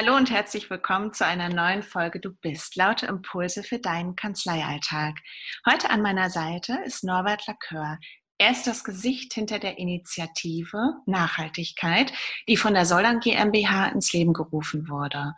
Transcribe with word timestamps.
Hallo 0.00 0.14
und 0.14 0.30
herzlich 0.30 0.70
willkommen 0.70 1.12
zu 1.12 1.26
einer 1.26 1.48
neuen 1.48 1.82
Folge 1.82 2.20
Du 2.20 2.30
bist. 2.30 2.76
Laute 2.76 3.06
Impulse 3.06 3.64
für 3.64 3.80
deinen 3.80 4.14
Kanzleialltag. 4.14 5.16
Heute 5.68 5.90
an 5.90 6.02
meiner 6.02 6.30
Seite 6.30 6.78
ist 6.84 7.02
Norbert 7.02 7.42
Lacœur. 7.48 7.98
Er 8.40 8.52
ist 8.52 8.68
das 8.68 8.84
Gesicht 8.84 9.34
hinter 9.34 9.58
der 9.58 9.78
Initiative 9.78 10.94
Nachhaltigkeit, 11.06 12.12
die 12.48 12.56
von 12.56 12.72
der 12.72 12.86
Soldern 12.86 13.18
GmbH 13.18 13.88
ins 13.88 14.12
Leben 14.12 14.32
gerufen 14.32 14.88
wurde. 14.88 15.34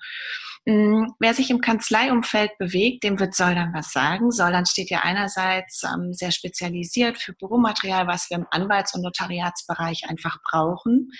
Hm, 0.66 1.14
wer 1.18 1.32
sich 1.32 1.48
im 1.48 1.62
Kanzleiumfeld 1.62 2.58
bewegt, 2.58 3.02
dem 3.02 3.18
wird 3.18 3.34
Soldern 3.34 3.72
was 3.72 3.93
sagen. 3.93 4.30
Soldern 4.30 4.66
steht 4.66 4.90
ja 4.90 5.00
einerseits 5.00 5.82
ähm, 5.84 6.12
sehr 6.12 6.30
spezialisiert 6.30 7.16
für 7.16 7.32
Büromaterial, 7.32 8.07
was 8.07 8.29
wir 8.29 8.36
im 8.36 8.46
Anwalts- 8.50 8.94
und 8.94 9.00
Notariatsbereich 9.00 10.03
einfach 10.11 10.36
brauchen, 10.50 11.11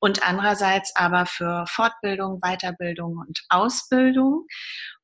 und 0.00 0.26
andererseits 0.26 0.96
aber 0.96 1.26
für 1.26 1.66
Fortbildung, 1.68 2.40
Weiterbildung 2.40 3.18
und 3.18 3.44
Ausbildung. 3.50 4.46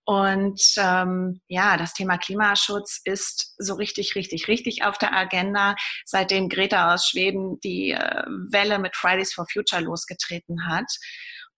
Und 0.04 0.60
ähm, 0.78 1.40
ja, 1.46 1.76
das 1.76 1.94
Thema 1.94 2.18
Klimaschutz 2.18 3.00
ist 3.04 3.54
so 3.58 3.74
richtig, 3.74 4.16
richtig, 4.16 4.48
richtig 4.48 4.84
auf 4.84 4.98
der 4.98 5.14
Agenda, 5.14 5.76
seitdem 6.04 6.48
Greta 6.48 6.92
aus 6.92 7.08
Schweden 7.08 7.60
die 7.60 7.92
äh, 7.92 8.24
Welle 8.50 8.78
mit 8.78 8.96
Fridays 8.96 9.32
for 9.32 9.46
Future 9.52 9.82
losgetreten 9.82 10.66
hat. 10.68 10.90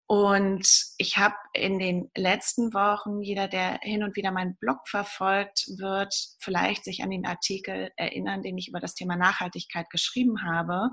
Und 0.07 0.69
ich 0.99 1.17
habe 1.17 1.35
in 1.55 1.79
den 1.79 2.11
letzten 2.15 2.75
Wochen, 2.75 3.23
jeder, 3.23 3.49
der 3.49 3.79
hin 3.81 4.03
und 4.03 4.17
wieder 4.17 4.33
meinen 4.33 4.55
Blog 4.59 4.87
verfolgt, 4.87 5.65
wird 5.79 6.15
vielleicht 6.41 6.85
sich 6.85 7.03
an 7.03 7.11
den 7.11 7.25
Artikel 7.25 7.91
erinnern, 7.97 8.43
den 8.43 8.59
ich 8.59 8.69
über 8.69 8.81
das 8.81 8.95
Thema 8.95 9.17
Nachhaltigkeit 9.17 9.89
geschrieben 9.89 10.43
habe. 10.43 10.91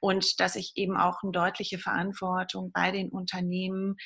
Und 0.00 0.40
dass 0.40 0.56
ich 0.56 0.72
eben 0.74 0.96
auch 0.96 1.22
eine 1.22 1.32
deutliche 1.32 1.78
Verantwortung 1.78 2.72
bei 2.72 2.92
den 2.92 3.10
Unternehmen, 3.10 3.96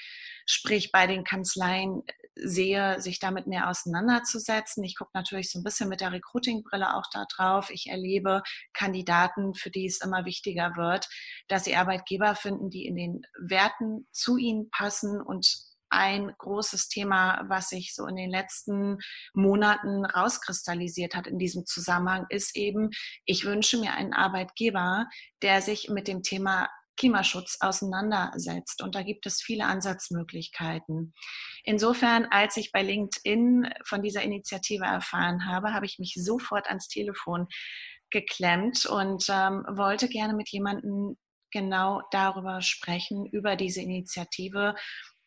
sprich 0.47 0.91
bei 0.91 1.07
den 1.07 1.23
Kanzleien 1.23 2.03
sehe, 2.43 3.01
sich 3.01 3.19
damit 3.19 3.47
mehr 3.47 3.69
auseinanderzusetzen. 3.69 4.85
Ich 4.85 4.97
gucke 4.97 5.11
natürlich 5.15 5.51
so 5.51 5.59
ein 5.59 5.65
bisschen 5.65 5.89
mit 5.89 6.01
der 6.01 6.13
Recruiting-Brille 6.13 6.95
auch 6.95 7.07
da 7.13 7.25
drauf. 7.35 7.71
Ich 7.71 7.89
erlebe 7.89 8.43
Kandidaten, 8.73 9.55
für 9.55 9.71
die 9.71 9.87
es 9.87 10.01
immer 10.01 10.25
wichtiger 10.25 10.77
wird, 10.77 11.09
dass 11.49 11.65
sie 11.65 11.77
Arbeitgeber 11.77 12.35
finden, 12.35 12.71
die 12.71 12.87
in 12.87 12.97
den 12.97 13.23
Werten 13.39 14.07
zu 14.13 14.37
ihnen 14.37 14.71
passen 14.71 15.21
und 15.21 15.71
ein 15.91 16.33
großes 16.39 16.89
Thema, 16.89 17.45
was 17.49 17.69
sich 17.69 17.95
so 17.95 18.07
in 18.07 18.17
den 18.17 18.31
letzten 18.31 18.99
Monaten 19.35 20.07
rauskristallisiert 20.07 21.17
hat 21.17 21.27
in 21.27 21.39
diesem 21.39 21.67
Zusammenhang, 21.67 22.27
ist 22.29 22.57
eben, 22.57 22.91
ich 23.25 23.45
wünsche 23.45 23.79
mir 23.79 23.95
einen 23.95 24.15
Arbeitgeber, 24.15 25.07
der 25.43 25.61
sich 25.61 25.89
mit 25.91 26.07
dem 26.07 26.23
Thema 26.23 26.69
Klimaschutz 27.01 27.57
auseinandersetzt. 27.61 28.83
Und 28.83 28.95
da 28.95 29.03
gibt 29.03 29.25
es 29.25 29.41
viele 29.41 29.65
Ansatzmöglichkeiten. 29.65 31.15
Insofern, 31.65 32.27
als 32.31 32.59
ich 32.59 32.73
bei 32.73 32.83
LinkedIn 32.83 33.73
von 33.85 34.03
dieser 34.03 34.23
Initiative 34.23 34.85
erfahren 34.85 35.47
habe, 35.47 35.73
habe 35.73 35.87
ich 35.87 35.99
mich 35.99 36.15
sofort 36.15 36.69
ans 36.69 36.89
Telefon 36.89 37.49
geklemmt 38.11 38.85
und 38.85 39.25
ähm, 39.31 39.65
wollte 39.71 40.09
gerne 40.09 40.35
mit 40.35 40.51
jemandem 40.51 41.17
genau 41.51 42.03
darüber 42.11 42.61
sprechen, 42.61 43.25
über 43.27 43.57
diese 43.57 43.81
Initiative. 43.81 44.75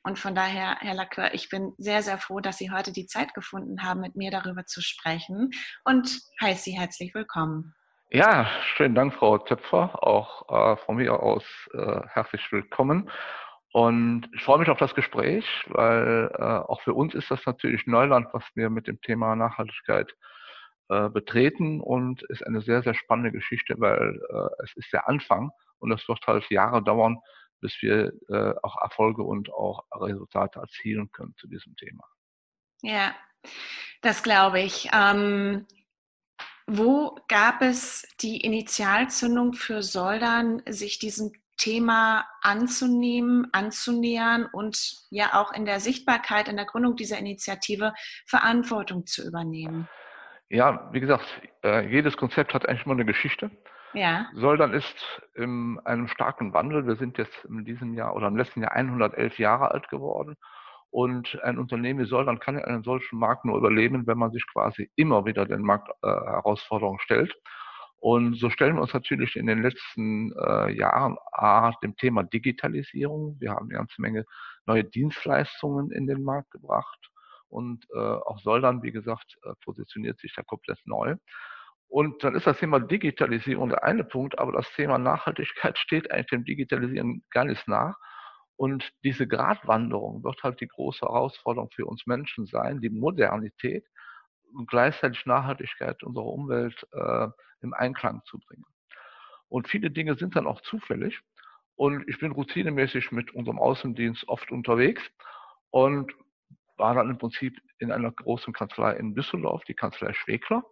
Und 0.04 0.20
von 0.20 0.36
daher, 0.36 0.78
Herr 0.80 0.94
Lacqueur, 0.94 1.34
ich 1.34 1.50
bin 1.50 1.74
sehr, 1.80 2.04
sehr 2.04 2.20
froh, 2.20 2.40
dass 2.40 2.60
Sie 2.60 2.70
heute 2.70 2.92
die 2.92 3.08
Zeit 3.08 3.34
gefunden 3.34 3.82
haben, 3.82 4.02
mit 4.02 4.16
mir 4.16 4.30
darüber 4.30 4.66
zu 4.66 4.82
sprechen 4.82 5.50
und 5.86 6.20
heiße 6.40 6.66
Sie 6.66 6.78
herzlich 6.78 7.16
willkommen. 7.16 7.74
Ja, 8.16 8.46
schönen 8.76 8.94
Dank, 8.94 9.16
Frau 9.16 9.40
Zöpfer. 9.40 10.04
Auch 10.04 10.48
äh, 10.48 10.78
von 10.86 10.98
mir 10.98 11.20
aus 11.20 11.44
äh, 11.74 12.02
herzlich 12.10 12.44
willkommen. 12.52 13.10
Und 13.72 14.30
ich 14.36 14.44
freue 14.44 14.60
mich 14.60 14.70
auf 14.70 14.78
das 14.78 14.94
Gespräch, 14.94 15.44
weil 15.70 16.30
äh, 16.38 16.44
auch 16.44 16.80
für 16.82 16.94
uns 16.94 17.16
ist 17.16 17.32
das 17.32 17.44
natürlich 17.48 17.88
Neuland, 17.88 18.28
was 18.32 18.44
wir 18.54 18.70
mit 18.70 18.86
dem 18.86 19.02
Thema 19.02 19.36
Nachhaltigkeit 19.36 20.16
äh, 20.90 21.10
betreten 21.10 21.82
und 21.82 22.22
ist 22.30 22.46
eine 22.46 22.62
sehr, 22.62 22.84
sehr 22.84 22.94
spannende 22.94 23.32
Geschichte, 23.32 23.74
weil 23.80 24.22
äh, 24.30 24.64
es 24.64 24.74
ist 24.76 24.94
der 24.94 25.10
Anfang 25.10 25.50
und 25.80 25.92
es 25.92 26.08
wird 26.08 26.20
halt 26.28 26.48
Jahre 26.52 26.84
dauern, 26.84 27.18
bis 27.62 27.76
wir 27.82 28.14
äh, 28.30 28.54
auch 28.62 28.80
Erfolge 28.80 29.24
und 29.24 29.52
auch 29.52 29.86
Resultate 29.92 30.60
erzielen 30.60 31.12
können 31.12 31.34
zu 31.38 31.48
diesem 31.48 31.76
Thema. 31.78 32.04
Ja, 32.84 33.16
das 34.02 34.22
glaube 34.22 34.60
ich. 34.60 34.88
Ähm 34.94 35.66
wo 36.68 37.18
gab 37.28 37.62
es 37.62 38.08
die 38.22 38.42
Initialzündung 38.42 39.54
für 39.54 39.82
Soldern, 39.82 40.62
sich 40.68 41.00
diesem 41.00 41.32
Thema 41.58 42.26
anzunehmen, 42.42 43.48
anzunähern 43.52 44.48
und 44.52 44.96
ja 45.10 45.34
auch 45.34 45.54
in 45.54 45.66
der 45.66 45.80
Sichtbarkeit, 45.80 46.48
in 46.48 46.56
der 46.56 46.66
Gründung 46.66 46.96
dieser 46.96 47.18
Initiative 47.18 47.94
Verantwortung 48.26 49.06
zu 49.06 49.26
übernehmen? 49.26 49.88
Ja, 50.50 50.90
wie 50.92 51.00
gesagt, 51.00 51.26
äh, 51.64 51.88
jedes 51.88 52.18
Konzept 52.18 52.54
hat 52.54 52.68
eigentlich 52.68 52.86
mal 52.86 52.94
eine 52.94 53.06
Geschichte. 53.06 53.52
Ja. 53.94 54.28
Soldern 54.34 54.74
ist 54.74 55.22
in 55.36 55.80
einem 55.86 56.08
starken 56.08 56.54
Wandel. 56.54 56.88
Wir 56.88 56.96
sind 56.96 57.18
jetzt 57.18 57.46
in 57.46 57.64
diesem 57.64 57.94
Jahr 57.94 58.16
oder 58.16 58.28
im 58.28 58.36
letzten 58.36 58.62
Jahr 58.62 58.72
111 58.72 59.38
Jahre 59.38 59.72
alt 59.72 59.88
geworden 59.90 60.36
und 60.94 61.42
ein 61.42 61.58
Unternehmen 61.58 62.02
wie 62.02 62.06
Soldern 62.06 62.40
kann 62.40 62.56
in 62.56 62.66
einem 62.66 62.84
solchen 62.84 63.18
Markt 63.18 63.46
nur 63.46 63.58
überleben, 63.58 64.06
wenn 64.06 64.20
man 64.20 64.32
sich 64.32 64.46
quasi 64.46 64.92
immer 64.96 65.26
wieder 65.26 65.48
den 65.48 65.64
Marktherausforderungen 65.64 67.00
äh, 67.00 67.04
stellt. 67.04 67.36
Und 67.98 68.36
so 68.36 68.52
stellen 68.52 68.76
wir 68.76 68.84
uns 68.84 68.94
natürlich 68.94 69.36
in 69.36 69.48
den 69.48 69.64
letzten 69.64 70.34
äh, 70.34 70.72
Jahren 70.72 71.18
A, 71.32 71.72
dem 71.82 71.96
Thema 71.96 72.22
Digitalisierung. 72.22 73.38
Wir 73.40 73.54
haben 73.54 73.70
eine 73.70 73.80
ganze 73.80 74.00
Menge 74.04 74.24
neue 74.68 74.84
Dienstleistungen 74.84 75.90
in 75.90 76.06
den 76.06 76.22
Markt 76.24 76.52
gebracht. 76.52 77.10
Und 77.48 77.88
äh, 77.96 77.98
auch 77.98 78.40
Soldern, 78.42 78.84
wie 78.84 78.92
gesagt, 78.92 79.40
äh, 79.46 79.54
positioniert 79.64 80.20
sich 80.20 80.36
da 80.36 80.44
komplett 80.44 80.80
neu. 80.86 81.16
Und 81.88 82.24
dann 82.24 82.36
ist 82.36 82.46
das 82.46 82.60
Thema 82.60 82.80
Digitalisierung 82.80 83.70
der 83.70 83.84
eine 83.84 84.04
Punkt, 84.04 84.38
aber 84.38 84.52
das 84.52 84.72
Thema 84.76 85.00
Nachhaltigkeit 85.00 85.76
steht 85.80 86.12
eigentlich 86.12 86.28
dem 86.28 86.46
Digitalisieren 86.46 87.24
gar 87.32 87.46
nicht 87.46 87.68
nach. 87.68 87.98
Und 88.56 88.92
diese 89.04 89.28
Gratwanderung 89.28 90.24
wird 90.24 90.44
halt 90.44 90.62
die 90.62 90.68
große 90.68 91.02
Herausforderung 91.02 91.70
für 91.72 91.86
uns 91.86 92.06
Menschen 92.06 92.46
sein, 92.46 92.82
die 92.82 92.90
Modernität 92.90 93.86
und 94.54 94.70
gleichzeitig 94.70 95.26
Nachhaltigkeit 95.26 96.04
unserer 96.04 96.26
Umwelt 96.26 96.88
äh, 96.94 97.28
im 97.62 97.74
Einklang 97.74 98.22
zu 98.26 98.40
bringen. 98.40 98.66
Und 99.50 99.68
viele 99.68 99.92
Dinge 99.92 100.16
sind 100.16 100.36
dann 100.36 100.48
auch 100.48 100.62
zufällig. 100.62 101.20
Und 101.76 102.08
ich 102.08 102.20
bin 102.20 102.32
routinemäßig 102.32 103.12
mit 103.12 103.34
unserem 103.34 103.60
Außendienst 103.60 104.28
oft 104.28 104.52
unterwegs 104.52 105.02
und 105.72 106.14
war 106.78 106.94
dann 106.94 107.10
im 107.10 107.18
Prinzip 107.18 107.60
in 107.80 107.92
einer 107.92 108.12
großen 108.12 108.54
Kanzlei 108.54 108.94
in 108.94 109.16
Düsseldorf, 109.16 109.64
die 109.66 109.74
Kanzlei 109.74 110.14
Schwegler. 110.14 110.64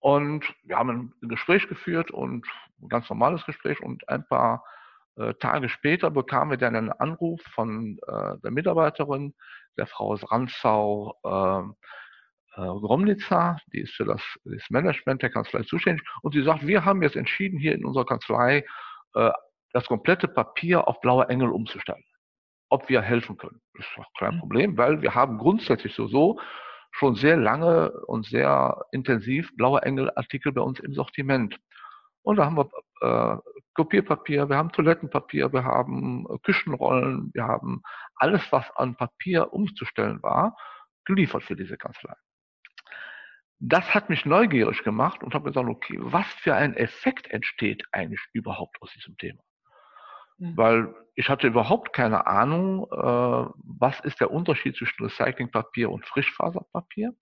Und 0.00 0.44
wir 0.62 0.78
haben 0.78 1.14
ein 1.22 1.28
Gespräch 1.28 1.68
geführt 1.68 2.10
und 2.10 2.46
ein 2.80 2.88
ganz 2.88 3.08
normales 3.10 3.44
Gespräch 3.44 3.80
und 3.82 4.08
ein 4.08 4.26
paar 4.26 4.64
Tage 5.40 5.68
später 5.68 6.10
bekamen 6.10 6.52
wir 6.52 6.58
dann 6.58 6.76
einen 6.76 6.92
Anruf 6.92 7.40
von 7.54 7.98
äh, 8.06 8.38
der 8.42 8.50
Mitarbeiterin, 8.50 9.34
der 9.76 9.86
Frau 9.86 10.14
Ranzau 10.14 11.14
äh, 11.24 11.62
äh, 12.58 12.66
Gromnitzer, 12.80 13.58
die 13.72 13.80
ist 13.80 13.94
für 13.94 14.04
das, 14.04 14.22
das, 14.44 14.68
Management 14.70 15.22
der 15.22 15.30
Kanzlei 15.30 15.62
zuständig, 15.62 16.04
und 16.22 16.34
sie 16.34 16.42
sagt, 16.42 16.66
wir 16.66 16.84
haben 16.84 17.02
jetzt 17.02 17.16
entschieden, 17.16 17.58
hier 17.58 17.74
in 17.74 17.84
unserer 17.84 18.06
Kanzlei 18.06 18.64
äh, 19.14 19.30
das 19.72 19.86
komplette 19.86 20.28
Papier 20.28 20.88
auf 20.88 21.00
blaue 21.00 21.28
Engel 21.28 21.50
umzustellen. 21.50 22.04
Ob 22.70 22.88
wir 22.88 23.00
helfen 23.00 23.36
können. 23.38 23.60
Das 23.74 23.86
ist 23.86 23.98
auch 23.98 24.12
kein 24.18 24.34
mhm. 24.34 24.40
Problem, 24.40 24.76
weil 24.76 25.00
wir 25.02 25.14
haben 25.14 25.38
grundsätzlich 25.38 25.94
so, 25.94 26.08
so 26.08 26.40
schon 26.90 27.14
sehr 27.14 27.36
lange 27.36 27.92
und 28.06 28.26
sehr 28.26 28.84
intensiv 28.92 29.54
blaue 29.56 29.82
Engel-Artikel 29.82 30.52
bei 30.52 30.62
uns 30.62 30.80
im 30.80 30.94
Sortiment. 30.94 31.58
Und 32.22 32.36
da 32.36 32.46
haben 32.46 32.56
wir 32.56 32.68
äh, 33.00 33.57
Kopierpapier, 33.78 34.48
wir 34.48 34.56
haben 34.56 34.72
Toilettenpapier, 34.72 35.52
wir 35.52 35.62
haben 35.62 36.26
äh, 36.28 36.38
Küchenrollen, 36.38 37.30
wir 37.32 37.44
haben 37.44 37.82
alles, 38.16 38.42
was 38.50 38.68
an 38.74 38.96
Papier 38.96 39.52
umzustellen 39.52 40.20
war, 40.20 40.56
geliefert 41.04 41.44
für 41.44 41.54
diese 41.54 41.76
Kanzlei. 41.76 42.12
Das 43.60 43.94
hat 43.94 44.10
mich 44.10 44.26
neugierig 44.26 44.82
gemacht 44.82 45.22
und 45.22 45.32
habe 45.32 45.50
gesagt, 45.50 45.68
okay, 45.68 45.96
was 46.00 46.26
für 46.42 46.56
ein 46.56 46.74
Effekt 46.74 47.30
entsteht 47.30 47.84
eigentlich 47.92 48.20
überhaupt 48.32 48.82
aus 48.82 48.92
diesem 48.94 49.16
Thema? 49.16 49.44
Mhm. 50.38 50.56
Weil 50.56 50.94
ich 51.14 51.28
hatte 51.28 51.46
überhaupt 51.46 51.92
keine 51.92 52.26
Ahnung, 52.26 52.84
äh, 52.90 52.96
was 53.78 54.00
ist 54.00 54.18
der 54.20 54.32
Unterschied 54.32 54.74
zwischen 54.76 55.04
Recyclingpapier 55.04 55.88
und 55.88 56.04
Frischfaserpapier. 56.04 57.14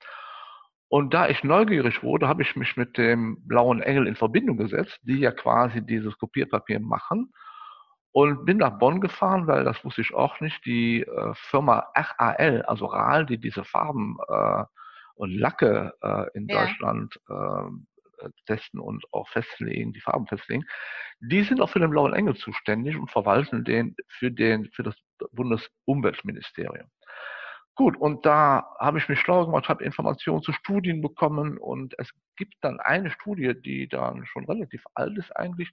Und 0.89 1.15
da 1.15 1.29
ich 1.29 1.43
neugierig 1.43 2.03
wurde, 2.03 2.29
habe 2.29 2.43
ich 2.43 2.55
mich 2.55 2.77
mit 2.77 2.97
dem 2.97 3.39
Blauen 3.47 3.83
Engel 3.83 4.07
in 4.07 4.15
Verbindung 4.15 4.57
gesetzt, 4.57 4.99
die 5.03 5.19
ja 5.19 5.33
quasi 5.33 5.85
dieses 5.85 6.17
Kopierpapier 6.19 6.81
machen. 6.81 7.33
Und 8.13 8.47
bin 8.47 8.59
nach 8.59 8.79
Bonn 8.79 9.01
gefahren, 9.01 9.47
weil 9.47 9.65
das 9.65 9.85
wusste 9.85 10.01
ich 10.01 10.15
auch 10.15 10.41
nicht, 10.41 10.65
die 10.65 11.03
äh, 11.03 11.35
Firma 11.35 11.87
RAL, 11.95 12.63
also 12.63 12.87
RAL, 12.87 13.27
die 13.27 13.39
diese 13.39 13.65
Farben 13.65 14.17
äh, 14.29 14.65
und 15.17 15.33
Lacke 15.33 15.93
äh, 16.01 16.25
in 16.33 16.47
ja. 16.49 16.61
Deutschland 16.61 17.21
äh, 17.29 18.29
testen 18.47 18.81
und 18.81 19.05
auch 19.13 19.29
festlegen, 19.29 19.93
die 19.93 20.01
Farben 20.01 20.27
festlegen, 20.27 20.65
die 21.21 21.43
sind 21.43 21.61
auch 21.61 21.71
für 21.71 21.81
den 21.81 21.91
Blauen 21.91 22.15
Engel 22.15 22.37
zuständig 22.37 22.97
und 22.97 23.11
verwalten 23.11 23.65
den 23.65 23.95
für, 24.09 24.31
den, 24.31 24.71
für 24.71 24.83
das 24.83 24.97
Bundesumweltministerium. 25.33 26.89
Gut, 27.77 27.95
und 27.99 28.25
da 28.25 28.75
habe 28.79 28.97
ich 28.97 29.09
mich 29.09 29.21
schlau 29.21 29.45
gemacht, 29.45 29.69
habe 29.69 29.85
Informationen 29.85 30.43
zu 30.43 30.53
Studien 30.53 31.03
bekommen 31.03 31.59
und 31.59 31.95
es 31.99 32.11
gibt 32.37 32.55
dann 32.63 32.81
eine 32.81 33.11
Studie, 33.11 33.53
die 33.55 33.87
dann 33.87 34.25
schon 34.25 34.47
relativ 34.47 34.83
alt 34.95 35.17
ist 35.19 35.31
eigentlich, 35.37 35.71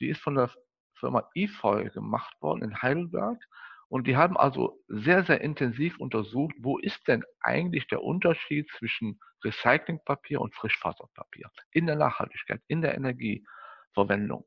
die 0.00 0.08
ist 0.08 0.22
von 0.22 0.36
der 0.36 0.50
Firma 0.94 1.28
EFOI 1.34 1.90
gemacht 1.90 2.40
worden 2.40 2.62
in 2.62 2.80
Heidelberg 2.80 3.42
und 3.88 4.06
die 4.06 4.16
haben 4.16 4.36
also 4.36 4.78
sehr, 4.86 5.24
sehr 5.24 5.40
intensiv 5.40 5.98
untersucht, 5.98 6.54
wo 6.60 6.78
ist 6.78 7.08
denn 7.08 7.24
eigentlich 7.40 7.88
der 7.88 8.04
Unterschied 8.04 8.70
zwischen 8.78 9.18
Recyclingpapier 9.42 10.40
und 10.40 10.54
Frischfaserpapier 10.54 11.50
in 11.72 11.86
der 11.86 11.96
Nachhaltigkeit, 11.96 12.62
in 12.68 12.80
der 12.80 12.94
Energieverwendung. 12.94 14.46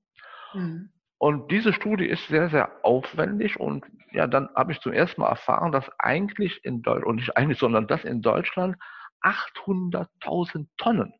Mhm. 0.54 0.94
Und 1.24 1.52
diese 1.52 1.72
Studie 1.72 2.06
ist 2.06 2.28
sehr, 2.28 2.50
sehr 2.50 2.84
aufwendig 2.84 3.58
und 3.58 3.86
ja, 4.12 4.28
dann 4.28 4.50
habe 4.58 4.74
ich 4.74 4.82
zum 4.82 4.92
ersten 4.92 5.22
Mal 5.22 5.30
erfahren, 5.30 5.72
dass 5.72 5.90
eigentlich 5.98 6.66
in 6.66 6.82
Deutschland, 6.82 7.06
und 7.06 7.16
nicht 7.16 7.38
eigentlich, 7.38 7.60
sondern 7.60 7.88
dass 7.88 8.04
in 8.04 8.22
Deutschland 8.22 8.76
800.000 9.22 10.68
Tonnen 10.76 11.14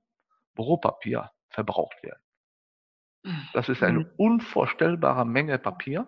Büropapier 0.56 1.32
verbraucht 1.52 2.04
werden. 2.04 2.22
Das 3.54 3.70
ist 3.70 3.82
eine 3.82 4.00
mhm. 4.00 4.10
unvorstellbare 4.18 5.26
Menge 5.26 5.58
Papier. 5.58 6.06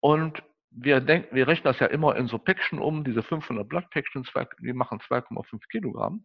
Und 0.00 0.42
wir, 0.70 1.02
denken, 1.02 1.36
wir 1.36 1.48
rechnen 1.48 1.64
das 1.64 1.80
ja 1.80 1.88
immer 1.88 2.16
in 2.16 2.28
so 2.28 2.38
Päckchen 2.38 2.78
um, 2.78 3.04
diese 3.04 3.22
500 3.22 3.68
Blattpäckchen, 3.68 4.26
die 4.62 4.72
machen 4.72 5.00
2,5 5.00 5.68
Kilogramm. 5.70 6.24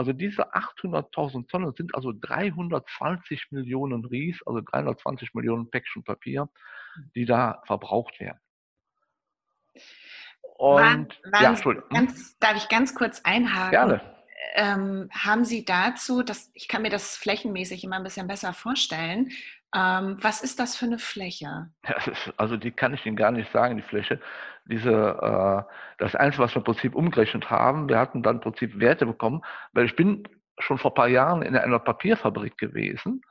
Also 0.00 0.14
diese 0.14 0.54
800.000 0.54 1.46
Tonnen 1.46 1.74
sind 1.74 1.94
also 1.94 2.14
320 2.18 3.48
Millionen 3.50 4.06
Ries, 4.06 4.40
also 4.46 4.62
320 4.62 5.34
Millionen 5.34 5.70
Päckchen 5.70 6.04
Papier, 6.04 6.48
die 7.14 7.26
da 7.26 7.60
verbraucht 7.66 8.18
werden. 8.18 8.40
Und, 10.56 10.80
waren, 10.80 11.08
ja, 11.42 11.50
Entschuldigung. 11.50 11.90
Ganz, 11.90 12.38
darf 12.38 12.56
ich 12.56 12.70
ganz 12.70 12.94
kurz 12.94 13.20
einhaken? 13.24 13.72
Gerne. 13.72 14.00
Ähm, 14.54 15.08
haben 15.12 15.44
Sie 15.44 15.64
dazu, 15.64 16.22
das, 16.22 16.50
ich 16.54 16.68
kann 16.68 16.82
mir 16.82 16.90
das 16.90 17.16
flächenmäßig 17.16 17.84
immer 17.84 17.96
ein 17.96 18.02
bisschen 18.02 18.26
besser 18.26 18.52
vorstellen, 18.52 19.30
ähm, 19.74 20.16
was 20.20 20.42
ist 20.42 20.58
das 20.58 20.76
für 20.76 20.86
eine 20.86 20.98
Fläche? 20.98 21.70
Ist, 22.06 22.32
also 22.36 22.56
die 22.56 22.72
kann 22.72 22.94
ich 22.94 23.06
Ihnen 23.06 23.16
gar 23.16 23.30
nicht 23.30 23.52
sagen, 23.52 23.76
die 23.76 23.82
Fläche. 23.82 24.20
Diese, 24.66 24.90
äh, 24.90 25.72
das 25.98 26.14
Einzige, 26.14 26.42
was 26.42 26.54
wir 26.54 26.58
im 26.58 26.64
Prinzip 26.64 26.94
umgerechnet 26.94 27.50
haben, 27.50 27.88
wir 27.88 27.98
hatten 27.98 28.22
dann 28.22 28.36
im 28.36 28.42
Prinzip 28.42 28.78
Werte 28.80 29.06
bekommen, 29.06 29.42
weil 29.72 29.86
ich 29.86 29.96
bin 29.96 30.24
schon 30.58 30.78
vor 30.78 30.90
ein 30.90 30.94
paar 30.94 31.08
Jahren 31.08 31.42
in 31.42 31.56
einer 31.56 31.78
Papierfabrik 31.78 32.58
gewesen. 32.58 33.22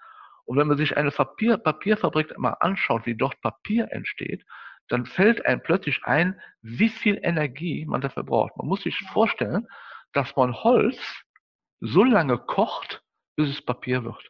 Und 0.45 0.57
wenn 0.57 0.67
man 0.67 0.77
sich 0.77 0.97
eine 0.97 1.11
Papier, 1.11 1.57
Papierfabrik 1.57 2.37
mal 2.37 2.55
anschaut, 2.59 3.05
wie 3.05 3.15
dort 3.15 3.39
Papier 3.41 3.91
entsteht, 3.91 4.43
dann 4.87 5.05
fällt 5.05 5.45
einem 5.45 5.61
plötzlich 5.61 6.03
ein, 6.05 6.39
wie 6.61 6.89
viel 6.89 7.19
Energie 7.21 7.85
man 7.85 8.01
dafür 8.01 8.23
braucht. 8.23 8.57
Man 8.57 8.67
muss 8.67 8.81
sich 8.81 8.97
vorstellen, 9.13 9.67
dass 10.13 10.35
man 10.35 10.53
Holz 10.53 10.97
so 11.81 12.03
lange 12.03 12.37
kocht, 12.37 13.01
bis 13.35 13.49
es 13.49 13.61
Papier 13.61 14.03
wird. 14.03 14.29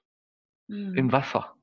Mhm. 0.67 0.95
Im 0.95 1.11
Wasser. 1.11 1.55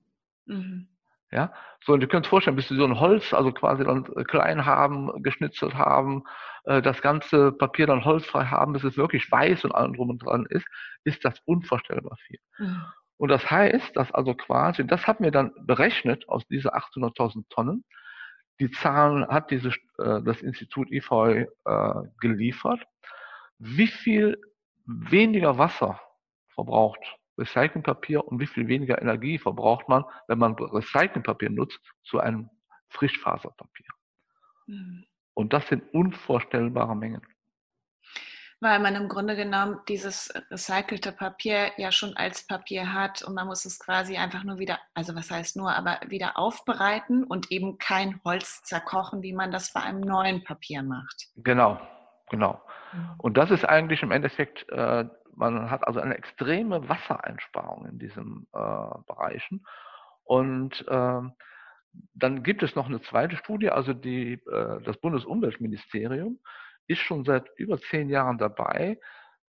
Mhm. 0.46 0.88
Ja, 1.32 1.52
so, 1.84 1.92
und 1.92 2.00
ihr 2.00 2.08
könnt 2.08 2.26
vorstellen, 2.26 2.56
bis 2.56 2.68
sie 2.68 2.76
so 2.76 2.84
ein 2.84 3.00
Holz, 3.00 3.34
also 3.34 3.50
quasi 3.50 3.84
dann 3.84 4.04
klein 4.26 4.64
haben, 4.64 5.22
geschnitzelt 5.22 5.74
haben, 5.74 6.22
äh, 6.64 6.80
das 6.80 7.02
ganze 7.02 7.50
Papier 7.52 7.86
dann 7.86 8.04
holzfrei 8.04 8.44
haben, 8.46 8.72
bis 8.72 8.84
es 8.84 8.96
wirklich 8.96 9.30
weiß 9.30 9.64
und 9.64 9.72
allem 9.74 9.94
drum 9.94 10.10
und 10.10 10.24
dran 10.24 10.46
ist, 10.48 10.66
ist 11.04 11.24
das 11.24 11.40
unvorstellbar 11.44 12.16
viel. 12.26 12.38
Mhm. 12.58 12.84
Und 13.18 13.30
das 13.30 13.50
heißt, 13.50 13.96
dass 13.96 14.12
also 14.12 14.34
quasi, 14.34 14.86
das 14.86 15.06
hat 15.06 15.20
mir 15.20 15.30
dann 15.30 15.52
berechnet 15.66 16.28
aus 16.28 16.46
dieser 16.46 16.76
800.000 16.76 17.44
Tonnen, 17.48 17.84
die 18.60 18.70
Zahlen 18.70 19.26
hat 19.26 19.50
dieses, 19.50 19.74
äh, 19.98 20.22
das 20.22 20.42
Institut 20.42 20.90
äh, 20.90 21.46
geliefert, 22.20 22.80
wie 23.58 23.88
viel 23.88 24.40
weniger 24.86 25.58
Wasser 25.58 26.00
verbraucht 26.48 27.00
Recyclingpapier 27.38 28.26
und 28.26 28.40
wie 28.40 28.46
viel 28.46 28.66
weniger 28.68 29.00
Energie 29.00 29.38
verbraucht 29.38 29.88
man, 29.88 30.04
wenn 30.28 30.38
man 30.38 30.54
Recyclingpapier 30.54 31.50
nutzt, 31.50 31.80
zu 32.04 32.18
einem 32.18 32.48
Frischfaserpapier. 32.88 33.88
Mhm. 34.66 35.04
Und 35.34 35.52
das 35.52 35.68
sind 35.68 35.82
unvorstellbare 35.92 36.96
Mengen. 36.96 37.22
Weil 38.60 38.78
man 38.78 38.94
im 38.94 39.08
Grunde 39.08 39.36
genommen 39.36 39.80
dieses 39.86 40.32
recycelte 40.50 41.12
Papier 41.12 41.72
ja 41.76 41.92
schon 41.92 42.16
als 42.16 42.46
Papier 42.46 42.90
hat 42.94 43.22
und 43.22 43.34
man 43.34 43.46
muss 43.46 43.66
es 43.66 43.78
quasi 43.78 44.16
einfach 44.16 44.44
nur 44.44 44.58
wieder, 44.58 44.78
also 44.94 45.14
was 45.14 45.30
heißt 45.30 45.56
nur, 45.56 45.74
aber 45.74 46.00
wieder 46.08 46.38
aufbereiten 46.38 47.22
und 47.22 47.52
eben 47.52 47.76
kein 47.76 48.18
Holz 48.24 48.62
zerkochen, 48.62 49.22
wie 49.22 49.34
man 49.34 49.50
das 49.50 49.74
bei 49.74 49.82
einem 49.82 50.00
neuen 50.00 50.42
Papier 50.42 50.82
macht. 50.82 51.26
Genau, 51.36 51.78
genau. 52.30 52.62
Mhm. 52.92 53.14
Und 53.18 53.36
das 53.36 53.50
ist 53.50 53.64
eigentlich 53.64 54.02
im 54.02 54.10
Endeffekt 54.10 54.68
äh, 54.70 55.04
man 55.36 55.70
hat 55.70 55.86
also 55.86 56.00
eine 56.00 56.16
extreme 56.16 56.88
Wassereinsparung 56.88 57.86
in 57.86 57.98
diesen 57.98 58.46
äh, 58.52 58.98
Bereichen. 59.06 59.66
Und 60.24 60.86
äh, 60.88 61.20
dann 62.14 62.42
gibt 62.42 62.62
es 62.62 62.74
noch 62.74 62.86
eine 62.86 63.00
zweite 63.02 63.36
Studie, 63.36 63.70
also 63.70 63.92
die, 63.92 64.32
äh, 64.32 64.82
das 64.82 64.96
Bundesumweltministerium 64.98 66.40
ist 66.88 67.00
schon 67.00 67.24
seit 67.24 67.48
über 67.56 67.80
zehn 67.80 68.08
Jahren 68.08 68.38
dabei, 68.38 68.98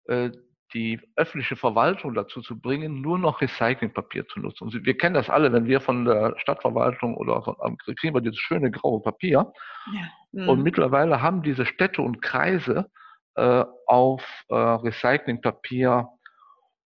äh, 0.06 0.30
die 0.74 1.00
öffentliche 1.16 1.56
Verwaltung 1.56 2.14
dazu 2.14 2.40
zu 2.40 2.58
bringen, 2.60 3.00
nur 3.00 3.18
noch 3.18 3.40
Recyclingpapier 3.40 4.26
zu 4.26 4.40
nutzen. 4.40 4.64
Und 4.64 4.84
wir 4.84 4.96
kennen 4.96 5.14
das 5.14 5.30
alle, 5.30 5.52
wenn 5.52 5.66
wir 5.66 5.80
von 5.80 6.04
der 6.04 6.34
Stadtverwaltung 6.38 7.16
oder 7.16 7.42
von, 7.42 7.78
kriegen 7.78 8.14
wir 8.14 8.20
dieses 8.20 8.38
schöne 8.38 8.70
graue 8.70 9.00
Papier. 9.00 9.52
Ja. 9.92 10.02
Mhm. 10.32 10.48
Und 10.48 10.62
mittlerweile 10.62 11.22
haben 11.22 11.42
diese 11.42 11.66
Städte 11.66 12.02
und 12.02 12.20
Kreise 12.20 12.90
äh, 13.36 13.64
auf 13.86 14.22
äh, 14.48 14.54
Recyclingpapier 14.54 16.08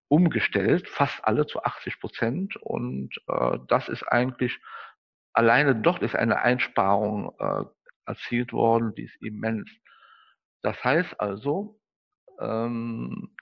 umgestellt, 0.07 0.87
fast 0.87 1.23
alle 1.23 1.45
zu 1.45 1.63
80 1.63 1.99
Prozent. 1.99 2.55
Und 2.57 3.09
äh, 3.27 3.59
das 3.67 3.89
ist 3.89 4.03
eigentlich, 4.03 4.57
alleine 5.33 5.75
dort 5.75 6.01
ist 6.01 6.15
eine 6.15 6.39
Einsparung 6.41 7.33
äh, 7.39 7.63
erzielt 8.05 8.53
worden, 8.53 8.93
die 8.95 9.03
ist 9.03 9.21
immens. 9.21 9.69
Das 10.61 10.81
heißt 10.83 11.19
also, 11.19 11.79
ähm, 12.39 13.35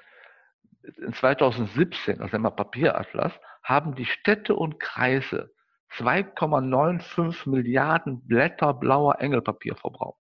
2017, 1.14 2.22
also 2.22 2.36
immer 2.36 2.52
Papieratlas, 2.52 3.34
haben 3.64 3.96
die 3.96 4.06
Städte 4.06 4.56
und 4.56 4.80
Kreise 4.80 5.52
2,95 5.98 7.50
Milliarden 7.50 8.26
Blätter 8.28 8.74
blauer 8.74 9.20
Engelpapier 9.20 9.76
verbraucht. 9.76 10.20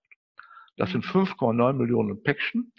Das 0.77 0.91
sind 0.91 1.05
5,9 1.05 1.73
mhm. 1.73 1.77
Millionen 1.77 2.23
Päckchen. 2.23 2.73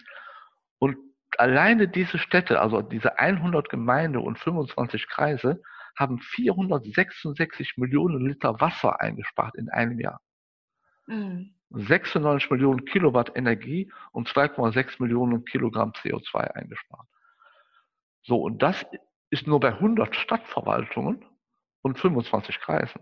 Und 0.79 0.97
alleine 1.39 1.89
diese 1.89 2.19
Städte, 2.19 2.61
also 2.61 2.83
diese 2.83 3.19
100 3.19 3.69
Gemeinde 3.69 4.21
und 4.21 4.39
25 4.39 5.09
Kreise, 5.09 5.61
haben 5.97 6.19
466 6.19 7.77
Millionen 7.77 8.27
Liter 8.27 8.61
Wasser 8.61 9.01
eingespart 9.01 9.55
in 9.57 9.69
einem 9.69 10.01
Jahr. 10.01 10.21
Mhm. 11.07 11.55
96 11.71 12.51
Millionen 12.51 12.85
Kilowatt 12.85 13.33
Energie 13.35 13.91
und 14.13 14.29
2,6 14.29 15.03
Millionen 15.03 15.45
Kilogramm 15.45 15.91
CO2 15.91 16.53
eingespart. 16.53 17.09
So, 18.25 18.41
und 18.43 18.63
das 18.63 18.85
ist 19.31 19.47
nur 19.47 19.61
bei 19.61 19.69
100 19.69 20.15
Stadtverwaltungen 20.17 21.25
und 21.83 21.99
25 21.99 22.61
Kreisen. 22.61 23.01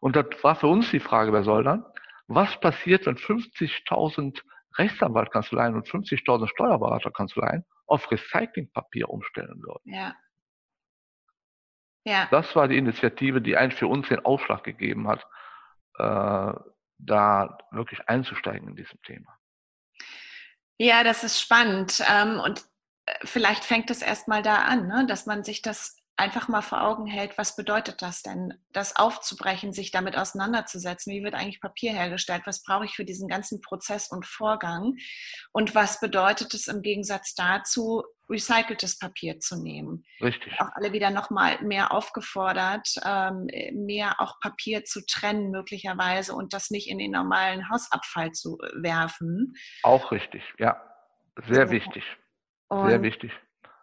Und 0.00 0.16
das 0.16 0.26
war 0.42 0.56
für 0.56 0.66
uns 0.66 0.90
die 0.90 1.00
Frage, 1.00 1.32
wer 1.32 1.44
soll 1.44 1.64
dann? 1.64 1.84
was 2.26 2.58
passiert, 2.60 3.06
wenn 3.06 3.16
50.000 3.16 4.40
Rechtsanwaltkanzleien 4.76 5.74
und 5.74 5.86
50.000 5.86 6.48
Steuerberaterkanzleien 6.48 7.64
auf 7.86 8.10
Recyclingpapier 8.10 9.08
umstellen 9.08 9.62
würden. 9.62 9.92
Ja. 9.92 10.14
Ja. 12.06 12.28
Das 12.30 12.54
war 12.54 12.68
die 12.68 12.76
Initiative, 12.76 13.40
die 13.40 13.56
eigentlich 13.56 13.78
für 13.78 13.86
uns 13.86 14.08
den 14.08 14.24
Aufschlag 14.24 14.62
gegeben 14.62 15.08
hat, 15.08 15.26
äh, 15.98 16.58
da 16.98 17.58
wirklich 17.70 18.08
einzusteigen 18.08 18.68
in 18.68 18.76
diesem 18.76 19.00
Thema. 19.02 19.38
Ja, 20.76 21.02
das 21.04 21.24
ist 21.24 21.40
spannend. 21.40 22.02
Ähm, 22.10 22.40
und 22.40 22.66
vielleicht 23.22 23.64
fängt 23.64 23.90
es 23.90 24.02
erstmal 24.02 24.42
da 24.42 24.62
an, 24.62 24.86
ne? 24.86 25.06
dass 25.06 25.26
man 25.26 25.44
sich 25.44 25.62
das 25.62 25.96
einfach 26.16 26.48
mal 26.48 26.62
vor 26.62 26.82
Augen 26.82 27.06
hält, 27.06 27.36
was 27.38 27.56
bedeutet 27.56 28.00
das 28.00 28.22
denn, 28.22 28.54
das 28.72 28.96
aufzubrechen, 28.96 29.72
sich 29.72 29.90
damit 29.90 30.16
auseinanderzusetzen, 30.16 31.12
wie 31.12 31.24
wird 31.24 31.34
eigentlich 31.34 31.60
Papier 31.60 31.92
hergestellt, 31.92 32.42
was 32.44 32.62
brauche 32.62 32.84
ich 32.84 32.94
für 32.94 33.04
diesen 33.04 33.28
ganzen 33.28 33.60
Prozess 33.60 34.08
und 34.08 34.24
Vorgang 34.24 34.96
und 35.52 35.74
was 35.74 36.00
bedeutet 36.00 36.54
es 36.54 36.68
im 36.68 36.82
Gegensatz 36.82 37.34
dazu, 37.34 38.04
recyceltes 38.30 38.98
Papier 38.98 39.40
zu 39.40 39.60
nehmen. 39.60 40.04
Richtig. 40.20 40.52
Auch 40.60 40.70
alle 40.74 40.92
wieder 40.92 41.10
nochmal 41.10 41.60
mehr 41.62 41.92
aufgefordert, 41.92 42.88
ähm, 43.04 43.48
mehr 43.72 44.20
auch 44.20 44.38
Papier 44.40 44.84
zu 44.84 45.04
trennen 45.04 45.50
möglicherweise 45.50 46.34
und 46.34 46.52
das 46.54 46.70
nicht 46.70 46.88
in 46.88 46.98
den 46.98 47.10
normalen 47.10 47.68
Hausabfall 47.68 48.30
zu 48.32 48.58
werfen. 48.74 49.54
Auch 49.82 50.12
richtig, 50.12 50.42
ja. 50.58 50.80
Sehr 51.48 51.70
wichtig. 51.70 52.04
Sehr 52.88 53.02
wichtig. 53.02 53.32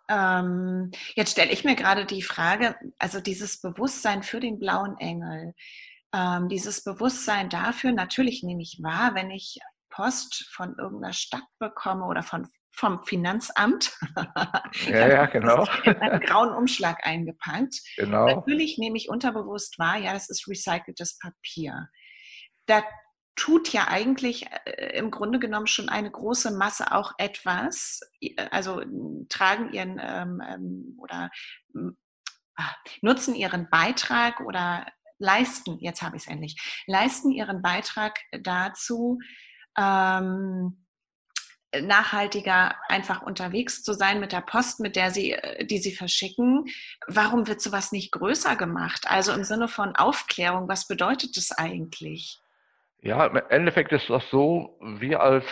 Ähm, 0.09 0.91
jetzt 1.15 1.31
stelle 1.31 1.51
ich 1.51 1.63
mir 1.63 1.75
gerade 1.75 2.05
die 2.05 2.21
Frage, 2.21 2.75
also 2.99 3.21
dieses 3.21 3.61
Bewusstsein 3.61 4.23
für 4.23 4.39
den 4.39 4.59
blauen 4.59 4.97
Engel. 4.97 5.53
ähm, 6.13 6.49
dieses 6.49 6.83
Bewusstsein 6.83 7.49
dafür, 7.49 7.93
natürlich 7.93 8.43
nehme 8.43 8.61
ich 8.61 8.79
wahr, 8.81 9.15
wenn 9.15 9.31
ich 9.31 9.59
Post 9.89 10.49
von 10.51 10.75
irgendeiner 10.77 11.13
Stadt 11.13 11.45
bekomme 11.59 12.05
oder 12.05 12.23
von, 12.23 12.47
vom 12.75 13.03
Finanzamt. 13.03 13.97
ja, 14.87 15.07
ja, 15.07 15.25
genau. 15.27 15.65
In 15.85 15.95
einen 15.97 16.19
grauen 16.19 16.53
Umschlag 16.53 17.05
eingepackt. 17.05 17.81
Genau. 17.95 18.25
Natürlich 18.25 18.77
nehme 18.77 18.97
ich 18.97 19.07
unterbewusst 19.07 19.79
wahr, 19.79 19.97
ja, 19.97 20.13
das 20.13 20.29
ist 20.29 20.47
recyceltes 20.49 21.17
Papier. 21.19 21.87
Da 22.65 22.83
tut 23.35 23.71
ja 23.73 23.87
eigentlich 23.87 24.47
äh, 24.65 24.97
im 24.97 25.11
Grunde 25.11 25.39
genommen 25.39 25.67
schon 25.67 25.89
eine 25.89 26.11
große 26.11 26.51
Masse 26.51 26.91
auch 26.91 27.13
etwas, 27.17 28.01
also 28.51 28.81
tragen 29.29 29.73
ihren 29.73 29.99
ähm, 30.01 30.41
ähm 30.45 30.97
oder 30.99 31.29
ah, 32.55 32.75
nutzen 33.01 33.35
ihren 33.35 33.69
Beitrag 33.69 34.41
oder 34.41 34.85
leisten, 35.17 35.77
jetzt 35.79 36.01
habe 36.01 36.17
ich 36.17 36.23
es 36.23 36.27
endlich, 36.27 36.83
leisten 36.87 37.31
ihren 37.31 37.61
Beitrag 37.61 38.19
dazu, 38.31 39.19
ähm, 39.77 40.85
nachhaltiger 41.79 42.75
einfach 42.89 43.21
unterwegs 43.21 43.81
zu 43.81 43.93
sein 43.93 44.19
mit 44.19 44.33
der 44.33 44.41
Post, 44.41 44.81
mit 44.81 44.95
der 44.95 45.11
sie, 45.11 45.31
äh, 45.31 45.65
die 45.65 45.77
sie 45.77 45.95
verschicken. 45.95 46.65
Warum 47.07 47.47
wird 47.47 47.61
sowas 47.61 47.91
nicht 47.91 48.11
größer 48.11 48.55
gemacht? 48.57 49.05
Also 49.07 49.31
im 49.31 49.45
Sinne 49.45 49.69
von 49.69 49.95
Aufklärung, 49.95 50.67
was 50.67 50.87
bedeutet 50.87 51.37
das 51.37 51.51
eigentlich? 51.51 52.41
Ja, 53.01 53.25
im 53.25 53.41
Endeffekt 53.49 53.91
ist 53.91 54.09
das 54.09 54.29
so, 54.29 54.77
wir 54.79 55.21
als 55.21 55.45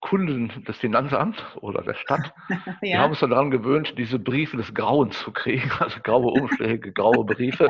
Kunden 0.00 0.64
des 0.64 0.76
Finanzamts 0.78 1.40
oder 1.56 1.82
der 1.82 1.94
Stadt, 1.94 2.32
ja. 2.48 2.74
wir 2.80 2.98
haben 2.98 3.10
uns 3.10 3.20
daran 3.20 3.50
gewöhnt, 3.50 3.96
diese 3.96 4.18
Briefe 4.18 4.56
des 4.56 4.74
Grauens 4.74 5.18
zu 5.18 5.32
kriegen, 5.32 5.70
also 5.78 6.00
graue 6.02 6.32
Umschläge, 6.32 6.92
graue 6.92 7.24
Briefe. 7.24 7.68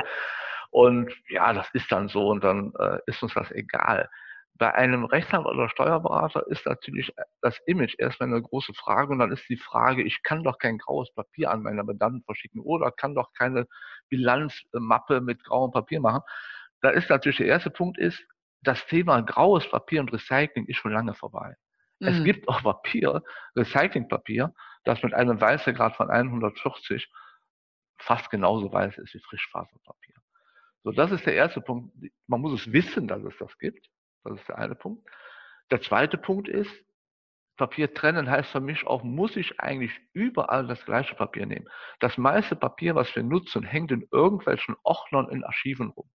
Und 0.70 1.12
ja, 1.28 1.52
das 1.52 1.68
ist 1.72 1.90
dann 1.92 2.08
so 2.08 2.28
und 2.28 2.42
dann 2.44 2.72
äh, 2.78 2.98
ist 3.06 3.22
uns 3.22 3.34
das 3.34 3.50
egal. 3.52 4.08
Bei 4.54 4.74
einem 4.74 5.04
Rechtsanwalt 5.04 5.56
oder 5.56 5.68
Steuerberater 5.68 6.46
ist 6.48 6.66
natürlich 6.66 7.12
das 7.42 7.58
Image 7.66 7.94
erstmal 7.98 8.28
eine 8.30 8.42
große 8.42 8.74
Frage 8.74 9.12
und 9.12 9.20
dann 9.20 9.32
ist 9.32 9.48
die 9.48 9.56
Frage, 9.56 10.02
ich 10.02 10.22
kann 10.22 10.42
doch 10.42 10.58
kein 10.58 10.78
graues 10.78 11.12
Papier 11.14 11.50
an 11.50 11.62
meine 11.62 11.84
Mandanten 11.84 12.22
verschicken 12.24 12.60
oder 12.60 12.90
kann 12.90 13.14
doch 13.14 13.32
keine 13.34 13.66
Bilanzmappe 14.08 15.20
mit 15.20 15.44
grauem 15.44 15.70
Papier 15.70 16.00
machen. 16.00 16.22
Da 16.80 16.90
ist 16.90 17.08
natürlich 17.08 17.38
der 17.38 17.46
erste 17.46 17.70
Punkt 17.70 17.98
ist, 17.98 18.26
das 18.62 18.86
Thema 18.86 19.20
graues 19.22 19.68
Papier 19.68 20.00
und 20.00 20.12
Recycling 20.12 20.66
ist 20.66 20.76
schon 20.76 20.92
lange 20.92 21.14
vorbei. 21.14 21.54
Mhm. 22.00 22.08
Es 22.08 22.24
gibt 22.24 22.48
auch 22.48 22.62
Papier, 22.62 23.22
Recyclingpapier, 23.56 24.54
das 24.84 25.02
mit 25.02 25.14
einem 25.14 25.40
Weißegrad 25.40 25.96
von 25.96 26.10
140 26.10 27.08
fast 28.00 28.30
genauso 28.30 28.72
weiß 28.72 28.98
ist 28.98 29.14
wie 29.14 29.20
Frischfaserpapier. 29.20 30.14
So, 30.84 30.92
das 30.92 31.10
ist 31.10 31.26
der 31.26 31.34
erste 31.34 31.60
Punkt. 31.60 31.92
Man 32.26 32.40
muss 32.40 32.60
es 32.60 32.72
wissen, 32.72 33.08
dass 33.08 33.22
es 33.24 33.36
das 33.38 33.58
gibt. 33.58 33.88
Das 34.24 34.38
ist 34.38 34.48
der 34.48 34.58
eine 34.58 34.74
Punkt. 34.74 35.08
Der 35.70 35.80
zweite 35.82 36.16
Punkt 36.16 36.48
ist, 36.48 36.72
Papier 37.56 37.92
trennen 37.92 38.30
heißt 38.30 38.50
für 38.50 38.60
mich 38.60 38.86
auch, 38.86 39.02
muss 39.02 39.36
ich 39.36 39.58
eigentlich 39.58 39.92
überall 40.12 40.68
das 40.68 40.84
gleiche 40.84 41.16
Papier 41.16 41.44
nehmen. 41.44 41.68
Das 41.98 42.16
meiste 42.16 42.54
Papier, 42.54 42.94
was 42.94 43.14
wir 43.16 43.24
nutzen, 43.24 43.64
hängt 43.64 43.90
in 43.90 44.06
irgendwelchen 44.12 44.76
Ordnern 44.84 45.28
in 45.28 45.42
Archiven 45.42 45.90
rum. 45.90 46.08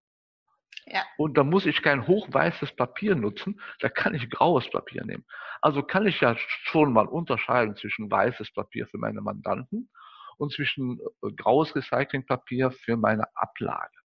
Ja. 0.86 1.02
Und 1.16 1.38
da 1.38 1.44
muss 1.44 1.66
ich 1.66 1.82
kein 1.82 2.06
hochweißes 2.06 2.76
Papier 2.76 3.14
nutzen, 3.14 3.60
da 3.80 3.88
kann 3.88 4.14
ich 4.14 4.30
graues 4.30 4.68
Papier 4.70 5.04
nehmen. 5.04 5.24
Also 5.60 5.82
kann 5.82 6.06
ich 6.06 6.20
ja 6.20 6.36
schon 6.36 6.92
mal 6.92 7.06
unterscheiden 7.06 7.76
zwischen 7.76 8.10
weißes 8.10 8.52
Papier 8.52 8.86
für 8.86 8.98
meine 8.98 9.22
Mandanten 9.22 9.90
und 10.36 10.52
zwischen 10.52 11.00
äh, 11.22 11.32
graues 11.32 11.74
Recyclingpapier 11.74 12.70
für 12.70 12.96
meine 12.96 13.24
Ablage. 13.34 13.98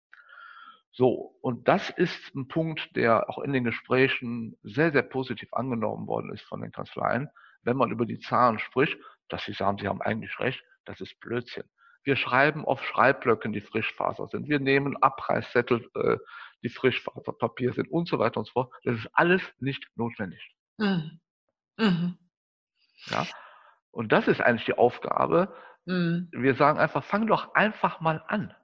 So, 0.92 1.36
und 1.42 1.68
das 1.68 1.90
ist 1.90 2.34
ein 2.34 2.48
Punkt, 2.48 2.96
der 2.96 3.28
auch 3.28 3.38
in 3.38 3.52
den 3.52 3.64
Gesprächen 3.64 4.56
sehr, 4.62 4.90
sehr 4.90 5.02
positiv 5.02 5.52
angenommen 5.52 6.06
worden 6.06 6.32
ist 6.32 6.42
von 6.42 6.60
den 6.60 6.72
Kanzleien, 6.72 7.28
wenn 7.62 7.76
man 7.76 7.90
über 7.90 8.06
die 8.06 8.18
Zahlen 8.18 8.58
spricht, 8.58 8.98
dass 9.28 9.44
sie 9.44 9.52
sagen, 9.52 9.78
sie 9.78 9.88
haben 9.88 10.02
eigentlich 10.02 10.38
recht, 10.40 10.62
das 10.84 11.00
ist 11.00 11.20
Blödsinn. 11.20 11.64
Wir 12.02 12.16
schreiben 12.16 12.64
auf 12.64 12.82
Schreibblöcken, 12.82 13.52
die 13.52 13.60
Frischfaser 13.60 14.28
sind. 14.28 14.48
Wir 14.48 14.60
nehmen 14.60 14.96
Abreißzettel, 14.96 15.88
äh, 15.94 16.16
die 16.62 16.68
Frischfaserpapier 16.68 17.72
sind 17.72 17.90
und 17.90 18.08
so 18.08 18.18
weiter 18.18 18.38
und 18.38 18.46
so 18.46 18.52
fort. 18.52 18.72
Das 18.84 18.96
ist 18.96 19.08
alles 19.12 19.42
nicht 19.58 19.86
notwendig. 19.96 20.54
Mhm. 20.78 21.20
Mhm. 21.76 22.18
Ja? 23.06 23.26
Und 23.90 24.12
das 24.12 24.28
ist 24.28 24.40
eigentlich 24.40 24.66
die 24.66 24.78
Aufgabe. 24.78 25.54
Mhm. 25.84 26.28
Wir 26.32 26.54
sagen 26.54 26.78
einfach, 26.78 27.04
fang 27.04 27.26
doch 27.26 27.54
einfach 27.54 28.00
mal 28.00 28.22
an. 28.28 28.54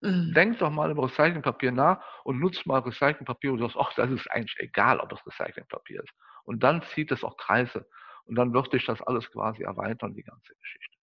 Mhm. 0.00 0.32
Denk 0.34 0.58
doch 0.58 0.70
mal 0.70 0.90
über 0.90 1.04
Recyclingpapier 1.04 1.72
nach 1.72 2.02
und 2.24 2.38
nutzt 2.38 2.66
mal 2.66 2.80
Recyclingpapier 2.80 3.52
und 3.52 3.58
du 3.58 3.64
sagst, 3.64 3.76
ach, 3.78 3.94
das 3.94 4.10
ist 4.10 4.30
eigentlich 4.30 4.56
egal, 4.58 4.98
ob 5.00 5.12
es 5.12 5.26
Recyclingpapier 5.26 6.02
ist. 6.02 6.12
Und 6.44 6.62
dann 6.62 6.82
zieht 6.82 7.12
es 7.12 7.22
auch 7.22 7.36
Kreise. 7.36 7.86
Und 8.24 8.36
dann 8.36 8.52
wird 8.54 8.70
sich 8.70 8.86
das 8.86 9.02
alles 9.02 9.30
quasi 9.30 9.62
erweitern, 9.62 10.14
die 10.14 10.22
ganze 10.22 10.54
Geschichte. 10.54 10.96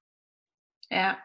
Ja. 0.89 1.18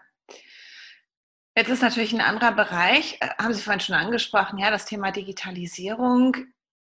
Jetzt 1.55 1.69
ist 1.69 1.83
natürlich 1.83 2.15
ein 2.15 2.23
anderer 2.23 2.53
Bereich, 2.53 3.19
äh, 3.21 3.29
haben 3.39 3.53
Sie 3.53 3.63
vorhin 3.63 3.81
schon 3.81 3.95
angesprochen, 3.95 4.59
ja, 4.59 4.71
das 4.71 4.87
Thema 4.87 5.11
Digitalisierung. 5.13 6.37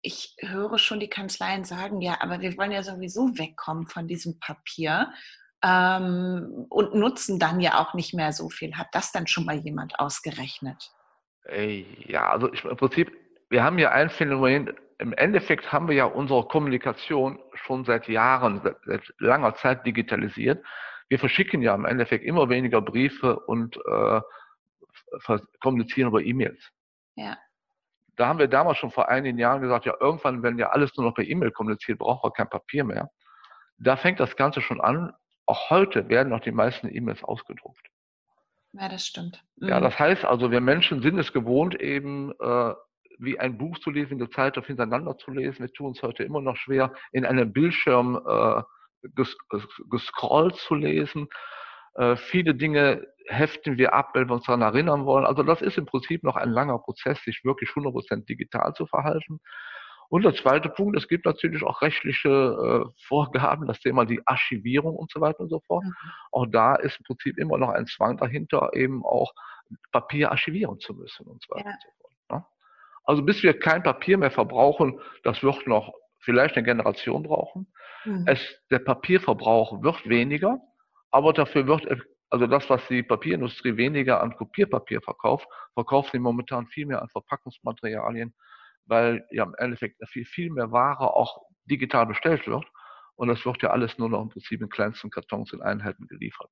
Ich 0.02 0.36
höre 0.40 0.80
schon 0.80 1.00
die 1.00 1.10
Kanzleien 1.10 1.64
sagen, 1.66 2.02
ja, 2.02 2.18
aber 2.20 2.42
wir 2.42 2.58
wollen 2.58 2.72
ja 2.72 2.82
sowieso 2.82 3.38
wegkommen 3.38 3.88
von 3.88 4.08
diesem 4.08 4.40
Papier 4.40 5.12
ähm, 5.64 6.66
und 6.70 6.96
nutzen 6.96 7.40
dann 7.40 7.60
ja 7.60 7.80
auch 7.80 7.94
nicht 7.94 8.14
mehr 8.14 8.32
so 8.32 8.50
viel. 8.50 8.76
Hat 8.76 8.88
das 8.94 9.12
dann 9.12 9.28
schon 9.28 9.46
mal 9.46 9.58
jemand 9.58 10.00
ausgerechnet? 10.00 10.92
Ja, 12.08 12.32
also 12.32 12.52
ich, 12.52 12.64
im 12.66 12.76
Prinzip, 12.76 13.12
wir 13.50 13.64
haben 13.64 13.78
ja 13.78 13.92
ein 13.92 14.10
Phänomen, 14.10 14.74
im 14.98 15.14
Endeffekt 15.14 15.72
haben 15.72 15.88
wir 15.88 15.96
ja 15.96 16.06
unsere 16.06 16.48
Kommunikation 16.48 17.40
schon 17.54 17.86
seit 17.86 18.08
Jahren, 18.08 18.62
seit, 18.64 18.78
seit 18.86 19.14
langer 19.20 19.54
Zeit 19.56 19.86
digitalisiert. 19.86 20.66
Wir 21.08 21.20
verschicken 21.20 21.62
ja 21.62 21.76
im 21.76 21.86
Endeffekt 21.86 22.26
immer 22.26 22.50
weniger 22.50 22.82
Briefe 22.82 23.40
und 23.42 23.78
äh, 23.78 24.22
kommunizieren 25.60 26.10
über 26.10 26.22
E-Mails. 26.22 26.72
Ja. 27.16 27.38
Da 28.16 28.28
haben 28.28 28.40
wir 28.40 28.48
damals 28.48 28.78
schon 28.78 28.92
vor 28.92 29.10
einigen 29.10 29.38
Jahren 29.38 29.62
gesagt, 29.62 29.86
ja, 29.86 29.96
irgendwann, 30.00 30.42
wenn 30.42 30.58
ja 30.58 30.70
alles 30.70 30.96
nur 30.96 31.06
noch 31.06 31.16
per 31.16 31.26
E-Mail 31.26 31.52
kommuniziert, 31.52 32.00
brauchen 32.00 32.28
wir 32.28 32.32
kein 32.32 32.50
Papier 32.50 32.84
mehr. 32.84 33.10
Da 33.78 33.98
fängt 33.98 34.20
das 34.20 34.36
Ganze 34.38 34.62
schon 34.62 34.80
an, 34.80 35.12
auch 35.46 35.70
heute 35.70 36.08
werden 36.10 36.30
noch 36.30 36.40
die 36.40 36.52
meisten 36.52 36.88
E-Mails 36.94 37.24
ausgedruckt. 37.24 37.88
Ja, 38.74 38.90
das 38.90 39.06
stimmt. 39.06 39.44
Mhm. 39.58 39.70
Ja, 39.70 39.80
das 39.80 39.98
heißt 39.98 40.26
also, 40.26 40.52
wir 40.52 40.62
Menschen 40.62 41.02
sind 41.02 41.18
es 41.20 41.32
gewohnt, 41.34 41.80
eben 41.80 42.32
äh, 42.40 42.74
wie 43.20 43.40
ein 43.40 43.58
Buch 43.58 43.78
zu 43.80 43.90
lesen, 43.90 44.16
eine 44.16 44.30
Zeitung 44.30 44.64
hintereinander 44.64 45.18
zu 45.18 45.32
lesen. 45.32 45.60
Wir 45.60 45.74
tun 45.74 45.94
es 45.94 46.02
heute 46.02 46.24
immer 46.24 46.42
noch 46.42 46.58
schwer, 46.58 46.94
in 47.12 47.26
einem 47.26 47.54
Bildschirm 47.54 48.20
äh, 48.28 48.62
ges 49.16 49.38
gescrollt 49.90 50.56
zu 50.56 50.76
lesen. 50.76 51.28
Äh, 51.96 52.16
viele 52.16 52.56
Dinge 52.56 53.08
heften 53.28 53.78
wir 53.78 53.94
ab, 53.94 54.12
wenn 54.14 54.28
wir 54.28 54.36
uns 54.36 54.46
daran 54.46 54.62
erinnern 54.62 55.06
wollen. 55.06 55.26
Also 55.26 55.44
das 55.44 55.62
ist 55.62 55.78
im 55.78 55.86
Prinzip 55.86 56.24
noch 56.24 56.36
ein 56.36 56.50
langer 56.50 56.78
Prozess, 56.80 57.22
sich 57.24 57.44
wirklich 57.44 57.70
100% 57.72 58.26
digital 58.26 58.74
zu 58.74 58.86
verhalten. 58.86 59.40
Und 60.10 60.24
der 60.24 60.36
zweite 60.36 60.70
Punkt, 60.70 60.96
es 60.98 61.08
gibt 61.08 61.26
natürlich 61.26 61.64
auch 61.64 61.82
rechtliche 61.82 62.30
äh, 62.30 63.04
Vorgaben, 63.08 63.66
das 63.66 63.80
Thema 63.80 64.06
die 64.06 64.22
Archivierung 64.26 64.96
und 64.96 65.12
so 65.12 65.20
weiter 65.20 65.40
und 65.40 65.50
so 65.50 65.62
fort. 65.62 65.84
Mhm. 65.84 65.94
Auch 66.32 66.46
da 66.46 66.76
ist 66.76 66.98
im 67.00 67.04
Prinzip 67.06 67.38
immer 67.40 67.58
noch 67.58 67.70
ein 67.70 67.88
Zwang 67.88 68.18
dahinter, 68.18 68.70
eben 68.74 69.04
auch 69.04 69.34
Papier 69.92 70.32
archivieren 70.32 70.80
zu 70.80 70.94
müssen 70.94 71.26
und 71.26 71.44
so 71.44 71.56
weiter 71.56 71.70
ja. 71.70 71.74
und 71.74 71.82
so 71.82 71.90
fort. 72.00 72.14
Ne? 72.32 72.46
Also 73.06 73.24
bis 73.24 73.42
wir 73.42 73.58
kein 73.58 73.82
Papier 73.82 74.18
mehr 74.18 74.32
verbrauchen, 74.32 75.00
das 75.24 75.42
wird 75.42 75.66
noch 75.66 75.94
vielleicht 76.20 76.56
eine 76.56 76.66
Generation 76.66 77.24
brauchen. 77.24 77.68
Mhm. 78.06 78.26
Es, 78.28 78.40
der 78.70 78.80
Papierverbrauch 78.80 79.82
wird 79.82 80.08
weniger, 80.08 80.60
aber 81.16 81.34
dafür 81.34 81.66
wird, 81.68 81.88
also 82.30 82.48
das, 82.48 82.70
was 82.70 82.86
die 82.88 83.04
Papierindustrie 83.04 83.78
weniger 83.78 84.22
an 84.22 84.36
Kopierpapier 84.36 85.02
verkauft, 85.02 85.48
verkauft 85.74 86.12
sie 86.12 86.20
momentan 86.20 86.68
viel 86.68 86.86
mehr 86.86 87.02
an 87.02 87.10
Verpackungsmaterialien 87.10 88.34
weil 88.86 89.26
ja 89.32 89.44
im 89.44 89.56
Endeffekt 89.58 90.02
viel, 90.10 90.26
viel 90.26 90.52
mehr 90.52 90.72
Ware 90.72 91.14
auch 91.14 91.42
digital 91.66 92.06
bestellt 92.06 92.48
wird. 92.48 92.66
Und 93.16 93.30
das 93.30 93.46
wird 93.46 93.62
ja 93.62 93.70
alles 93.70 93.98
nur 93.98 94.10
noch 94.10 94.22
im 94.22 94.30
Prinzip 94.30 94.62
in 94.62 94.70
kleinsten 94.70 95.10
Kartons 95.10 95.54
in 95.54 95.62
Einheiten 95.62 96.08
geliefert. 96.08 96.50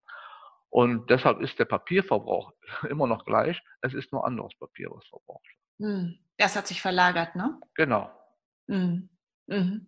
Und 0.70 1.10
deshalb 1.10 1.42
ist 1.42 1.60
der 1.60 1.66
Papierverbrauch 1.66 2.54
immer 2.90 3.08
noch 3.08 3.26
gleich. 3.26 3.62
Es 3.82 3.94
ist 3.94 4.12
nur 4.12 4.26
anderes 4.26 4.58
Papier, 4.58 4.90
was 4.90 5.06
verbraucht 5.08 5.46
wird. 5.78 5.90
Hm. 5.90 6.20
Das 6.38 6.56
hat 6.56 6.68
sich 6.68 6.82
verlagert, 6.82 7.36
ne? 7.36 7.60
Genau. 7.76 8.10
Mhm. 8.68 9.10
Mhm. 9.46 9.88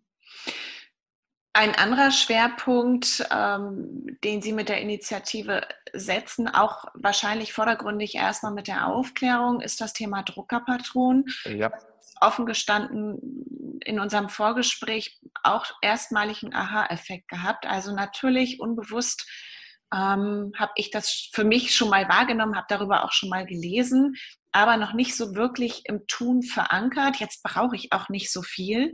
Ein 1.58 1.74
anderer 1.74 2.12
Schwerpunkt, 2.12 3.26
ähm, 3.32 4.18
den 4.26 4.42
Sie 4.42 4.52
mit 4.52 4.68
der 4.68 4.82
Initiative 4.82 5.66
setzen, 5.94 6.50
auch 6.50 6.84
wahrscheinlich 6.94 7.54
vordergründig 7.54 8.16
erstmal 8.16 8.52
mit 8.52 8.68
der 8.68 8.88
Aufklärung, 8.88 9.62
ist 9.62 9.80
das 9.80 9.94
Thema 9.94 10.24
Druckerpatronen. 10.24 11.26
Ja 11.46 11.72
offen 12.22 12.46
gestanden 12.46 13.80
in 13.84 14.00
unserem 14.00 14.30
Vorgespräch 14.30 15.20
auch 15.44 15.66
erstmalig 15.82 16.44
einen 16.44 16.54
Aha-Effekt 16.54 17.28
gehabt. 17.28 17.66
Also 17.66 17.94
natürlich 17.94 18.60
unbewusst 18.60 19.28
ähm, 19.94 20.52
habe 20.58 20.72
ich 20.76 20.92
das 20.92 21.30
für 21.34 21.44
mich 21.44 21.76
schon 21.76 21.90
mal 21.90 22.08
wahrgenommen, 22.10 22.56
habe 22.56 22.68
darüber 22.70 23.04
auch 23.04 23.12
schon 23.12 23.30
mal 23.30 23.46
gelesen. 23.46 24.16
aber 24.52 24.78
noch 24.78 24.94
nicht 24.94 25.18
so 25.18 25.36
wirklich 25.36 25.82
im 25.84 26.08
Tun 26.08 26.42
verankert. 26.42 27.18
Jetzt 27.18 27.44
brauche 27.44 27.76
ich 27.76 27.92
auch 27.92 28.08
nicht 28.08 28.32
so 28.32 28.42
viel, 28.42 28.94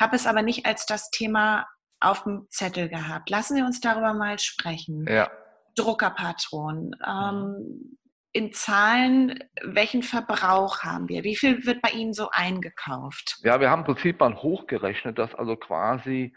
habe 0.00 0.16
es 0.16 0.26
aber 0.26 0.40
nicht 0.40 0.64
als 0.64 0.86
das 0.86 1.10
Thema 1.10 1.66
auf 2.02 2.24
dem 2.24 2.46
Zettel 2.50 2.88
gehabt. 2.88 3.30
Lassen 3.30 3.56
Sie 3.56 3.62
uns 3.62 3.80
darüber 3.80 4.14
mal 4.14 4.38
sprechen. 4.38 5.06
Ja. 5.08 5.30
Druckerpatronen. 5.76 6.96
Ähm, 7.06 7.98
in 8.32 8.52
Zahlen, 8.52 9.38
welchen 9.62 10.02
Verbrauch 10.02 10.82
haben 10.82 11.08
wir? 11.08 11.22
Wie 11.22 11.36
viel 11.36 11.66
wird 11.66 11.82
bei 11.82 11.90
Ihnen 11.90 12.14
so 12.14 12.30
eingekauft? 12.30 13.38
Ja, 13.42 13.60
wir 13.60 13.70
haben 13.70 13.80
im 13.80 13.86
Prinzip 13.86 14.20
mal 14.20 14.34
hochgerechnet, 14.34 15.18
dass 15.18 15.34
also 15.34 15.56
quasi, 15.56 16.34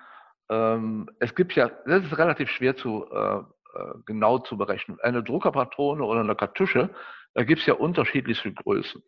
ähm, 0.50 1.10
es 1.20 1.34
gibt 1.36 1.54
ja, 1.54 1.70
das 1.86 2.04
ist 2.04 2.18
relativ 2.18 2.50
schwer 2.50 2.76
zu 2.76 3.06
äh, 3.12 3.38
äh 3.38 3.44
genau 4.06 4.40
zu 4.40 4.58
berechnen. 4.58 4.98
Eine 5.02 5.24
Druckerpatrone 5.24 6.04
oder 6.04 6.20
eine 6.20 6.36
Kartusche, 6.36 6.94
da 7.34 7.44
gibt 7.44 7.62
es 7.62 7.68
ja 7.68 7.76
unterschiedliche 7.76 8.54
Größen. 8.54 9.02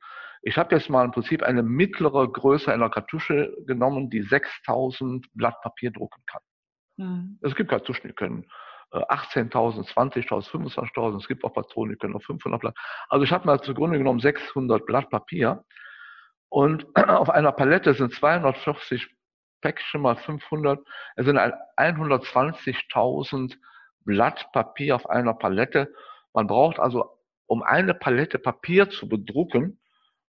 Ich 0.43 0.57
habe 0.57 0.75
jetzt 0.75 0.89
mal 0.89 1.03
im 1.03 1.11
Prinzip 1.11 1.43
eine 1.43 1.63
mittlere 1.63 2.31
Größe 2.31 2.71
einer 2.71 2.89
Kartusche 2.89 3.53
genommen, 3.65 4.09
die 4.09 4.21
6000 4.21 5.25
Blatt 5.33 5.59
Papier 5.61 5.91
drucken 5.91 6.21
kann. 6.25 6.41
Mhm. 6.97 7.39
Es 7.41 7.55
gibt 7.55 7.69
Kartuschen, 7.69 8.09
die 8.09 8.15
können 8.15 8.45
18.000, 8.91 9.93
20.000, 9.93 10.49
25.000. 10.49 11.17
Es 11.17 11.27
gibt 11.27 11.43
auch 11.43 11.53
Patronen, 11.53 11.91
die 11.93 11.97
können 11.97 12.15
auch 12.15 12.23
500 12.23 12.61
Blatt. 12.61 12.75
Also 13.09 13.23
ich 13.23 13.31
habe 13.31 13.45
mal 13.45 13.61
zugrunde 13.61 13.97
genommen 13.97 14.19
600 14.19 14.85
Blatt 14.85 15.09
Papier. 15.09 15.63
Und 16.49 16.85
auf 16.95 17.29
einer 17.29 17.51
Palette 17.51 17.93
sind 17.93 18.13
240 18.13 19.07
Päckchen 19.61 20.01
mal 20.01 20.15
500. 20.15 20.79
Es 21.15 21.25
sind 21.25 21.37
120.000 21.37 23.55
Blatt 24.05 24.47
Papier 24.53 24.95
auf 24.95 25.09
einer 25.09 25.33
Palette. 25.33 25.93
Man 26.33 26.47
braucht 26.47 26.79
also, 26.79 27.19
um 27.47 27.63
eine 27.63 27.93
Palette 27.93 28.39
Papier 28.39 28.89
zu 28.89 29.09
bedrucken, 29.09 29.81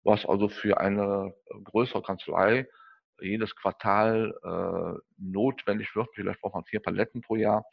was 0.04 0.26
also 0.26 0.50
für 0.50 0.80
eine 0.80 1.36
größere 1.66 2.02
Kanzlei 2.02 2.68
jedes 3.22 3.56
Quartal 3.56 4.34
äh, 4.44 5.00
notwendig 5.18 5.96
wird, 5.96 6.10
vielleicht 6.14 6.42
braucht 6.42 6.56
man 6.56 6.66
vier 6.66 6.82
Paletten 6.82 7.22
pro 7.22 7.36
Jahr, 7.36 7.66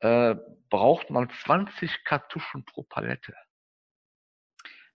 äh, 0.00 0.34
braucht 0.70 1.10
man 1.10 1.30
20 1.30 2.04
Kartuschen 2.04 2.64
pro 2.64 2.82
Palette. 2.82 3.34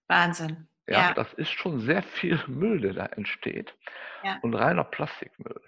Wahnsinn. 0.07 0.67
Ja, 0.87 0.99
ja, 0.99 1.13
das 1.13 1.31
ist 1.33 1.51
schon 1.51 1.79
sehr 1.79 2.03
viel 2.03 2.39
Müll, 2.47 2.81
der 2.81 2.93
da 2.93 3.05
entsteht. 3.05 3.75
Ja. 4.23 4.39
Und 4.41 4.53
reiner 4.53 4.83
Plastikmüll. 4.83 5.61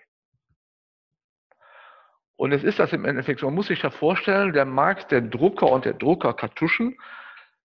Und 2.35 2.51
es 2.51 2.63
ist 2.63 2.79
das 2.79 2.91
im 2.93 3.05
Endeffekt 3.05 3.39
so, 3.39 3.45
man 3.45 3.55
muss 3.55 3.67
sich 3.67 3.83
ja 3.83 3.89
vorstellen, 3.89 4.53
der 4.53 4.65
Markt 4.65 5.11
der 5.11 5.21
Drucker 5.21 5.71
und 5.71 5.85
der 5.85 5.93
Druckerkartuschen, 5.93 6.97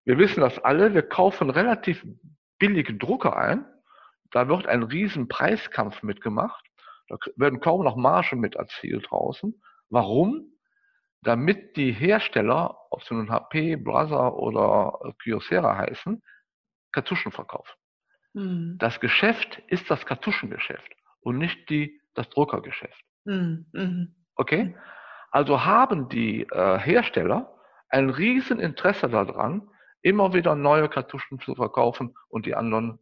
wir 0.04 0.18
wissen 0.18 0.40
das 0.40 0.59
alle, 0.61 0.95
wir 0.95 1.02
kaufen 1.02 1.50
relativ 1.50 2.04
billige 2.59 2.95
Drucker 2.95 3.37
ein, 3.37 3.64
da 4.31 4.49
wird 4.49 4.67
ein 4.67 4.83
riesen 4.83 5.29
Preiskampf 5.29 6.03
mitgemacht, 6.03 6.65
da 7.09 7.17
werden 7.37 7.61
kaum 7.61 7.85
noch 7.85 7.97
Margen 7.97 8.41
mit 8.41 8.57
erzielt 8.57 9.11
draußen. 9.11 9.61
Warum? 9.89 10.53
damit 11.23 11.77
die 11.77 11.93
Hersteller, 11.93 12.77
ob 12.91 13.03
sie 13.03 13.15
nun 13.15 13.31
HP, 13.31 13.77
Brother 13.77 14.35
oder 14.35 15.15
Kyocera 15.23 15.77
heißen, 15.77 16.23
Kartuschen 16.93 17.33
verkaufen. 17.33 17.75
Mhm. 18.35 18.77
Das 18.79 19.01
Geschäft 19.01 19.61
ist 19.69 19.91
das 19.91 20.07
Kartuschengeschäft 20.07 20.93
und 21.21 21.39
nicht 21.39 21.69
die, 21.71 22.01
das 22.15 22.29
Druckergeschäft. 22.31 23.05
Mhm. 23.25 24.15
Okay? 24.37 24.77
Also 25.31 25.65
haben 25.65 26.09
die 26.09 26.43
äh, 26.43 26.79
Hersteller 26.79 27.55
ein 27.91 28.11
Rieseninteresse 28.11 29.09
daran, 29.09 29.69
immer 30.03 30.33
wieder 30.33 30.55
neue 30.55 30.89
Kartuschen 30.89 31.41
zu 31.41 31.55
verkaufen 31.55 32.15
und 32.29 32.47
die 32.47 32.55
anderen 32.55 32.99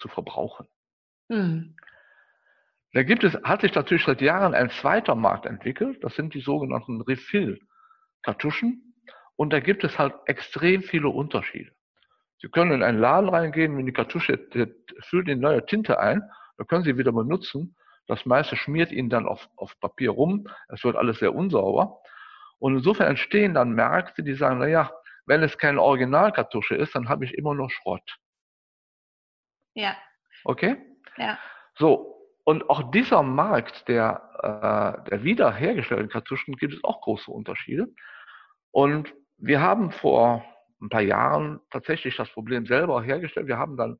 zu 0.00 0.08
verbrauchen. 0.08 0.66
Mhm. 1.28 1.76
Da 2.92 3.04
gibt 3.04 3.22
es, 3.22 3.34
hat 3.44 3.60
sich 3.60 3.74
natürlich 3.74 4.04
seit 4.04 4.20
Jahren 4.20 4.54
ein 4.54 4.70
zweiter 4.70 5.14
Markt 5.14 5.46
entwickelt. 5.46 6.02
Das 6.02 6.14
sind 6.16 6.34
die 6.34 6.40
sogenannten 6.40 7.00
Refill-Kartuschen. 7.02 8.94
Und 9.36 9.52
da 9.52 9.60
gibt 9.60 9.84
es 9.84 9.98
halt 9.98 10.14
extrem 10.26 10.82
viele 10.82 11.08
Unterschiede. 11.08 11.70
Sie 12.42 12.48
können 12.48 12.72
in 12.72 12.82
einen 12.82 12.98
Laden 12.98 13.28
reingehen, 13.28 13.76
wenn 13.76 13.86
die 13.86 13.92
Kartusche 13.92 14.38
füllt 15.02 15.28
in 15.28 15.40
neue 15.40 15.64
Tinte 15.66 16.00
ein, 16.00 16.22
dann 16.56 16.66
können 16.66 16.84
Sie 16.84 16.98
wieder 16.98 17.12
benutzen. 17.12 17.76
Das 18.06 18.26
meiste 18.26 18.56
schmiert 18.56 18.90
Ihnen 18.90 19.08
dann 19.08 19.26
auf, 19.26 19.48
auf 19.56 19.78
Papier 19.78 20.10
rum. 20.10 20.48
Es 20.68 20.82
wird 20.82 20.96
alles 20.96 21.20
sehr 21.20 21.34
unsauber. 21.34 22.00
Und 22.58 22.76
insofern 22.76 23.06
entstehen 23.06 23.54
dann 23.54 23.72
Märkte, 23.72 24.22
die 24.22 24.34
sagen, 24.34 24.58
na 24.58 24.66
ja, 24.66 24.90
wenn 25.26 25.42
es 25.42 25.56
keine 25.58 25.80
Originalkartusche 25.80 26.74
ist, 26.74 26.94
dann 26.94 27.08
habe 27.08 27.24
ich 27.24 27.34
immer 27.34 27.54
nur 27.54 27.70
Schrott. 27.70 28.18
Ja. 29.74 29.96
Okay? 30.44 30.76
Ja. 31.16 31.38
So, 31.76 32.20
und 32.44 32.68
auch 32.68 32.90
dieser 32.90 33.22
Markt 33.22 33.86
der, 33.88 35.02
äh, 35.04 35.10
der 35.10 35.22
wiederhergestellten 35.22 36.08
Kartuschen 36.08 36.56
gibt 36.56 36.74
es 36.74 36.84
auch 36.84 37.00
große 37.02 37.30
Unterschiede. 37.30 37.88
Und 38.70 39.14
wir 39.36 39.60
haben 39.60 39.90
vor 39.90 40.44
ein 40.80 40.88
paar 40.88 41.02
Jahren 41.02 41.60
tatsächlich 41.70 42.16
das 42.16 42.30
Problem 42.30 42.66
selber 42.66 43.02
hergestellt. 43.02 43.46
Wir 43.46 43.58
haben 43.58 43.76
dann 43.76 43.98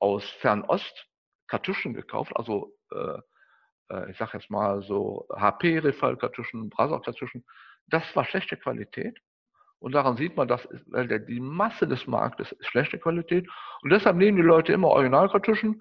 aus 0.00 0.24
Fernost 0.40 1.06
Kartuschen 1.46 1.94
gekauft, 1.94 2.32
also 2.36 2.74
äh, 2.92 3.18
äh 3.90 4.10
ich 4.10 4.18
sage 4.18 4.38
jetzt 4.38 4.50
mal 4.50 4.82
so 4.82 5.26
HP-Refall-Kartuschen, 5.34 6.68
Brasser-Kartuschen. 6.70 7.44
Das 7.86 8.04
war 8.14 8.24
schlechte 8.24 8.56
Qualität. 8.56 9.18
Und 9.80 9.92
daran 9.92 10.16
sieht 10.16 10.36
man, 10.36 10.48
dass 10.48 10.68
die 11.28 11.40
Masse 11.40 11.86
des 11.86 12.06
Marktes 12.06 12.52
ist 12.52 12.66
schlechte 12.66 12.98
Qualität. 12.98 13.48
Und 13.82 13.90
deshalb 13.90 14.16
nehmen 14.16 14.36
die 14.36 14.42
Leute 14.42 14.72
immer 14.72 14.88
Originalkartuschen 14.88 15.80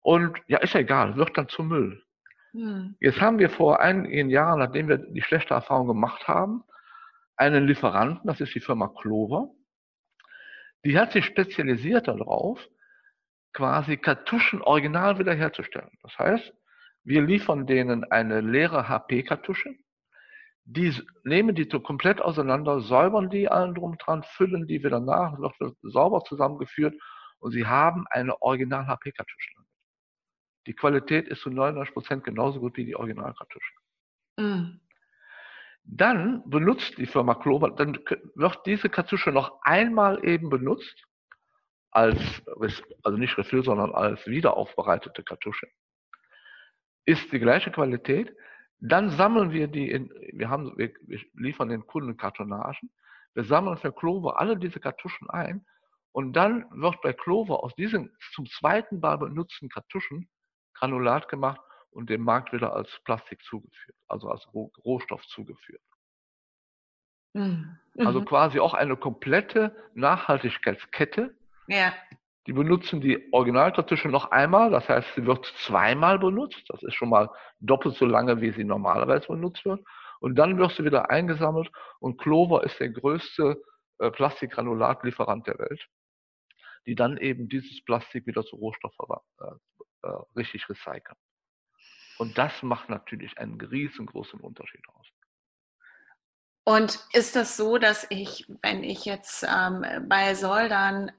und 0.00 0.38
ja, 0.46 0.58
ist 0.58 0.74
ja 0.74 0.80
egal, 0.80 1.16
wird 1.16 1.36
dann 1.36 1.48
zu 1.48 1.62
Müll. 1.62 2.02
Hm. 2.52 2.96
Jetzt 3.00 3.20
haben 3.20 3.38
wir 3.38 3.50
vor 3.50 3.80
einigen 3.80 4.30
Jahren, 4.30 4.58
nachdem 4.58 4.88
wir 4.88 4.98
die 4.98 5.22
schlechte 5.22 5.54
Erfahrung 5.54 5.86
gemacht 5.86 6.28
haben, 6.28 6.62
einen 7.36 7.66
Lieferanten, 7.66 8.26
das 8.26 8.40
ist 8.40 8.54
die 8.54 8.60
Firma 8.60 8.88
Clover, 8.88 9.50
die 10.84 10.98
hat 10.98 11.12
sich 11.12 11.24
spezialisiert 11.24 12.08
darauf, 12.08 12.66
quasi 13.52 13.96
Kartuschen 13.96 14.62
original 14.62 15.18
wiederherzustellen. 15.18 15.90
Das 16.02 16.18
heißt, 16.18 16.52
wir 17.04 17.22
liefern 17.22 17.66
denen 17.66 18.04
eine 18.04 18.40
leere 18.40 18.88
HP-Kartusche, 18.88 19.74
die 20.70 20.94
nehmen 21.24 21.54
die 21.54 21.66
so 21.70 21.80
komplett 21.80 22.20
auseinander, 22.20 22.80
säubern 22.80 23.30
die 23.30 23.48
allen 23.48 23.74
drum 23.74 23.96
dran, 23.96 24.22
füllen 24.22 24.66
die 24.66 24.84
wieder 24.84 25.00
nach, 25.00 25.38
wird 25.38 25.76
sauber 25.80 26.22
zusammengeführt 26.24 26.94
und 27.38 27.52
sie 27.52 27.66
haben 27.66 28.04
eine 28.10 28.42
original 28.42 28.86
HP-Kartusche. 28.86 29.54
Die 30.66 30.74
Qualität 30.74 31.26
ist 31.28 31.40
zu 31.40 31.48
99 31.48 31.94
Prozent 31.94 32.24
genauso 32.24 32.60
gut 32.60 32.76
wie 32.76 32.84
die 32.84 32.94
Originalkartusche. 32.96 33.72
Mm. 34.36 34.80
Dann 35.84 36.42
benutzt 36.50 36.98
die 36.98 37.06
Firma 37.06 37.34
Clover, 37.34 37.70
dann 37.70 37.98
wird 38.34 38.66
diese 38.66 38.90
Kartusche 38.90 39.32
noch 39.32 39.62
einmal 39.62 40.22
eben 40.22 40.50
benutzt, 40.50 41.02
als, 41.90 42.18
also 43.02 43.16
nicht 43.16 43.38
Refill, 43.38 43.64
sondern 43.64 43.94
als 43.94 44.26
wiederaufbereitete 44.26 45.22
Kartusche. 45.22 45.66
Ist 47.06 47.32
die 47.32 47.38
gleiche 47.38 47.70
Qualität. 47.70 48.36
Dann 48.80 49.10
sammeln 49.10 49.50
wir 49.50 49.68
die 49.68 49.90
in, 49.90 50.10
wir 50.32 50.48
haben, 50.48 50.76
wir, 50.76 50.92
wir 51.02 51.20
liefern 51.34 51.68
den 51.68 51.86
Kunden 51.86 52.16
Kartonagen. 52.16 52.90
Wir 53.34 53.44
sammeln 53.44 53.76
für 53.76 53.92
Clover 53.92 54.40
alle 54.40 54.56
diese 54.56 54.80
Kartuschen 54.80 55.28
ein 55.30 55.66
und 56.12 56.32
dann 56.32 56.66
wird 56.70 57.00
bei 57.02 57.12
Clover 57.12 57.62
aus 57.62 57.74
diesen 57.74 58.16
zum 58.34 58.46
zweiten 58.46 59.00
Mal 59.00 59.18
benutzten 59.18 59.68
Kartuschen 59.68 60.28
Granulat 60.74 61.28
gemacht 61.28 61.60
und 61.90 62.10
dem 62.10 62.22
Markt 62.22 62.52
wieder 62.52 62.72
als 62.72 62.88
Plastik 63.04 63.42
zugeführt, 63.42 63.96
also 64.06 64.28
als 64.28 64.46
Rohstoff 64.54 65.26
zugeführt. 65.26 65.82
Mhm. 67.34 67.78
Also 67.98 68.20
mhm. 68.20 68.24
quasi 68.24 68.60
auch 68.60 68.74
eine 68.74 68.96
komplette 68.96 69.74
Nachhaltigkeitskette. 69.94 71.36
Ja. 71.66 71.92
Die 72.46 72.52
benutzen 72.52 73.00
die 73.00 73.30
Originalkartusche 73.32 74.08
noch 74.08 74.30
einmal, 74.30 74.70
das 74.70 74.88
heißt, 74.88 75.14
sie 75.14 75.26
wird 75.26 75.44
zweimal 75.66 76.18
benutzt. 76.18 76.62
Das 76.68 76.82
ist 76.82 76.94
schon 76.94 77.10
mal 77.10 77.28
doppelt 77.60 77.96
so 77.96 78.06
lange, 78.06 78.40
wie 78.40 78.52
sie 78.52 78.64
normalerweise 78.64 79.26
benutzt 79.26 79.64
wird. 79.64 79.84
Und 80.20 80.36
dann 80.36 80.58
wird 80.58 80.72
sie 80.72 80.84
wieder 80.84 81.10
eingesammelt 81.10 81.70
und 82.00 82.18
Clover 82.18 82.64
ist 82.64 82.80
der 82.80 82.88
größte 82.90 83.62
äh, 83.98 84.10
Plastikgranulatlieferant 84.10 85.46
der 85.46 85.58
Welt, 85.58 85.86
die 86.86 86.94
dann 86.94 87.18
eben 87.18 87.48
dieses 87.48 87.84
Plastik 87.84 88.26
wieder 88.26 88.44
zu 88.44 88.56
Rohstoff 88.56 88.94
äh, 88.98 89.44
äh, 90.02 90.10
richtig 90.36 90.68
recyceln. 90.68 91.18
Und 92.18 92.36
das 92.36 92.62
macht 92.62 92.88
natürlich 92.88 93.38
einen 93.38 93.60
riesengroßen 93.60 94.40
Unterschied 94.40 94.82
aus. 94.88 95.06
Und 96.64 96.98
ist 97.12 97.34
das 97.34 97.56
so, 97.56 97.78
dass 97.78 98.06
ich, 98.10 98.46
wenn 98.62 98.84
ich 98.84 99.04
jetzt 99.04 99.44
ähm, 99.44 99.84
bei 100.08 100.34
Soldan 100.34 101.12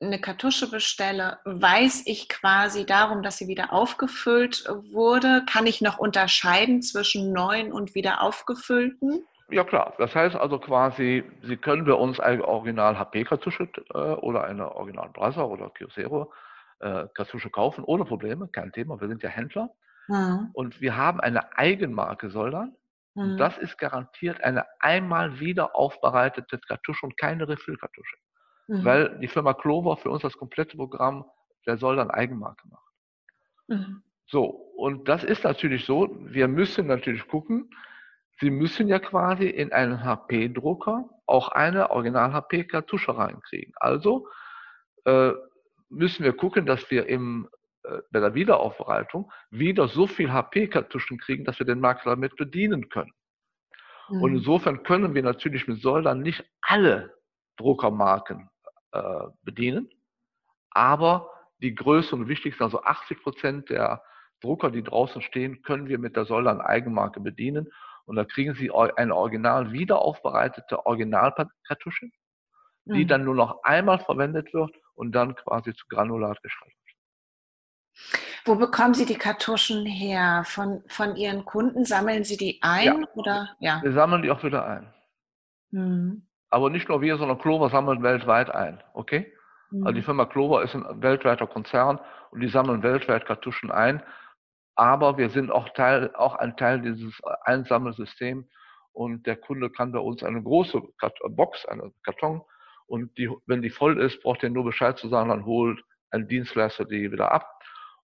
eine 0.00 0.20
Kartusche 0.20 0.70
bestelle, 0.70 1.38
weiß 1.44 2.04
ich 2.06 2.28
quasi 2.28 2.86
darum, 2.86 3.22
dass 3.22 3.38
sie 3.38 3.48
wieder 3.48 3.72
aufgefüllt 3.72 4.64
wurde? 4.92 5.44
Kann 5.50 5.66
ich 5.66 5.80
noch 5.80 5.98
unterscheiden 5.98 6.82
zwischen 6.82 7.32
neuen 7.32 7.72
und 7.72 7.94
wieder 7.94 8.22
aufgefüllten? 8.22 9.24
Ja 9.50 9.64
klar, 9.64 9.94
das 9.98 10.14
heißt 10.14 10.36
also 10.36 10.58
quasi, 10.58 11.22
Sie 11.42 11.56
können 11.56 11.84
bei 11.84 11.92
uns 11.92 12.18
eine 12.18 12.46
Original 12.46 12.98
HP-Kartusche 12.98 13.68
äh, 13.92 13.98
oder 13.98 14.44
eine 14.44 14.74
Original 14.74 15.10
Brother 15.10 15.48
oder 15.48 15.70
Kyocera 15.70 16.28
äh, 16.80 17.06
Kartusche 17.14 17.50
kaufen, 17.50 17.84
ohne 17.84 18.04
Probleme, 18.04 18.48
kein 18.48 18.72
Thema, 18.72 19.00
wir 19.00 19.08
sind 19.08 19.22
ja 19.22 19.28
Händler. 19.28 19.70
Mhm. 20.08 20.50
Und 20.52 20.80
wir 20.80 20.96
haben 20.96 21.20
eine 21.20 21.56
Eigenmarke 21.56 22.30
Soldan. 22.30 22.76
Mhm. 23.14 23.22
Und 23.22 23.36
das 23.38 23.58
ist 23.58 23.78
garantiert 23.78 24.42
eine 24.42 24.66
einmal 24.80 25.40
wieder 25.40 25.76
aufbereitete 25.76 26.58
Kartusche 26.58 27.06
und 27.06 27.16
keine 27.16 27.48
Refill-Kartusche. 27.48 28.16
Mhm. 28.66 28.84
Weil 28.84 29.18
die 29.18 29.28
Firma 29.28 29.54
Clover 29.54 29.96
für 29.96 30.10
uns 30.10 30.22
das 30.22 30.36
komplette 30.36 30.76
Programm 30.76 31.24
der 31.66 31.76
Soldan 31.76 32.10
Eigenmarke 32.10 32.66
macht. 32.68 32.92
Mhm. 33.68 34.02
So, 34.26 34.46
und 34.46 35.08
das 35.08 35.22
ist 35.22 35.44
natürlich 35.44 35.84
so, 35.84 36.16
wir 36.20 36.48
müssen 36.48 36.86
natürlich 36.86 37.26
gucken, 37.28 37.70
Sie 38.40 38.50
müssen 38.50 38.88
ja 38.88 38.98
quasi 38.98 39.46
in 39.46 39.72
einen 39.72 40.04
HP-Drucker 40.04 41.08
auch 41.26 41.48
eine 41.48 41.90
Original-HP-Kartusche 41.90 43.16
reinkriegen. 43.16 43.72
Also 43.76 44.28
äh, 45.04 45.32
müssen 45.88 46.24
wir 46.24 46.32
gucken, 46.32 46.66
dass 46.66 46.90
wir 46.90 47.06
im, 47.06 47.48
äh, 47.84 47.98
bei 48.10 48.20
der 48.20 48.34
Wiederaufbereitung 48.34 49.30
wieder 49.50 49.86
so 49.88 50.06
viel 50.06 50.32
HP-Kartuschen 50.32 51.18
kriegen, 51.18 51.44
dass 51.44 51.58
wir 51.58 51.66
den 51.66 51.80
Markt 51.80 52.06
damit 52.06 52.36
bedienen 52.36 52.88
können. 52.88 53.12
Mhm. 54.08 54.22
Und 54.22 54.36
insofern 54.36 54.82
können 54.82 55.14
wir 55.14 55.22
natürlich 55.22 55.68
mit 55.68 55.80
Soldan 55.80 56.20
nicht 56.20 56.44
alle 56.62 57.14
Druckermarken 57.56 58.50
äh, 58.94 59.26
bedienen, 59.42 59.90
aber 60.70 61.30
die 61.60 61.74
größten 61.74 62.20
und 62.20 62.28
wichtigsten, 62.28 62.62
also 62.62 62.82
80 62.82 63.22
Prozent 63.22 63.70
der 63.70 64.02
Drucker, 64.40 64.70
die 64.70 64.82
draußen 64.82 65.22
stehen, 65.22 65.62
können 65.62 65.88
wir 65.88 65.98
mit 65.98 66.16
der 66.16 66.26
Soldan 66.26 66.60
Eigenmarke 66.60 67.20
bedienen. 67.20 67.72
Und 68.04 68.16
da 68.16 68.24
kriegen 68.24 68.54
Sie 68.54 68.70
eine 68.70 69.14
original 69.14 69.72
wiederaufbereitete 69.72 70.84
Originalkartusche, 70.84 72.10
die 72.84 73.04
mhm. 73.04 73.08
dann 73.08 73.24
nur 73.24 73.34
noch 73.34 73.62
einmal 73.62 73.98
verwendet 73.98 74.52
wird 74.52 74.76
und 74.94 75.12
dann 75.12 75.34
quasi 75.36 75.74
zu 75.74 75.86
Granulat 75.88 76.42
geschreddert 76.42 76.76
wird. 76.76 78.44
Wo 78.44 78.56
bekommen 78.56 78.92
Sie 78.92 79.06
die 79.06 79.16
Kartuschen 79.16 79.86
her? 79.86 80.42
Von, 80.44 80.82
von 80.88 81.16
Ihren 81.16 81.46
Kunden? 81.46 81.86
Sammeln 81.86 82.24
Sie 82.24 82.36
die 82.36 82.58
ein? 82.60 82.84
Ja. 83.00 83.08
Oder? 83.14 83.56
ja. 83.60 83.80
Wir 83.82 83.92
sammeln 83.92 84.22
die 84.22 84.30
auch 84.30 84.42
wieder 84.44 84.66
ein. 84.66 84.92
Mhm. 85.70 86.26
Aber 86.54 86.70
nicht 86.70 86.88
nur 86.88 87.00
wir, 87.00 87.16
sondern 87.16 87.38
Clover 87.38 87.68
sammelt 87.68 88.02
weltweit 88.02 88.50
ein. 88.50 88.82
Okay? 88.92 89.32
Mhm. 89.70 89.86
Also 89.86 89.94
die 89.94 90.02
Firma 90.02 90.24
Clover 90.26 90.62
ist 90.62 90.74
ein 90.74 91.02
weltweiter 91.02 91.46
Konzern 91.46 91.98
und 92.30 92.40
die 92.40 92.48
sammeln 92.48 92.82
weltweit 92.82 93.26
Kartuschen 93.26 93.70
ein 93.70 94.02
aber 94.74 95.18
wir 95.18 95.30
sind 95.30 95.50
auch 95.50 95.68
Teil, 95.70 96.14
auch 96.14 96.34
ein 96.36 96.56
Teil 96.56 96.80
dieses 96.80 97.20
Einsammelsystems 97.42 98.46
und 98.92 99.26
der 99.26 99.36
Kunde 99.36 99.70
kann 99.70 99.92
bei 99.92 99.98
uns 99.98 100.22
eine 100.22 100.42
große 100.42 100.80
Box, 101.30 101.64
einen 101.66 101.94
Karton 102.02 102.42
und 102.86 103.16
die, 103.18 103.30
wenn 103.46 103.62
die 103.62 103.70
voll 103.70 104.00
ist, 104.00 104.22
braucht 104.22 104.42
er 104.42 104.50
nur 104.50 104.64
Bescheid 104.64 104.98
zu 104.98 105.08
sagen, 105.08 105.30
dann 105.30 105.44
holt 105.44 105.82
ein 106.10 106.28
Dienstleister 106.28 106.84
die 106.84 107.10
wieder 107.10 107.32
ab. 107.32 107.48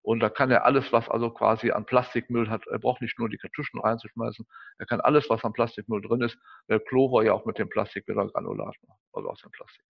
Und 0.02 0.20
da 0.20 0.30
kann 0.30 0.50
er 0.50 0.64
alles, 0.64 0.92
was 0.92 1.08
also 1.08 1.30
quasi 1.30 1.70
an 1.70 1.84
Plastikmüll 1.84 2.48
hat, 2.48 2.66
er 2.66 2.78
braucht 2.78 3.02
nicht 3.02 3.18
nur 3.18 3.28
die 3.28 3.36
Kartuschen 3.36 3.80
reinzuschmeißen, 3.80 4.46
er 4.78 4.86
kann 4.86 5.00
alles, 5.00 5.28
was 5.28 5.44
an 5.44 5.52
Plastikmüll 5.52 6.00
drin 6.00 6.22
ist, 6.22 6.38
weil 6.68 6.80
Clover 6.80 7.22
ja 7.24 7.32
auch 7.32 7.44
mit 7.44 7.58
dem 7.58 7.68
Plastik 7.68 8.08
wieder 8.08 8.26
Granulat 8.26 8.74
macht, 8.86 8.98
also 9.12 9.28
aus 9.28 9.40
dem 9.40 9.50
Plastik. 9.50 9.84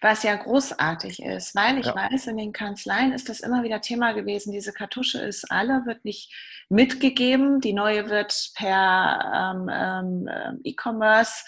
Was 0.00 0.22
ja 0.22 0.36
großartig 0.36 1.20
ist, 1.20 1.56
weil 1.56 1.78
ich 1.78 1.86
ja. 1.86 1.94
weiß, 1.96 2.28
in 2.28 2.36
den 2.36 2.52
Kanzleien 2.52 3.12
ist 3.12 3.28
das 3.28 3.40
immer 3.40 3.64
wieder 3.64 3.80
Thema 3.80 4.12
gewesen. 4.12 4.52
Diese 4.52 4.72
Kartusche 4.72 5.18
ist 5.18 5.50
alle, 5.50 5.84
wird 5.84 6.04
nicht 6.04 6.32
mitgegeben. 6.68 7.60
Die 7.60 7.72
neue 7.72 8.08
wird 8.08 8.52
per 8.54 9.54
ähm, 9.56 10.28
ähm, 10.30 10.60
E-Commerce 10.62 11.44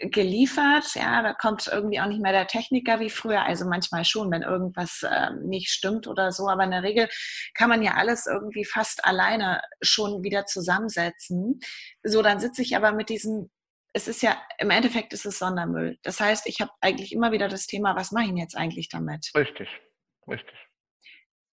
geliefert. 0.00 0.94
Ja, 0.94 1.22
da 1.22 1.32
kommt 1.32 1.66
irgendwie 1.66 2.00
auch 2.00 2.06
nicht 2.06 2.20
mehr 2.20 2.32
der 2.32 2.46
Techniker 2.46 3.00
wie 3.00 3.10
früher. 3.10 3.42
Also 3.42 3.66
manchmal 3.66 4.04
schon, 4.04 4.30
wenn 4.30 4.42
irgendwas 4.42 5.04
ähm, 5.08 5.42
nicht 5.46 5.70
stimmt 5.70 6.06
oder 6.06 6.32
so. 6.32 6.48
Aber 6.48 6.64
in 6.64 6.70
der 6.70 6.82
Regel 6.82 7.08
kann 7.54 7.68
man 7.68 7.82
ja 7.82 7.94
alles 7.94 8.26
irgendwie 8.26 8.64
fast 8.64 9.04
alleine 9.04 9.62
schon 9.80 10.22
wieder 10.22 10.46
zusammensetzen. 10.46 11.60
So, 12.02 12.22
dann 12.22 12.40
sitze 12.40 12.62
ich 12.62 12.76
aber 12.76 12.92
mit 12.92 13.08
diesem 13.08 13.50
es 13.92 14.08
ist 14.08 14.22
ja, 14.22 14.36
im 14.58 14.68
Endeffekt 14.68 15.14
ist 15.14 15.24
es 15.24 15.38
Sondermüll. 15.38 15.98
Das 16.02 16.20
heißt, 16.20 16.46
ich 16.46 16.60
habe 16.60 16.70
eigentlich 16.82 17.12
immer 17.12 17.32
wieder 17.32 17.48
das 17.48 17.66
Thema, 17.66 17.96
was 17.96 18.12
mache 18.12 18.24
ich 18.24 18.28
denn 18.28 18.36
jetzt 18.36 18.54
eigentlich 18.54 18.90
damit? 18.90 19.30
Richtig, 19.34 19.70
richtig. 20.28 20.54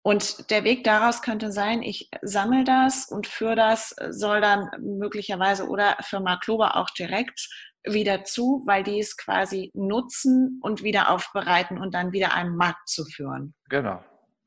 Und 0.06 0.49
der 0.51 0.65
Weg 0.65 0.84
daraus 0.84 1.21
könnte 1.21 1.53
sein, 1.53 1.82
ich 1.82 2.10
sammle 2.21 2.65
das 2.65 3.06
und 3.06 3.27
für 3.27 3.56
das 3.56 3.95
soll 4.10 4.41
dann 4.41 4.69
möglicherweise 4.82 5.69
oder 5.69 5.95
Firma 6.01 6.36
Klober 6.36 6.75
auch 6.75 6.89
direkt 6.89 7.47
wieder 7.86 8.24
zu, 8.24 8.63
weil 8.65 8.84
die 8.84 9.00
es 9.00 9.17
quasi 9.17 9.72
nutzen 9.74 10.60
und 10.62 10.84
wieder 10.84 11.10
aufbereiten 11.10 11.78
und 11.78 11.93
dann 11.93 12.12
wieder 12.12 12.34
einem 12.34 12.56
Markt 12.56 12.88
zu 12.88 13.06
führen. 13.06 13.54
Genau, 13.69 14.04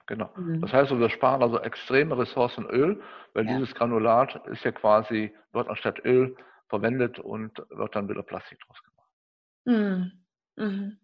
genau. 0.07 0.31
Mhm. 0.37 0.61
Das 0.61 0.73
heißt, 0.73 0.99
wir 0.99 1.11
sparen 1.11 1.43
also 1.43 1.61
extreme 1.61 2.17
Ressourcen 2.17 2.67
Öl, 2.67 3.03
weil 3.35 3.47
ja. 3.47 3.53
dieses 3.59 3.75
Granulat 3.75 4.47
ist 4.47 4.65
ja 4.65 4.73
quasi 4.73 5.35
dort 5.53 5.69
anstatt 5.69 6.05
Öl 6.05 6.37
verwendet 6.69 7.19
und 7.19 7.59
wird 7.71 7.95
dann 7.95 8.09
wieder 8.09 8.23
Plastik 8.23 8.59
draus 8.61 8.83
gemacht. 8.83 9.11
Mhm. 9.65 10.13
Mhm. 10.57 10.99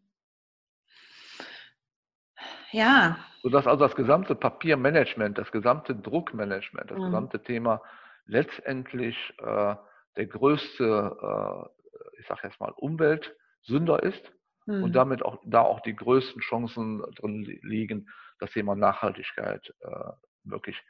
Ja. 2.72 3.18
Sodass 3.42 3.66
also 3.66 3.84
das 3.84 3.94
gesamte 3.94 4.34
Papiermanagement, 4.34 5.36
das 5.36 5.52
gesamte 5.52 5.94
Druckmanagement, 5.94 6.90
das 6.90 6.98
mhm. 6.98 7.04
gesamte 7.04 7.42
Thema 7.42 7.82
letztendlich 8.26 9.16
äh, 9.38 9.74
der 10.16 10.26
größte, 10.26 11.16
äh, 11.22 11.81
ich 12.18 12.26
sage 12.26 12.40
jetzt 12.44 12.60
mal, 12.60 12.72
Umweltsünder 12.76 14.02
ist 14.02 14.32
und 14.66 14.80
mhm. 14.80 14.92
damit 14.92 15.22
auch 15.22 15.40
da 15.44 15.62
auch 15.62 15.80
die 15.80 15.96
größten 15.96 16.40
Chancen 16.40 17.02
drin 17.16 17.42
liegen, 17.62 18.08
das 18.38 18.50
Thema 18.50 18.74
Nachhaltigkeit 18.74 19.74
äh, 19.80 20.12
wirklich 20.44 20.80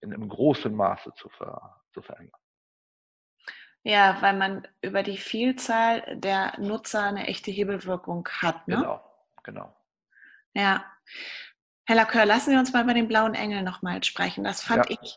in 0.00 0.12
einem 0.14 0.28
großen 0.28 0.74
Maße 0.74 1.12
zu, 1.16 1.28
ver, 1.30 1.82
zu 1.92 2.02
verändern. 2.02 2.40
Ja, 3.82 4.20
weil 4.20 4.36
man 4.36 4.68
über 4.82 5.02
die 5.02 5.16
Vielzahl 5.16 6.16
der 6.16 6.58
Nutzer 6.58 7.04
eine 7.04 7.26
echte 7.26 7.50
Hebelwirkung 7.50 8.28
hat. 8.28 8.68
Ne? 8.68 8.76
Genau, 8.76 9.04
genau. 9.42 9.76
Ja. 10.52 10.84
Herr 11.86 11.96
Lacœur, 11.96 12.24
lassen 12.24 12.52
wir 12.52 12.58
uns 12.58 12.72
mal 12.72 12.84
über 12.84 12.94
den 12.94 13.08
blauen 13.08 13.34
Engel 13.34 13.62
nochmal 13.62 14.04
sprechen. 14.04 14.44
Das 14.44 14.62
fand 14.62 14.90
ja. 14.90 14.98
ich 15.00 15.16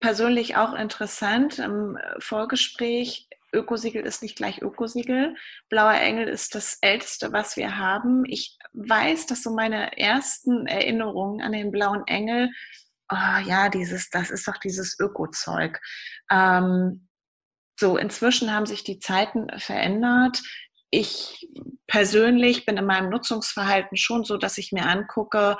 persönlich 0.00 0.56
auch 0.56 0.74
interessant 0.74 1.58
im 1.58 1.98
Vorgespräch. 2.18 3.28
Ökosiegel 3.52 4.04
ist 4.04 4.22
nicht 4.22 4.36
gleich 4.36 4.62
Ökosiegel. 4.62 5.34
Blauer 5.68 5.94
Engel 5.94 6.28
ist 6.28 6.54
das 6.54 6.78
älteste, 6.80 7.32
was 7.32 7.56
wir 7.56 7.76
haben. 7.76 8.24
Ich 8.26 8.56
weiß, 8.72 9.26
dass 9.26 9.42
so 9.42 9.54
meine 9.54 9.96
ersten 9.98 10.66
Erinnerungen 10.66 11.40
an 11.40 11.52
den 11.52 11.70
blauen 11.70 12.06
Engel, 12.06 12.50
oh 13.10 13.38
ja, 13.44 13.68
dieses, 13.68 14.10
das 14.10 14.30
ist 14.30 14.46
doch 14.46 14.58
dieses 14.58 14.98
Öko-Zeug. 14.98 15.80
Ähm, 16.30 17.08
so, 17.78 17.96
inzwischen 17.96 18.52
haben 18.52 18.66
sich 18.66 18.84
die 18.84 18.98
Zeiten 18.98 19.48
verändert. 19.58 20.40
Ich 20.90 21.48
persönlich 21.86 22.66
bin 22.66 22.76
in 22.76 22.84
meinem 22.84 23.10
Nutzungsverhalten 23.10 23.96
schon 23.96 24.24
so, 24.24 24.36
dass 24.36 24.58
ich 24.58 24.70
mir 24.72 24.86
angucke, 24.86 25.56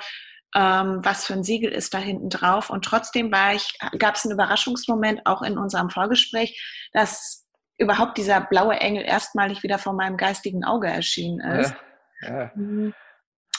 ähm, 0.55 0.99
was 1.03 1.25
für 1.25 1.33
ein 1.33 1.43
Siegel 1.43 1.71
ist 1.71 1.93
da 1.93 1.97
hinten 1.97 2.29
drauf. 2.29 2.69
Und 2.69 2.85
trotzdem 2.85 3.31
war 3.31 3.55
ich, 3.55 3.77
gab 3.97 4.15
es 4.15 4.25
einen 4.25 4.33
Überraschungsmoment 4.33 5.25
auch 5.25 5.41
in 5.41 5.57
unserem 5.57 5.89
Vorgespräch, 5.89 6.61
dass 6.93 7.40
überhaupt 7.81 8.17
dieser 8.17 8.41
blaue 8.41 8.75
Engel 8.75 9.03
erstmalig 9.03 9.63
wieder 9.63 9.79
vor 9.79 9.93
meinem 9.93 10.15
geistigen 10.15 10.63
Auge 10.63 10.87
erschienen 10.87 11.39
ist. 11.39 11.75
Ja, 12.21 12.43
ja. 12.43 12.51
Mhm. 12.55 12.93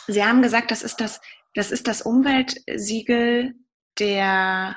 Sie 0.06 0.24
haben 0.24 0.42
gesagt, 0.42 0.70
das 0.70 0.82
ist 0.82 1.00
das, 1.00 1.20
das 1.54 1.70
ist 1.70 1.86
das 1.88 2.02
Umweltsiegel 2.02 3.54
der 3.98 4.76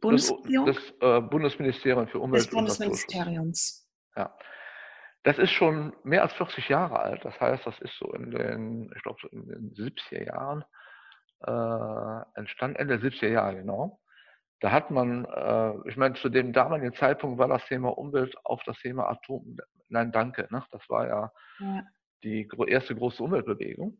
Bundesregierung? 0.00 0.66
Das 0.66 0.76
äh, 1.00 1.20
Bundesministerium 1.20 2.08
für 2.08 2.18
Umwelt 2.18 2.44
des 2.44 2.50
Bundesministeriums. 2.50 3.88
Ja. 4.16 4.36
Das 5.22 5.38
ist 5.38 5.50
schon 5.50 5.92
mehr 6.04 6.22
als 6.22 6.32
40 6.34 6.68
Jahre 6.68 7.00
alt. 7.00 7.24
Das 7.24 7.38
heißt, 7.40 7.66
das 7.66 7.78
ist 7.80 7.96
so 7.98 8.12
in 8.12 8.30
den, 8.30 8.92
ich 8.94 9.02
glaube, 9.02 9.18
so 9.20 9.28
in 9.28 9.46
den 9.46 9.74
70er 9.74 10.24
Jahren 10.24 10.64
äh, 11.44 12.38
entstanden, 12.38 12.76
Ende 12.76 12.96
70er 12.96 13.28
Jahre, 13.28 13.56
genau. 13.56 14.00
Da 14.60 14.72
hat 14.72 14.90
man, 14.90 15.24
äh, 15.26 15.88
ich 15.88 15.96
meine, 15.96 16.14
zu 16.14 16.28
dem 16.28 16.52
damaligen 16.52 16.94
Zeitpunkt 16.94 17.38
war 17.38 17.48
das 17.48 17.64
Thema 17.66 17.96
Umwelt 17.96 18.34
auf 18.44 18.62
das 18.64 18.78
Thema 18.78 19.08
Atom, 19.08 19.58
nein, 19.88 20.12
danke, 20.12 20.48
ne? 20.50 20.64
das 20.70 20.88
war 20.88 21.06
ja, 21.06 21.32
ja. 21.58 21.84
die 22.24 22.48
erste 22.66 22.94
große 22.94 23.22
Umweltbewegung. 23.22 23.98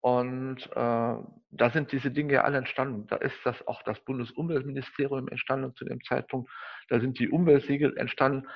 Und 0.00 0.66
äh, 0.72 1.16
da 1.50 1.70
sind 1.72 1.92
diese 1.92 2.10
Dinge 2.10 2.32
ja 2.34 2.42
alle 2.42 2.58
entstanden. 2.58 3.06
Da 3.06 3.16
ist 3.16 3.36
das 3.44 3.64
auch 3.68 3.82
das 3.82 4.00
Bundesumweltministerium 4.00 5.28
entstanden 5.28 5.76
zu 5.76 5.84
dem 5.84 6.02
Zeitpunkt. 6.02 6.50
Da 6.88 6.98
sind 6.98 7.20
die 7.20 7.28
Umweltsiegel 7.28 7.96
entstanden. 7.96 8.48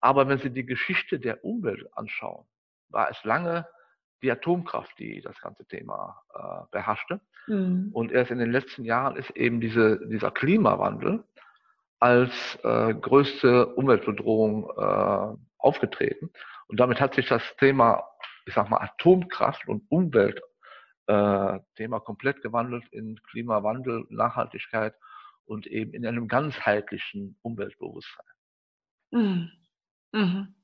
Aber 0.00 0.28
wenn 0.28 0.38
Sie 0.38 0.50
die 0.50 0.64
Geschichte 0.64 1.18
der 1.18 1.44
Umwelt 1.44 1.86
anschauen, 1.92 2.46
war 2.88 3.10
es 3.10 3.22
lange 3.22 3.66
die 4.24 4.32
Atomkraft, 4.32 4.98
die 4.98 5.20
das 5.20 5.38
ganze 5.40 5.64
Thema 5.66 6.20
äh, 6.34 6.64
beherrschte. 6.72 7.20
Mhm. 7.46 7.90
Und 7.92 8.10
erst 8.10 8.30
in 8.30 8.38
den 8.38 8.50
letzten 8.50 8.84
Jahren 8.84 9.16
ist 9.16 9.30
eben 9.30 9.60
diese, 9.60 10.00
dieser 10.08 10.30
Klimawandel 10.30 11.22
als 12.00 12.32
äh, 12.64 12.94
größte 12.94 13.66
Umweltbedrohung 13.66 14.70
äh, 14.76 15.36
aufgetreten. 15.58 16.30
Und 16.66 16.80
damit 16.80 17.00
hat 17.00 17.14
sich 17.14 17.28
das 17.28 17.42
Thema, 17.58 18.02
ich 18.46 18.54
sag 18.54 18.68
mal, 18.70 18.78
Atomkraft 18.78 19.68
und 19.68 19.84
Umwelt 19.90 20.40
äh, 21.06 21.58
Thema 21.76 22.00
komplett 22.00 22.42
gewandelt 22.42 22.84
in 22.90 23.20
Klimawandel, 23.30 24.06
Nachhaltigkeit 24.08 24.94
und 25.44 25.66
eben 25.66 25.92
in 25.92 26.06
einem 26.06 26.28
ganzheitlichen 26.28 27.36
Umweltbewusstsein. 27.42 28.26
Mhm. 29.10 29.50
Mhm. 30.12 30.54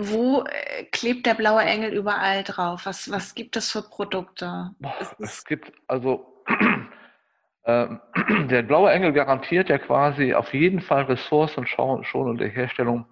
Wo 0.00 0.44
äh, 0.44 0.84
klebt 0.84 1.26
der 1.26 1.34
blaue 1.34 1.62
Engel 1.62 1.92
überall 1.92 2.42
drauf? 2.42 2.86
Was, 2.86 3.10
was 3.10 3.34
gibt 3.34 3.56
es 3.56 3.70
für 3.70 3.82
Produkte? 3.82 4.70
Es 5.18 5.44
gibt 5.44 5.72
also 5.88 6.42
äh, 7.64 7.86
der 8.48 8.62
blaue 8.62 8.90
Engel 8.90 9.12
garantiert 9.12 9.68
ja 9.68 9.78
quasi 9.78 10.32
auf 10.32 10.54
jeden 10.54 10.80
Fall 10.80 11.02
ressourcenschonende 11.02 12.46
Herstellung, 12.46 13.04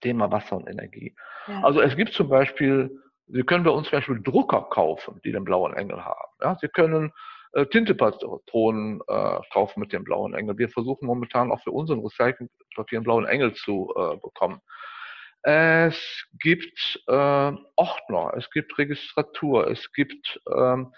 Thema 0.00 0.30
Wasser 0.30 0.56
und 0.56 0.68
Energie. 0.68 1.16
Ja. 1.48 1.62
Also 1.62 1.80
es 1.80 1.96
gibt 1.96 2.12
zum 2.12 2.28
Beispiel, 2.28 3.00
Sie 3.26 3.42
können 3.42 3.64
bei 3.64 3.70
uns 3.70 3.88
zum 3.88 3.98
Beispiel 3.98 4.22
Drucker 4.22 4.62
kaufen, 4.70 5.20
die 5.24 5.32
den 5.32 5.44
blauen 5.44 5.74
Engel 5.74 6.04
haben. 6.04 6.30
Ja, 6.40 6.56
Sie 6.60 6.68
können 6.68 7.12
äh, 7.54 7.66
Tintepatronen 7.66 9.00
äh, 9.08 9.40
kaufen 9.52 9.80
mit 9.80 9.92
dem 9.92 10.04
blauen 10.04 10.34
Engel. 10.34 10.58
Wir 10.58 10.68
versuchen 10.68 11.06
momentan 11.06 11.50
auch 11.50 11.60
für 11.62 11.72
unseren 11.72 12.00
Recyclingpapier 12.00 12.98
einen 12.98 13.04
blauen 13.04 13.26
Engel 13.26 13.54
zu 13.54 13.92
äh, 13.96 14.16
bekommen. 14.16 14.60
Es 15.46 16.26
gibt 16.40 17.02
äh, 17.06 17.12
Ordner, 17.76 18.32
es 18.34 18.50
gibt 18.50 18.78
Registratur, 18.78 19.70
es 19.70 19.92
gibt 19.92 20.40
ähm, 20.50 20.94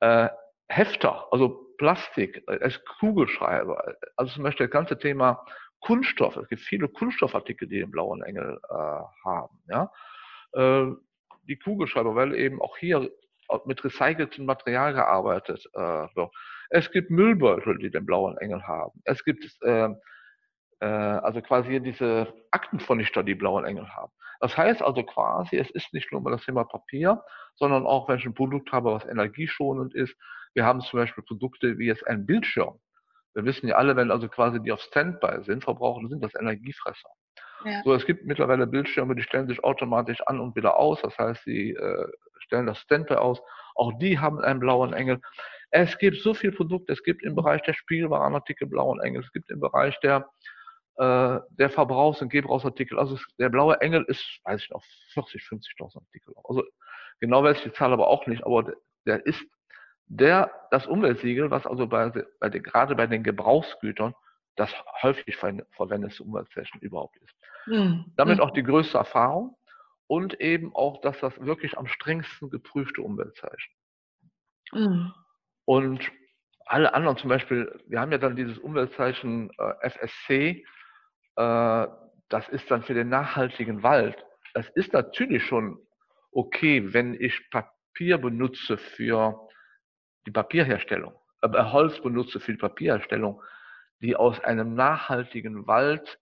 äh, 0.00 0.30
Hefter, 0.68 1.28
also 1.30 1.74
Plastik, 1.76 2.42
äh, 2.48 2.60
es 2.62 2.82
Kugelschreiber, 2.98 3.94
also 4.16 4.32
zum 4.32 4.44
Beispiel 4.44 4.68
das 4.68 4.72
ganze 4.72 4.98
Thema 4.98 5.44
Kunststoff. 5.80 6.34
Es 6.36 6.48
gibt 6.48 6.62
viele 6.62 6.88
Kunststoffartikel, 6.88 7.68
die 7.68 7.80
den 7.80 7.90
blauen 7.90 8.22
Engel 8.22 8.58
äh, 8.70 8.74
haben. 8.74 9.60
Ja? 9.68 9.92
Äh, 10.54 10.92
die 11.42 11.58
Kugelschreiber, 11.58 12.14
weil 12.14 12.34
eben 12.34 12.62
auch 12.62 12.78
hier 12.78 13.10
mit 13.66 13.84
recyceltem 13.84 14.46
Material 14.46 14.94
gearbeitet 14.94 15.68
äh, 15.74 15.78
wird. 15.78 16.34
Es 16.70 16.90
gibt 16.90 17.10
Müllbeutel, 17.10 17.76
die 17.76 17.90
den 17.90 18.06
blauen 18.06 18.38
Engel 18.38 18.62
haben. 18.62 19.02
Es 19.04 19.22
gibt 19.24 19.44
äh, 19.60 19.90
äh, 20.80 20.86
also 20.86 21.40
quasi 21.42 21.80
diese 21.80 22.32
Aktenvernichter, 22.50 23.22
die 23.22 23.34
blauen 23.34 23.64
Engel 23.64 23.88
haben. 23.88 24.12
Das 24.40 24.56
heißt 24.56 24.82
also 24.82 25.02
quasi, 25.02 25.56
es 25.56 25.70
ist 25.70 25.92
nicht 25.94 26.12
nur 26.12 26.20
mal 26.20 26.30
das 26.30 26.44
Thema 26.44 26.64
Papier, 26.64 27.22
sondern 27.54 27.86
auch, 27.86 28.08
wenn 28.08 28.18
ich 28.18 28.26
ein 28.26 28.34
Produkt 28.34 28.72
habe, 28.72 28.92
was 28.92 29.06
energieschonend 29.06 29.94
ist. 29.94 30.14
Wir 30.54 30.64
haben 30.64 30.80
zum 30.80 30.98
Beispiel 30.98 31.24
Produkte 31.24 31.78
wie 31.78 31.86
jetzt 31.86 32.06
ein 32.06 32.26
Bildschirm. 32.26 32.78
Wir 33.34 33.44
wissen 33.44 33.68
ja 33.68 33.76
alle, 33.76 33.96
wenn 33.96 34.10
also 34.10 34.28
quasi 34.28 34.60
die 34.60 34.70
auf 34.70 34.80
Standby 34.80 35.42
sind, 35.42 35.64
verbrauchen, 35.64 36.08
sind 36.08 36.22
das 36.22 36.34
Energiefresser. 36.34 37.08
Ja. 37.64 37.82
So, 37.84 37.94
es 37.94 38.06
gibt 38.06 38.26
mittlerweile 38.26 38.66
Bildschirme, 38.66 39.14
die 39.14 39.22
stellen 39.22 39.48
sich 39.48 39.64
automatisch 39.64 40.20
an 40.26 40.38
und 40.38 40.54
wieder 40.54 40.76
aus. 40.76 41.00
Das 41.02 41.16
heißt, 41.18 41.42
sie 41.44 41.70
äh, 41.70 42.08
stellen 42.38 42.66
das 42.66 42.78
Standby 42.78 43.14
aus. 43.14 43.40
Auch 43.74 43.92
die 43.98 44.18
haben 44.18 44.40
einen 44.40 44.60
blauen 44.60 44.92
Engel. 44.92 45.20
Es 45.70 45.98
gibt 45.98 46.18
so 46.18 46.34
viele 46.34 46.52
Produkte. 46.52 46.92
Es 46.92 47.02
gibt 47.02 47.22
im 47.24 47.34
Bereich 47.34 47.62
der 47.62 47.72
Spielwarenartikel 47.72 48.68
blauen 48.68 49.00
Engel. 49.00 49.22
Es 49.22 49.32
gibt 49.32 49.50
im 49.50 49.60
Bereich 49.60 49.98
der 50.00 50.28
äh, 50.96 51.40
der 51.50 51.70
Verbrauchs- 51.70 52.22
und 52.22 52.30
Gebrauchsartikel. 52.30 52.98
Also 52.98 53.18
der 53.38 53.48
blaue 53.48 53.80
Engel 53.80 54.04
ist, 54.04 54.40
weiß 54.44 54.62
ich 54.62 54.70
noch, 54.70 54.84
40, 55.14 55.42
50.000 55.42 55.96
Artikel. 55.96 56.34
Also 56.44 56.64
genau 57.20 57.42
weiß 57.42 57.58
ich 57.58 57.64
die 57.64 57.72
Zahl 57.72 57.92
aber 57.92 58.08
auch 58.08 58.26
nicht, 58.26 58.44
aber 58.44 58.74
der, 59.06 59.24
ist 59.26 59.42
der, 60.06 60.50
das 60.70 60.86
Umweltsiegel, 60.86 61.50
was 61.50 61.66
also 61.66 61.86
bei, 61.86 62.12
bei 62.40 62.48
den, 62.48 62.62
gerade 62.62 62.94
bei 62.94 63.06
den 63.06 63.22
Gebrauchsgütern 63.22 64.14
das 64.56 64.72
häufig 65.02 65.36
verwendete 65.36 66.22
Umweltzeichen 66.22 66.80
überhaupt 66.80 67.16
ist. 67.16 67.34
Mhm. 67.66 68.12
Damit 68.16 68.40
auch 68.40 68.50
die 68.52 68.62
größte 68.62 68.98
Erfahrung 68.98 69.56
und 70.06 70.40
eben 70.40 70.74
auch, 70.74 71.00
dass 71.00 71.18
das 71.20 71.38
wirklich 71.40 71.76
am 71.76 71.86
strengsten 71.86 72.50
geprüfte 72.50 73.02
Umweltzeichen. 73.02 73.74
Mhm. 74.72 75.12
Und 75.64 76.12
alle 76.66 76.94
anderen 76.94 77.16
zum 77.16 77.30
Beispiel, 77.30 77.80
wir 77.86 78.00
haben 78.00 78.12
ja 78.12 78.18
dann 78.18 78.36
dieses 78.36 78.58
Umweltzeichen 78.58 79.50
äh, 79.58 79.90
FSC, 79.90 80.64
äh, 81.36 81.86
das 82.28 82.48
ist 82.48 82.70
dann 82.70 82.82
für 82.82 82.94
den 82.94 83.08
nachhaltigen 83.08 83.82
Wald. 83.82 84.24
Das 84.54 84.68
ist 84.70 84.92
natürlich 84.92 85.44
schon 85.44 85.78
okay, 86.32 86.92
wenn 86.92 87.14
ich 87.14 87.50
Papier 87.50 88.18
benutze 88.18 88.76
für 88.76 89.48
die 90.26 90.30
Papierherstellung, 90.30 91.14
äh, 91.42 91.48
Holz 91.48 92.00
benutze 92.00 92.40
für 92.40 92.52
die 92.52 92.58
Papierherstellung, 92.58 93.42
die 94.00 94.16
aus 94.16 94.40
einem 94.40 94.74
nachhaltigen 94.74 95.66
Wald, 95.66 96.18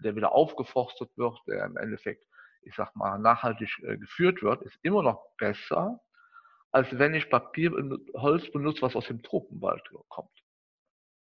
der 0.00 0.16
wieder 0.16 0.32
aufgeforstet 0.32 1.10
wird, 1.16 1.38
der 1.46 1.64
im 1.64 1.76
Endeffekt, 1.76 2.24
ich 2.62 2.74
sag 2.74 2.94
mal, 2.96 3.18
nachhaltig 3.18 3.78
äh, 3.82 3.96
geführt 3.96 4.42
wird, 4.42 4.62
ist 4.62 4.78
immer 4.82 5.02
noch 5.02 5.34
besser, 5.38 6.00
als 6.72 6.98
wenn 6.98 7.14
ich 7.14 7.30
Papier, 7.30 7.72
Holz 8.14 8.50
benutze, 8.50 8.82
was 8.82 8.96
aus 8.96 9.06
dem 9.06 9.22
Tropenwald 9.22 9.88
kommt. 10.08 10.42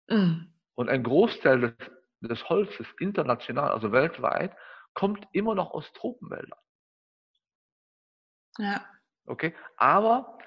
Mm. 0.08 0.52
Und 0.74 0.88
ein 0.88 1.02
Großteil 1.02 1.60
des 1.60 1.90
des 2.20 2.48
Holzes 2.48 2.87
international, 2.98 3.70
also 3.70 3.92
weltweit, 3.92 4.57
kommt 4.94 5.26
immer 5.33 5.54
noch 5.54 5.70
aus 5.70 5.92
Tropenwäldern. 5.92 6.59
Ja. 8.59 8.85
Okay, 9.26 9.54
aber 9.76 10.38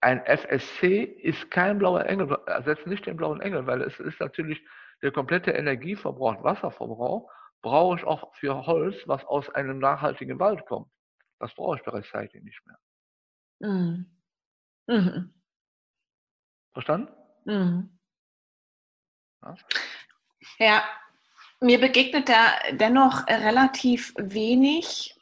ein 0.00 0.24
FSC 0.26 1.02
ist 1.02 1.50
kein 1.50 1.78
blauer 1.78 2.04
Engel, 2.04 2.30
ersetzt 2.46 2.86
nicht 2.86 3.06
den 3.06 3.16
blauen 3.16 3.40
Engel, 3.40 3.66
weil 3.66 3.82
es 3.82 3.98
ist 4.00 4.20
natürlich 4.20 4.62
der 5.02 5.12
komplette 5.12 5.52
Energieverbrauch, 5.52 6.42
Wasserverbrauch, 6.42 7.30
brauche 7.62 7.96
ich 7.96 8.04
auch 8.04 8.34
für 8.36 8.66
Holz, 8.66 8.96
was 9.06 9.24
aus 9.24 9.48
einem 9.50 9.78
nachhaltigen 9.78 10.38
Wald 10.38 10.64
kommt. 10.66 10.90
Das 11.38 11.54
brauche 11.54 11.76
ich 11.76 11.82
bei 11.82 11.92
Recycling 11.92 12.44
nicht 12.44 12.60
mehr. 12.66 12.78
Mhm. 13.60 14.06
Mhm. 14.86 15.34
Verstanden? 16.72 17.12
Mhm. 17.44 17.98
Ja? 19.42 19.56
Ja, 20.58 20.84
mir 21.60 21.80
begegnet 21.80 22.28
da 22.28 22.52
dennoch 22.72 23.26
relativ 23.26 24.12
wenig. 24.16 25.14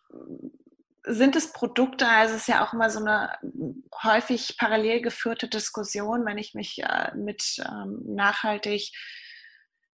Sind 1.05 1.37
es 1.37 1.53
Produkte, 1.53 2.09
also 2.09 2.35
es 2.35 2.43
ist 2.43 2.49
ja 2.49 2.65
auch 2.65 2.73
immer 2.73 2.91
so 2.91 2.99
eine 2.99 3.39
häufig 4.03 4.57
parallel 4.59 5.03
geführte 5.03 5.49
Diskussion, 5.49 6.27
wenn 6.27 6.39
ich 6.39 6.55
mich 6.55 6.83
äh, 6.83 7.15
mit 7.15 7.63
ähm, 7.65 8.03
nachhaltig 8.07 8.93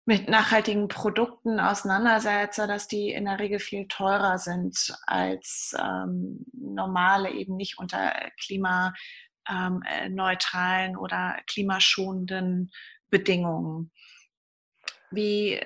mit 0.05 0.29
nachhaltigen 0.29 0.87
Produkten 0.87 1.59
auseinandersetze, 1.59 2.67
dass 2.67 2.87
die 2.87 3.11
in 3.11 3.25
der 3.25 3.39
Regel 3.39 3.59
viel 3.59 3.87
teurer 3.87 4.39
sind 4.39 4.95
als 5.05 5.75
ähm, 5.79 6.43
normale, 6.53 7.31
eben 7.31 7.55
nicht 7.55 7.77
unter 7.77 8.11
klimaneutralen 8.43 10.91
ähm, 10.91 10.99
oder 10.99 11.37
klimaschonenden 11.45 12.71
Bedingungen. 13.09 13.91
Wie, 15.11 15.59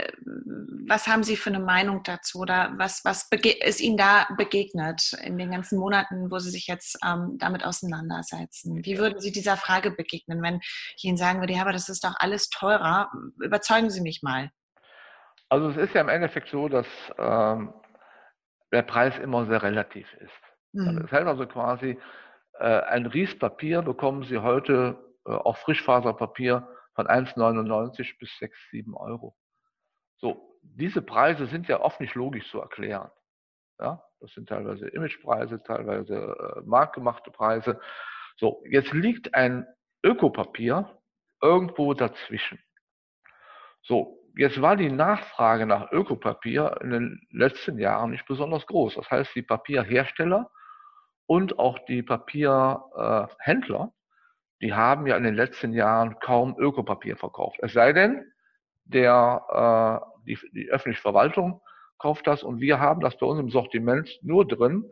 was 0.87 1.07
haben 1.07 1.23
Sie 1.23 1.35
für 1.35 1.49
eine 1.49 1.59
Meinung 1.59 2.03
dazu 2.03 2.39
oder 2.39 2.73
was, 2.77 3.05
was 3.05 3.29
ist 3.31 3.79
Ihnen 3.79 3.97
da 3.97 4.27
begegnet 4.37 5.13
in 5.23 5.37
den 5.37 5.51
ganzen 5.51 5.79
Monaten, 5.79 6.31
wo 6.31 6.39
Sie 6.39 6.49
sich 6.49 6.67
jetzt 6.67 6.97
ähm, 7.05 7.37
damit 7.37 7.63
auseinandersetzen? 7.63 8.83
Wie 8.83 8.97
würden 8.97 9.19
Sie 9.19 9.31
dieser 9.31 9.57
Frage 9.57 9.91
begegnen, 9.91 10.41
wenn 10.41 10.59
ich 10.97 11.03
Ihnen 11.03 11.17
sagen 11.17 11.39
würde, 11.39 11.53
ja, 11.53 11.61
aber 11.61 11.73
das 11.73 11.89
ist 11.89 12.03
doch 12.03 12.15
alles 12.17 12.49
teurer? 12.49 13.11
Überzeugen 13.39 13.89
Sie 13.89 14.01
mich 14.01 14.21
mal. 14.23 14.49
Also 15.49 15.69
es 15.69 15.77
ist 15.77 15.93
ja 15.93 16.01
im 16.01 16.09
Endeffekt 16.09 16.49
so, 16.49 16.67
dass 16.67 16.87
ähm, 17.17 17.73
der 18.71 18.81
Preis 18.81 19.17
immer 19.19 19.45
sehr 19.45 19.61
relativ 19.61 20.11
ist. 20.15 20.31
Mhm. 20.73 21.01
Das 21.01 21.11
heißt 21.11 21.27
also 21.27 21.45
quasi, 21.45 21.99
äh, 22.59 22.81
ein 22.81 23.05
Riespapier 23.05 23.81
bekommen 23.81 24.23
Sie 24.23 24.37
heute, 24.37 24.97
äh, 25.25 25.31
auch 25.31 25.57
Frischfaserpapier, 25.57 26.67
von 26.95 27.07
1,99 27.07 28.17
bis 28.19 28.35
6, 28.39 28.57
7 28.71 28.95
Euro. 28.95 29.35
So, 30.17 30.59
diese 30.61 31.01
Preise 31.01 31.45
sind 31.47 31.67
ja 31.67 31.81
oft 31.81 31.99
nicht 31.99 32.15
logisch 32.15 32.49
zu 32.49 32.59
erklären. 32.59 33.11
Ja, 33.79 34.01
das 34.21 34.31
sind 34.33 34.47
teilweise 34.49 34.87
Imagepreise, 34.87 35.61
teilweise 35.63 36.15
äh, 36.15 36.61
marktgemachte 36.65 37.29
Preise. 37.31 37.79
So, 38.37 38.63
jetzt 38.69 38.93
liegt 38.93 39.35
ein 39.35 39.67
Ökopapier 40.03 41.01
irgendwo 41.41 41.93
dazwischen. 41.93 42.59
So, 43.81 44.25
jetzt 44.37 44.61
war 44.61 44.77
die 44.77 44.91
Nachfrage 44.91 45.65
nach 45.65 45.91
Ökopapier 45.91 46.77
in 46.81 46.89
den 46.91 47.27
letzten 47.31 47.77
Jahren 47.77 48.11
nicht 48.11 48.25
besonders 48.25 48.65
groß. 48.65 48.95
Das 48.95 49.11
heißt, 49.11 49.35
die 49.35 49.43
Papierhersteller 49.43 50.49
und 51.27 51.59
auch 51.59 51.79
die 51.85 52.01
Papierhändler 52.01 53.93
die 54.61 54.73
haben 54.73 55.05
ja 55.07 55.17
in 55.17 55.23
den 55.23 55.35
letzten 55.35 55.73
Jahren 55.73 56.19
kaum 56.19 56.55
Ökopapier 56.57 57.17
verkauft. 57.17 57.59
Es 57.61 57.73
sei 57.73 57.93
denn, 57.93 58.31
der, 58.85 60.01
äh, 60.01 60.23
die, 60.25 60.39
die 60.53 60.69
öffentliche 60.69 61.01
Verwaltung 61.01 61.61
kauft 61.97 62.27
das 62.27 62.43
und 62.43 62.59
wir 62.59 62.79
haben 62.79 63.01
das 63.01 63.17
bei 63.17 63.25
uns 63.25 63.39
im 63.39 63.49
Sortiment 63.49 64.09
nur 64.21 64.47
drin, 64.47 64.89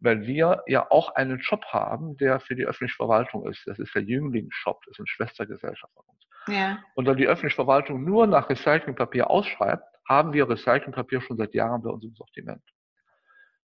weil 0.00 0.26
wir 0.26 0.62
ja 0.66 0.90
auch 0.90 1.14
einen 1.14 1.40
Shop 1.40 1.64
haben, 1.66 2.16
der 2.16 2.40
für 2.40 2.56
die 2.56 2.66
öffentliche 2.66 2.96
Verwaltung 2.96 3.46
ist. 3.48 3.66
Das 3.66 3.78
ist 3.78 3.94
der 3.94 4.02
Jüngling-Shop, 4.02 4.82
das 4.84 4.92
ist 4.92 5.00
eine 5.00 5.06
Schwestergesellschaft 5.06 5.92
von 5.94 6.04
uns. 6.06 6.26
Ja. 6.48 6.78
Und 6.94 7.04
dann 7.04 7.16
die 7.16 7.26
öffentliche 7.26 7.54
Verwaltung 7.54 8.04
nur 8.04 8.26
nach 8.26 8.50
Recyclingpapier 8.50 9.30
ausschreibt, 9.30 9.84
haben 10.08 10.32
wir 10.32 10.48
Recyclingpapier 10.48 11.20
schon 11.20 11.36
seit 11.36 11.54
Jahren 11.54 11.82
bei 11.82 11.90
uns 11.90 12.04
im 12.04 12.14
Sortiment. 12.14 12.62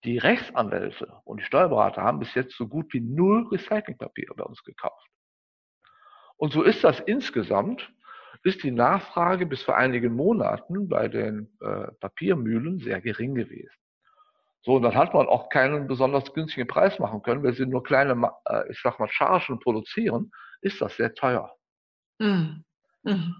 Die 0.03 0.17
Rechtsanwälte 0.17 1.21
und 1.23 1.39
die 1.39 1.45
Steuerberater 1.45 2.03
haben 2.03 2.19
bis 2.19 2.33
jetzt 2.35 2.55
so 2.55 2.67
gut 2.67 2.93
wie 2.93 2.99
null 2.99 3.47
Recyclingpapier 3.51 4.29
bei 4.35 4.43
uns 4.43 4.63
gekauft. 4.63 5.09
Und 6.37 6.53
so 6.53 6.63
ist 6.63 6.83
das 6.83 6.99
insgesamt, 7.01 7.91
ist 8.43 8.63
die 8.63 8.71
Nachfrage 8.71 9.45
bis 9.45 9.63
vor 9.63 9.75
einigen 9.75 10.13
Monaten 10.13 10.87
bei 10.87 11.07
den 11.07 11.49
äh, 11.59 11.91
Papiermühlen 11.99 12.79
sehr 12.79 13.01
gering 13.01 13.35
gewesen. 13.35 13.73
So, 14.61 14.75
und 14.75 14.83
dann 14.83 14.95
hat 14.95 15.13
man 15.13 15.27
auch 15.27 15.49
keinen 15.49 15.87
besonders 15.87 16.33
günstigen 16.33 16.67
Preis 16.67 16.99
machen 16.99 17.21
können. 17.21 17.43
Wenn 17.43 17.53
sie 17.53 17.65
nur 17.65 17.83
kleine, 17.83 18.31
äh, 18.45 18.71
ich 18.71 18.79
sag 18.81 18.99
mal, 18.99 19.09
Chargen 19.09 19.59
produzieren, 19.59 20.31
ist 20.61 20.81
das 20.81 20.95
sehr 20.95 21.13
teuer. 21.13 21.55
Mhm. 22.19 22.63
Mhm. 23.03 23.35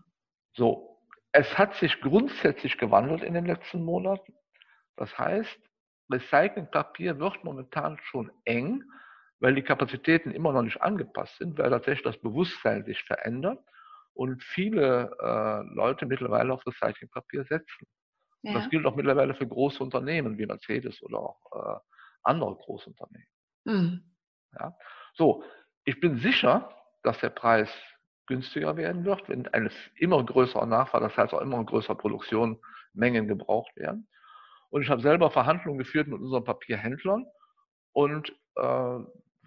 So, 0.54 1.00
es 1.32 1.58
hat 1.58 1.76
sich 1.76 2.00
grundsätzlich 2.02 2.78
gewandelt 2.78 3.24
in 3.24 3.34
den 3.34 3.46
letzten 3.46 3.84
Monaten. 3.84 4.34
Das 4.96 5.18
heißt, 5.18 5.60
Recyclingpapier 6.10 7.20
wird 7.20 7.44
momentan 7.44 7.98
schon 8.04 8.32
eng, 8.46 8.84
weil 9.40 9.56
die 9.56 9.62
Kapazitäten 9.62 10.32
immer 10.32 10.52
noch 10.52 10.64
nicht 10.64 10.82
angepasst 10.82 11.38
sind, 11.38 11.58
weil 11.58 11.70
tatsächlich 11.70 12.04
das 12.04 12.18
Bewusstsein 12.18 12.84
sich 12.86 13.04
verändert 13.04 13.60
und 14.14 14.44
viele 14.44 15.16
äh, 15.20 15.74
Leute 15.76 16.06
mittlerweile 16.06 16.54
auf 16.54 16.66
Recyclingpapier 16.66 17.46
setzen. 17.46 17.88
Ja. 18.42 18.54
Das 18.54 18.70
gilt 18.70 18.86
auch 18.86 18.96
mittlerweile 18.96 19.36
für 19.36 19.48
große 19.48 19.84
Unternehmen 19.84 20.38
wie 20.38 20.46
Mercedes 20.46 21.02
oder 21.04 21.20
auch 21.20 21.40
äh, 21.54 21.80
andere 22.24 22.56
Großunternehmen. 22.56 23.28
Mhm. 23.66 24.04
Ja? 24.60 24.76
So, 25.14 25.44
ich 25.86 26.00
bin 26.00 26.18
sicher, 26.18 26.70
dass 27.04 27.20
der 27.20 27.30
Preis 27.30 27.70
günstiger 28.26 28.76
werden 28.76 29.06
wird, 29.06 29.28
wenn 29.30 29.48
eine 29.50 29.70
immer 29.96 30.24
größere 30.24 30.68
Nachfrage, 30.68 31.06
das 31.06 31.18
heißt 31.18 31.34
auch 31.34 31.42
immer 31.42 31.64
größere 31.64 31.96
Produktionsmengen 31.96 33.28
gebraucht 33.28 33.76
werden. 33.76 34.08
Und 34.70 34.82
ich 34.82 34.90
habe 34.90 35.02
selber 35.02 35.32
Verhandlungen 35.32 35.80
geführt 35.80 36.08
mit 36.08 36.20
unseren 36.20 36.44
Papierhändlern 36.44 37.26
und 37.94 38.36
äh, 38.56 39.00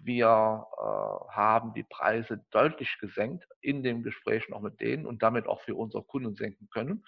wir 0.03 0.67
äh, 0.77 1.33
haben 1.33 1.73
die 1.73 1.83
Preise 1.83 2.43
deutlich 2.51 2.97
gesenkt 2.99 3.47
in 3.61 3.83
den 3.83 4.03
Gesprächen 4.03 4.53
auch 4.53 4.61
mit 4.61 4.79
denen 4.79 5.05
und 5.05 5.21
damit 5.23 5.47
auch 5.47 5.61
für 5.61 5.75
unsere 5.75 6.03
Kunden 6.03 6.35
senken 6.35 6.69
können. 6.69 7.05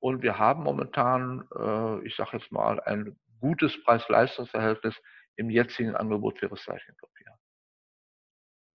Und 0.00 0.22
wir 0.22 0.38
haben 0.38 0.62
momentan, 0.62 1.48
äh, 1.56 2.06
ich 2.06 2.14
sage 2.16 2.36
jetzt 2.38 2.52
mal, 2.52 2.80
ein 2.80 3.16
gutes 3.40 3.82
Preis-Leistungs-Verhältnis 3.84 4.94
im 5.36 5.50
jetzigen 5.50 5.94
Angebot 5.94 6.38
für 6.38 6.50
Recyclingpapier. 6.50 7.38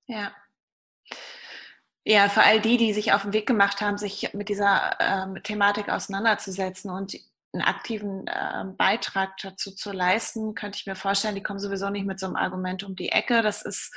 Ja. 0.07 0.31
Ja, 2.05 2.29
für 2.29 2.41
all 2.41 2.59
die, 2.59 2.77
die 2.77 2.93
sich 2.93 3.13
auf 3.13 3.21
den 3.23 3.33
Weg 3.33 3.45
gemacht 3.45 3.81
haben, 3.81 3.97
sich 3.97 4.33
mit 4.33 4.49
dieser 4.49 4.97
ähm, 4.99 5.43
Thematik 5.43 5.89
auseinanderzusetzen 5.89 6.89
und 6.89 7.15
einen 7.53 7.63
aktiven 7.63 8.27
äh, 8.27 8.65
Beitrag 8.77 9.37
dazu 9.37 9.71
zu 9.71 9.91
leisten, 9.91 10.53
könnte 10.55 10.77
ich 10.77 10.85
mir 10.85 10.95
vorstellen, 10.95 11.35
die 11.35 11.43
kommen 11.43 11.59
sowieso 11.59 11.89
nicht 11.89 12.05
mit 12.05 12.19
so 12.19 12.27
einem 12.27 12.35
Argument 12.35 12.83
um 12.83 12.95
die 12.95 13.09
Ecke. 13.09 13.41
Das 13.41 13.63
ist 13.63 13.91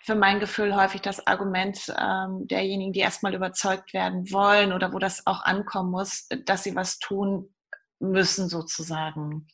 für 0.00 0.14
mein 0.14 0.40
Gefühl 0.40 0.74
häufig 0.74 1.00
das 1.02 1.26
Argument 1.26 1.92
ähm, 1.98 2.46
derjenigen, 2.46 2.92
die 2.92 3.00
erstmal 3.00 3.34
überzeugt 3.34 3.92
werden 3.92 4.30
wollen 4.30 4.72
oder 4.72 4.92
wo 4.92 4.98
das 4.98 5.26
auch 5.26 5.42
ankommen 5.42 5.90
muss, 5.90 6.28
dass 6.44 6.62
sie 6.62 6.76
was 6.76 6.98
tun 6.98 7.52
müssen 7.98 8.48
sozusagen. 8.48 9.48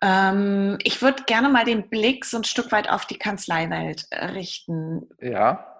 Ähm, 0.00 0.78
ich 0.82 1.02
würde 1.02 1.24
gerne 1.24 1.48
mal 1.48 1.64
den 1.64 1.88
Blick 1.88 2.24
so 2.24 2.38
ein 2.38 2.44
Stück 2.44 2.72
weit 2.72 2.88
auf 2.88 3.06
die 3.06 3.18
Kanzleiwelt 3.18 4.06
äh, 4.10 4.26
richten. 4.26 5.08
Ja. 5.20 5.75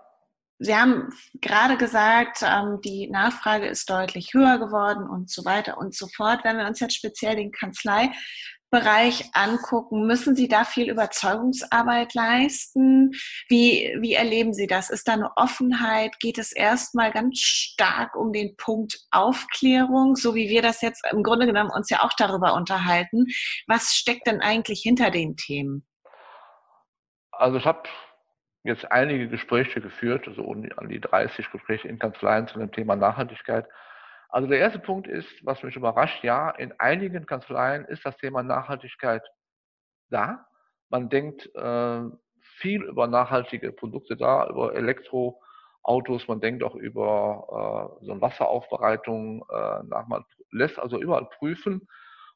Sie 0.58 0.74
haben 0.74 1.12
gerade 1.40 1.76
gesagt, 1.76 2.42
ähm, 2.42 2.80
die 2.82 3.08
Nachfrage 3.10 3.66
ist 3.66 3.90
deutlich 3.90 4.32
höher 4.32 4.58
geworden 4.58 5.08
und 5.08 5.30
so 5.30 5.44
weiter 5.44 5.76
und 5.76 5.94
so 5.94 6.06
fort. 6.08 6.40
Wenn 6.44 6.56
wir 6.56 6.66
uns 6.66 6.80
jetzt 6.80 6.96
speziell 6.96 7.36
den 7.36 7.52
Kanzlei 7.52 8.10
Bereich 8.70 9.24
angucken? 9.32 10.06
Müssen 10.06 10.34
Sie 10.34 10.48
da 10.48 10.64
viel 10.64 10.90
Überzeugungsarbeit 10.90 12.14
leisten? 12.14 13.12
Wie, 13.48 13.96
wie 14.00 14.14
erleben 14.14 14.52
Sie 14.52 14.66
das? 14.66 14.90
Ist 14.90 15.06
da 15.06 15.12
eine 15.12 15.30
Offenheit? 15.36 16.18
Geht 16.18 16.36
es 16.36 16.52
erstmal 16.52 17.12
ganz 17.12 17.38
stark 17.38 18.16
um 18.16 18.32
den 18.32 18.56
Punkt 18.56 18.98
Aufklärung, 19.12 20.16
so 20.16 20.34
wie 20.34 20.48
wir 20.48 20.62
das 20.62 20.82
jetzt 20.82 21.04
im 21.12 21.22
Grunde 21.22 21.46
genommen 21.46 21.70
uns 21.70 21.90
ja 21.90 22.02
auch 22.02 22.12
darüber 22.18 22.54
unterhalten? 22.54 23.26
Was 23.68 23.94
steckt 23.94 24.26
denn 24.26 24.40
eigentlich 24.40 24.80
hinter 24.82 25.10
den 25.10 25.36
Themen? 25.36 25.86
Also 27.30 27.58
ich 27.58 27.66
habe 27.66 27.88
jetzt 28.66 28.90
einige 28.90 29.28
Gespräche 29.28 29.80
geführt, 29.80 30.26
also 30.28 30.50
an 30.50 30.88
die 30.88 31.00
30 31.00 31.50
Gespräche 31.50 31.88
in 31.88 31.98
Kanzleien 31.98 32.48
zu 32.48 32.58
dem 32.58 32.72
Thema 32.72 32.96
Nachhaltigkeit. 32.96 33.66
Also 34.28 34.48
der 34.48 34.58
erste 34.58 34.78
Punkt 34.78 35.06
ist, 35.06 35.28
was 35.42 35.62
mich 35.62 35.76
überrascht, 35.76 36.22
ja, 36.24 36.50
in 36.50 36.72
einigen 36.78 37.26
Kanzleien 37.26 37.84
ist 37.84 38.04
das 38.04 38.16
Thema 38.16 38.42
Nachhaltigkeit 38.42 39.22
da. 40.10 40.46
Man 40.88 41.08
denkt 41.08 41.48
äh, 41.54 42.00
viel 42.58 42.82
über 42.82 43.06
nachhaltige 43.06 43.72
Produkte 43.72 44.16
da, 44.16 44.48
über 44.48 44.74
Elektroautos, 44.74 46.28
man 46.28 46.40
denkt 46.40 46.62
auch 46.62 46.74
über 46.74 47.98
äh, 48.00 48.04
so 48.04 48.12
eine 48.12 48.20
Wasseraufbereitung 48.20 49.44
äh, 49.50 49.82
nach. 49.84 50.06
Man 50.08 50.24
lässt 50.50 50.78
also 50.78 51.00
überall 51.00 51.28
prüfen, 51.38 51.88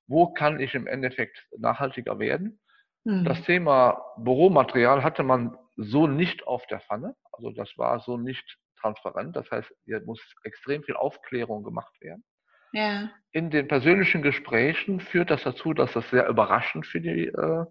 wo 0.06 0.32
kann 0.32 0.60
ich 0.60 0.74
im 0.74 0.86
Endeffekt 0.86 1.46
nachhaltiger 1.56 2.18
werden. 2.18 2.60
Mhm. 3.04 3.24
Das 3.24 3.42
Thema 3.42 4.02
Büromaterial 4.18 5.02
hatte 5.02 5.22
man 5.22 5.56
so 5.82 6.06
nicht 6.06 6.46
auf 6.46 6.66
der 6.66 6.80
Pfanne. 6.80 7.16
Also 7.32 7.50
das 7.50 7.76
war 7.76 8.00
so 8.00 8.16
nicht 8.16 8.58
transparent. 8.80 9.36
Das 9.36 9.50
heißt, 9.50 9.72
hier 9.84 10.00
muss 10.02 10.20
extrem 10.44 10.82
viel 10.82 10.96
Aufklärung 10.96 11.64
gemacht 11.64 12.00
werden. 12.00 12.24
Ja. 12.72 13.10
In 13.32 13.50
den 13.50 13.66
persönlichen 13.66 14.22
Gesprächen 14.22 15.00
führt 15.00 15.30
das 15.30 15.42
dazu, 15.42 15.74
dass 15.74 15.92
das 15.92 16.08
sehr 16.10 16.28
überraschend 16.28 16.86
für 16.86 17.00
die, 17.00 17.26
äh, 17.26 17.64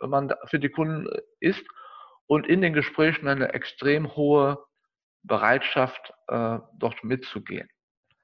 man, 0.00 0.32
für 0.46 0.58
die 0.58 0.68
Kunden 0.68 1.08
ist 1.40 1.64
und 2.26 2.46
in 2.46 2.60
den 2.60 2.72
Gesprächen 2.72 3.28
eine 3.28 3.52
extrem 3.52 4.14
hohe 4.16 4.58
Bereitschaft, 5.22 6.12
äh, 6.28 6.58
dort 6.78 7.02
mitzugehen. 7.04 7.68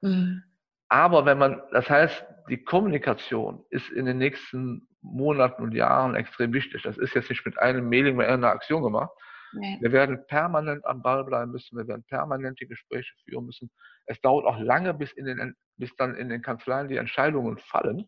Mhm. 0.01 0.43
Aber 0.89 1.25
wenn 1.25 1.37
man, 1.37 1.61
das 1.71 1.89
heißt, 1.89 2.23
die 2.51 2.63
Kommunikation 2.63 3.65
ist 3.69 3.89
in 3.89 4.05
den 4.05 4.19
nächsten 4.19 4.87
Monaten 5.01 5.63
und 5.63 5.73
Jahren 5.73 6.15
extrem 6.15 6.53
wichtig. 6.53 6.83
Das 6.83 6.97
ist 6.97 7.15
jetzt 7.15 7.29
nicht 7.29 7.45
mit 7.45 7.57
einem 7.57 7.89
Mailing 7.89 8.17
oder 8.17 8.27
einer 8.27 8.49
Aktion 8.49 8.83
gemacht, 8.83 9.11
Nee. 9.53 9.77
Wir 9.81 9.91
werden 9.91 10.25
permanent 10.27 10.85
am 10.85 11.01
Ball 11.01 11.23
bleiben 11.23 11.51
müssen, 11.51 11.77
wir 11.77 11.87
werden 11.87 12.03
permanent 12.07 12.59
die 12.59 12.67
Gespräche 12.67 13.13
führen 13.25 13.45
müssen. 13.45 13.69
Es 14.05 14.19
dauert 14.21 14.45
auch 14.45 14.59
lange, 14.59 14.93
bis, 14.93 15.11
in 15.13 15.25
den, 15.25 15.55
bis 15.77 15.95
dann 15.97 16.15
in 16.15 16.29
den 16.29 16.41
Kanzleien 16.41 16.87
die 16.87 16.97
Entscheidungen 16.97 17.57
fallen, 17.57 18.07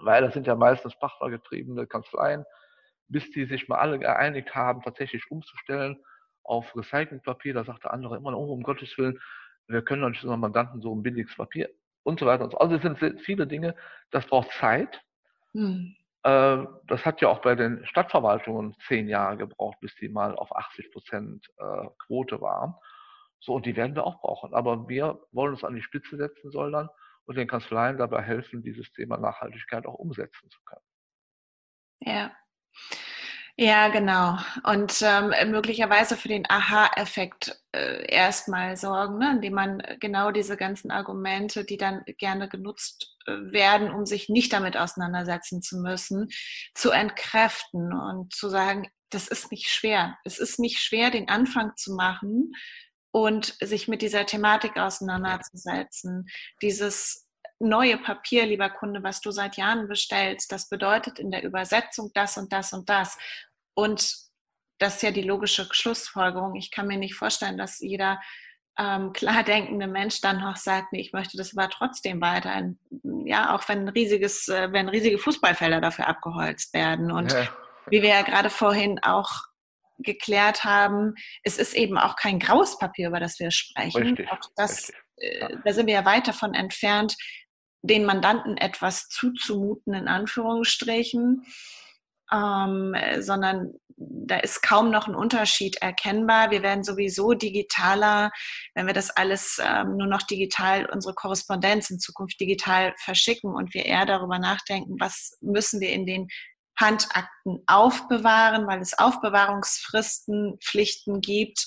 weil 0.00 0.22
das 0.22 0.34
sind 0.34 0.46
ja 0.46 0.54
meistens 0.54 0.94
fachvergetriebene 0.94 1.86
Kanzleien, 1.86 2.44
bis 3.08 3.30
die 3.30 3.46
sich 3.46 3.68
mal 3.68 3.78
alle 3.78 3.98
geeinigt 3.98 4.54
haben, 4.54 4.82
tatsächlich 4.82 5.30
umzustellen 5.30 5.96
auf 6.44 6.76
Recyclingpapier. 6.76 7.54
Da 7.54 7.64
sagt 7.64 7.84
der 7.84 7.92
andere 7.92 8.16
immer, 8.16 8.36
oh, 8.36 8.52
um 8.52 8.62
Gottes 8.62 8.96
Willen, 8.98 9.18
wir 9.68 9.82
können 9.82 10.02
doch 10.02 10.10
nicht 10.10 10.22
unseren 10.22 10.40
Mandanten 10.40 10.82
so 10.82 10.94
ein 10.94 11.02
billiges 11.02 11.36
Papier 11.36 11.70
und 12.02 12.20
so 12.20 12.26
weiter 12.26 12.44
und 12.44 12.50
so. 12.52 12.58
Also 12.58 12.76
es 12.76 12.82
sind 12.82 12.98
viele 13.20 13.46
Dinge, 13.46 13.74
das 14.10 14.26
braucht 14.26 14.50
Zeit. 14.52 15.02
Hm. 15.52 15.96
Äh, 16.22 16.64
das 16.86 17.04
hat 17.04 17.20
ja 17.20 17.28
auch 17.28 17.40
bei 17.40 17.54
den 17.54 17.84
Stadtverwaltungen 17.86 18.76
zehn 18.86 19.08
Jahre 19.08 19.36
gebraucht, 19.36 19.78
bis 19.80 19.94
die 19.96 20.08
mal 20.08 20.34
auf 20.36 20.54
80 20.54 20.92
Prozent 20.92 21.46
äh, 21.58 21.88
Quote 22.06 22.40
waren. 22.40 22.74
So, 23.40 23.54
und 23.54 23.66
die 23.66 23.74
werden 23.74 23.96
wir 23.96 24.06
auch 24.06 24.20
brauchen. 24.20 24.54
Aber 24.54 24.88
wir 24.88 25.20
wollen 25.32 25.54
uns 25.54 25.64
an 25.64 25.74
die 25.74 25.82
Spitze 25.82 26.16
setzen 26.16 26.52
sollen 26.52 26.88
und 27.24 27.36
den 27.36 27.48
Kanzleien 27.48 27.98
dabei 27.98 28.22
helfen, 28.22 28.62
dieses 28.62 28.90
Thema 28.92 29.16
Nachhaltigkeit 29.16 29.86
auch 29.86 29.94
umsetzen 29.94 30.48
zu 30.50 30.60
können. 30.64 30.84
Ja. 32.00 32.32
Ja, 33.58 33.88
genau. 33.88 34.38
Und 34.64 35.02
ähm, 35.02 35.32
möglicherweise 35.50 36.16
für 36.16 36.28
den 36.28 36.48
Aha-Effekt 36.48 37.54
äh, 37.72 38.06
erstmal 38.10 38.76
sorgen, 38.78 39.18
ne? 39.18 39.32
indem 39.32 39.52
man 39.54 39.82
genau 40.00 40.30
diese 40.30 40.56
ganzen 40.56 40.90
Argumente, 40.90 41.64
die 41.64 41.76
dann 41.76 42.02
gerne 42.18 42.48
genutzt 42.48 43.14
äh, 43.26 43.32
werden, 43.52 43.90
um 43.90 44.06
sich 44.06 44.30
nicht 44.30 44.52
damit 44.54 44.76
auseinandersetzen 44.78 45.60
zu 45.60 45.78
müssen, 45.80 46.28
zu 46.74 46.90
entkräften 46.90 47.92
und 47.92 48.32
zu 48.34 48.48
sagen, 48.48 48.88
das 49.10 49.28
ist 49.28 49.50
nicht 49.50 49.68
schwer. 49.68 50.16
Es 50.24 50.38
ist 50.38 50.58
nicht 50.58 50.78
schwer, 50.80 51.10
den 51.10 51.28
Anfang 51.28 51.72
zu 51.76 51.94
machen 51.94 52.52
und 53.10 53.54
sich 53.60 53.86
mit 53.86 54.00
dieser 54.00 54.24
Thematik 54.24 54.78
auseinanderzusetzen. 54.78 56.26
Dieses 56.62 57.28
neue 57.62 57.96
Papier, 57.98 58.44
lieber 58.44 58.68
Kunde, 58.68 59.02
was 59.02 59.20
du 59.20 59.30
seit 59.30 59.56
Jahren 59.56 59.88
bestellst, 59.88 60.52
das 60.52 60.68
bedeutet 60.68 61.18
in 61.18 61.30
der 61.30 61.44
Übersetzung 61.44 62.10
das 62.14 62.36
und 62.36 62.52
das 62.52 62.72
und 62.72 62.88
das. 62.90 63.16
Und 63.74 64.14
das 64.78 64.96
ist 64.96 65.02
ja 65.02 65.12
die 65.12 65.22
logische 65.22 65.66
Schlussfolgerung. 65.70 66.56
Ich 66.56 66.70
kann 66.70 66.88
mir 66.88 66.98
nicht 66.98 67.14
vorstellen, 67.14 67.56
dass 67.56 67.78
jeder 67.80 68.20
ähm, 68.78 69.12
klar 69.12 69.44
denkende 69.44 69.86
Mensch 69.86 70.20
dann 70.20 70.40
noch 70.40 70.56
sagt, 70.56 70.92
nee, 70.92 71.00
ich 71.00 71.12
möchte 71.12 71.36
das 71.36 71.56
aber 71.56 71.70
trotzdem 71.70 72.20
weiter. 72.20 72.74
Ja, 73.24 73.54
auch 73.54 73.68
wenn 73.68 73.88
riesiges, 73.88 74.48
äh, 74.48 74.72
wenn 74.72 74.88
riesige 74.88 75.18
Fußballfelder 75.18 75.80
dafür 75.80 76.08
abgeholzt 76.08 76.74
werden. 76.74 77.12
Und 77.12 77.32
ja. 77.32 77.48
wie 77.86 78.02
wir 78.02 78.08
ja 78.10 78.22
gerade 78.22 78.50
vorhin 78.50 78.98
auch 79.02 79.30
geklärt 79.98 80.64
haben, 80.64 81.14
es 81.44 81.58
ist 81.58 81.74
eben 81.74 81.96
auch 81.96 82.16
kein 82.16 82.40
graues 82.40 82.78
Papier, 82.78 83.08
über 83.08 83.20
das 83.20 83.38
wir 83.38 83.50
sprechen. 83.50 84.02
Richtig, 84.02 84.28
das 84.56 84.88
richtig 84.88 84.96
äh, 85.22 85.56
da 85.64 85.72
sind 85.72 85.86
wir 85.86 85.94
ja 85.94 86.04
weit 86.04 86.28
davon 86.28 86.54
entfernt, 86.54 87.16
den 87.82 88.04
Mandanten 88.04 88.56
etwas 88.56 89.08
zuzumuten, 89.08 89.94
in 89.94 90.08
Anführungsstrichen, 90.08 91.44
ähm, 92.32 92.96
sondern 93.20 93.74
da 93.96 94.38
ist 94.38 94.62
kaum 94.62 94.90
noch 94.90 95.06
ein 95.06 95.14
Unterschied 95.14 95.76
erkennbar. 95.76 96.50
Wir 96.50 96.62
werden 96.62 96.84
sowieso 96.84 97.34
digitaler, 97.34 98.30
wenn 98.74 98.86
wir 98.86 98.94
das 98.94 99.10
alles 99.10 99.60
ähm, 99.62 99.96
nur 99.96 100.06
noch 100.06 100.22
digital, 100.22 100.86
unsere 100.86 101.14
Korrespondenz 101.14 101.90
in 101.90 101.98
Zukunft 101.98 102.40
digital 102.40 102.94
verschicken 102.98 103.54
und 103.54 103.74
wir 103.74 103.84
eher 103.84 104.06
darüber 104.06 104.38
nachdenken, 104.38 104.96
was 104.98 105.36
müssen 105.40 105.80
wir 105.80 105.90
in 105.90 106.06
den 106.06 106.28
Handakten 106.76 107.62
aufbewahren, 107.66 108.66
weil 108.66 108.80
es 108.80 108.98
Aufbewahrungsfristen, 108.98 110.58
Pflichten 110.60 111.20
gibt 111.20 111.66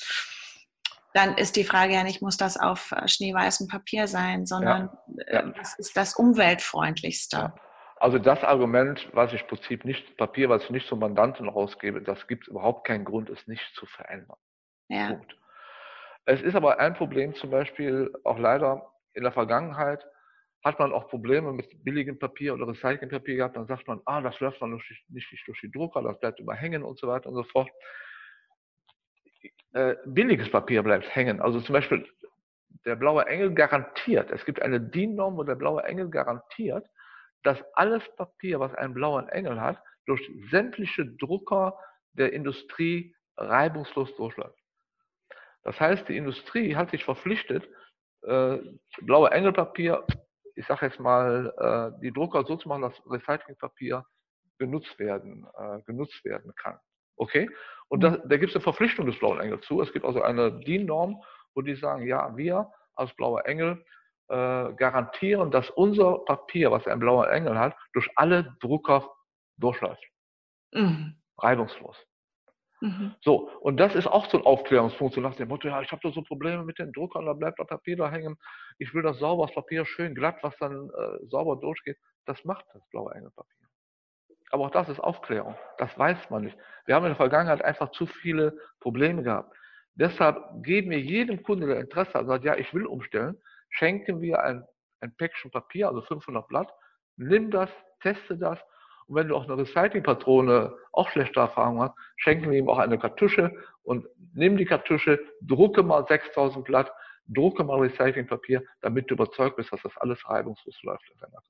dann 1.15 1.37
ist 1.37 1.55
die 1.55 1.63
Frage 1.63 1.93
ja 1.93 2.03
nicht, 2.03 2.21
muss 2.21 2.35
das 2.35 2.57
auf 2.57 2.91
äh, 2.91 3.07
schneeweißem 3.07 3.69
Papier 3.69 4.07
sein, 4.07 4.45
sondern 4.45 4.89
ja, 5.29 5.45
ja. 5.45 5.53
das 5.57 5.79
ist 5.79 5.95
das 5.95 6.13
umweltfreundlichste. 6.15 7.37
Ja. 7.37 7.55
Also 7.95 8.19
das 8.19 8.43
Argument, 8.43 9.07
was 9.13 9.31
ich 9.31 9.41
im 9.41 9.47
Prinzip 9.47 9.85
nicht, 9.85 10.17
Papier, 10.17 10.49
was 10.49 10.65
ich 10.65 10.71
nicht 10.71 10.87
zum 10.87 10.99
Mandanten 10.99 11.47
rausgebe, 11.47 12.01
das 12.01 12.27
gibt 12.27 12.49
überhaupt 12.49 12.85
keinen 12.85 13.05
Grund, 13.05 13.29
es 13.29 13.47
nicht 13.47 13.63
zu 13.75 13.85
verändern. 13.85 14.35
Ja. 14.89 15.13
Punkt. 15.13 15.37
Es 16.25 16.41
ist 16.41 16.53
aber 16.53 16.79
ein 16.79 16.95
Problem 16.95 17.33
zum 17.35 17.49
Beispiel 17.49 18.11
auch 18.25 18.37
leider 18.37 18.85
in 19.13 19.23
der 19.23 19.31
Vergangenheit 19.31 20.05
hat 20.65 20.79
man 20.79 20.91
auch 20.91 21.07
Probleme 21.07 21.53
mit 21.53 21.67
billigem 21.85 22.19
Papier 22.19 22.55
oder 22.55 22.67
Recyclingpapier 22.67 23.37
gehabt, 23.37 23.55
dann 23.55 23.67
sagt 23.67 23.87
man, 23.87 24.01
ah, 24.05 24.19
das 24.19 24.37
läuft 24.41 24.59
man 24.59 24.71
nicht 24.71 25.47
durch 25.47 25.61
die 25.61 25.71
Drucker, 25.71 26.01
das 26.01 26.19
bleibt 26.19 26.39
überhängen 26.41 26.83
und 26.83 26.99
so 26.99 27.07
weiter 27.07 27.29
und 27.29 27.35
so 27.35 27.43
fort 27.43 27.69
äh, 29.73 29.95
billiges 30.05 30.49
Papier 30.49 30.83
bleibt 30.83 31.13
hängen. 31.15 31.41
Also 31.41 31.59
zum 31.61 31.73
Beispiel 31.73 32.05
der 32.85 32.95
blaue 32.95 33.25
Engel 33.25 33.53
garantiert, 33.53 34.31
es 34.31 34.45
gibt 34.45 34.61
eine 34.61 34.79
DIN-Norm, 34.79 35.37
wo 35.37 35.43
der 35.43 35.55
blaue 35.55 35.83
Engel 35.83 36.09
garantiert, 36.09 36.85
dass 37.43 37.57
alles 37.73 38.03
Papier, 38.15 38.59
was 38.59 38.73
einen 38.75 38.93
blauen 38.93 39.27
Engel 39.29 39.59
hat, 39.59 39.81
durch 40.05 40.21
sämtliche 40.51 41.05
Drucker 41.05 41.77
der 42.13 42.33
Industrie 42.33 43.15
reibungslos 43.37 44.15
durchläuft. 44.15 44.57
Das 45.63 45.79
heißt, 45.79 46.07
die 46.07 46.17
Industrie 46.17 46.75
hat 46.75 46.91
sich 46.91 47.03
verpflichtet, 47.03 47.67
äh, 48.21 48.57
blaue 49.01 49.31
Engelpapier, 49.31 50.05
ich 50.55 50.65
sage 50.67 50.85
jetzt 50.85 50.99
mal, 50.99 51.53
äh, 51.57 52.01
die 52.01 52.13
Drucker 52.13 52.45
so 52.45 52.55
zu 52.55 52.69
machen, 52.69 52.83
dass 52.83 52.93
Recyclingpapier 53.09 54.05
genutzt 54.57 54.97
werden, 54.99 55.45
äh, 55.57 55.81
genutzt 55.85 56.23
werden 56.23 56.53
kann. 56.55 56.79
Okay? 57.15 57.49
Und 57.87 58.03
da, 58.03 58.17
da 58.17 58.37
gibt 58.37 58.49
es 58.49 58.55
eine 58.55 58.63
Verpflichtung 58.63 59.05
des 59.05 59.17
Blauen 59.19 59.39
Engels 59.39 59.65
zu. 59.65 59.81
Es 59.81 59.91
gibt 59.93 60.05
also 60.05 60.21
eine 60.21 60.51
DIN-Norm, 60.51 61.21
wo 61.53 61.61
die 61.61 61.75
sagen, 61.75 62.05
ja, 62.07 62.35
wir 62.35 62.69
als 62.95 63.13
Blauer 63.15 63.45
Engel 63.45 63.83
äh, 64.27 64.73
garantieren, 64.73 65.51
dass 65.51 65.69
unser 65.69 66.19
Papier, 66.25 66.71
was 66.71 66.87
ein 66.87 66.99
blauer 66.99 67.29
Engel 67.29 67.59
hat, 67.59 67.75
durch 67.93 68.09
alle 68.15 68.55
Drucker 68.59 69.09
durchläuft. 69.57 70.03
Mhm. 70.73 71.21
Reibungslos. 71.37 71.95
Mhm. 72.81 73.15
So, 73.21 73.49
und 73.61 73.77
das 73.77 73.95
ist 73.95 74.07
auch 74.07 74.29
so 74.29 74.37
ein 74.37 74.45
Aufklärungspunkt, 74.45 75.15
so 75.15 75.21
nach 75.21 75.35
dem 75.35 75.47
Motto, 75.47 75.67
ja, 75.67 75.81
ich 75.81 75.91
habe 75.91 76.01
da 76.03 76.11
so 76.11 76.21
Probleme 76.23 76.63
mit 76.63 76.79
den 76.79 76.91
Druckern, 76.91 77.25
da 77.25 77.33
bleibt 77.33 77.59
das 77.59 77.67
Papier 77.67 77.97
da 77.97 78.09
hängen. 78.11 78.37
Ich 78.79 78.93
will 78.93 79.03
das 79.03 79.19
sauber, 79.19 79.45
das 79.45 79.55
Papier 79.55 79.85
schön 79.85 80.15
glatt, 80.15 80.37
was 80.41 80.55
dann 80.57 80.89
äh, 80.89 81.25
sauber 81.27 81.55
durchgeht. 81.57 81.97
Das 82.25 82.43
macht 82.43 82.65
das 82.73 82.81
blaue 82.89 83.13
Engelpapier. 83.13 83.64
Aber 84.51 84.65
auch 84.65 84.71
das 84.71 84.89
ist 84.89 84.99
Aufklärung. 84.99 85.55
Das 85.77 85.97
weiß 85.97 86.29
man 86.29 86.43
nicht. 86.43 86.57
Wir 86.85 86.95
haben 86.95 87.03
in 87.03 87.09
der 87.09 87.17
Vergangenheit 87.17 87.63
einfach 87.63 87.91
zu 87.91 88.05
viele 88.05 88.57
Probleme 88.79 89.23
gehabt. 89.23 89.55
Deshalb 89.95 90.37
geben 90.63 90.91
wir 90.91 90.99
jedem 90.99 91.41
Kunde, 91.43 91.67
der 91.67 91.79
Interesse 91.79 92.13
hat, 92.13 92.27
sagt, 92.27 92.43
ja, 92.43 92.55
ich 92.55 92.73
will 92.73 92.85
umstellen, 92.85 93.37
schenken 93.69 94.21
wir 94.21 94.41
ein, 94.43 94.63
ein 95.01 95.15
Päckchen 95.15 95.51
Papier, 95.51 95.87
also 95.87 96.01
500 96.01 96.47
Blatt, 96.47 96.71
nimm 97.17 97.49
das, 97.49 97.69
teste 98.01 98.37
das 98.37 98.59
und 99.07 99.15
wenn 99.15 99.27
du 99.27 99.35
auch 99.35 99.43
eine 99.43 99.57
Recyclingpatrone 99.57 100.75
auch 100.91 101.09
schlechte 101.09 101.39
Erfahrungen 101.39 101.81
hast, 101.81 101.93
schenken 102.17 102.49
wir 102.49 102.57
ihm 102.57 102.69
auch 102.69 102.79
eine 102.79 102.97
Kartusche 102.97 103.51
und 103.83 104.07
nimm 104.33 104.57
die 104.57 104.65
Kartusche, 104.65 105.19
drucke 105.41 105.83
mal 105.83 106.05
6000 106.07 106.65
Blatt, 106.65 106.91
drucke 107.27 107.63
mal 107.63 107.79
Recyclingpapier, 107.79 108.63
damit 108.81 109.09
du 109.09 109.15
überzeugt 109.15 109.57
bist, 109.57 109.71
dass 109.71 109.81
das 109.81 109.95
alles 109.97 110.27
reibungslos 110.27 110.81
läuft 110.83 111.09
in 111.11 111.17
deiner. 111.19 111.41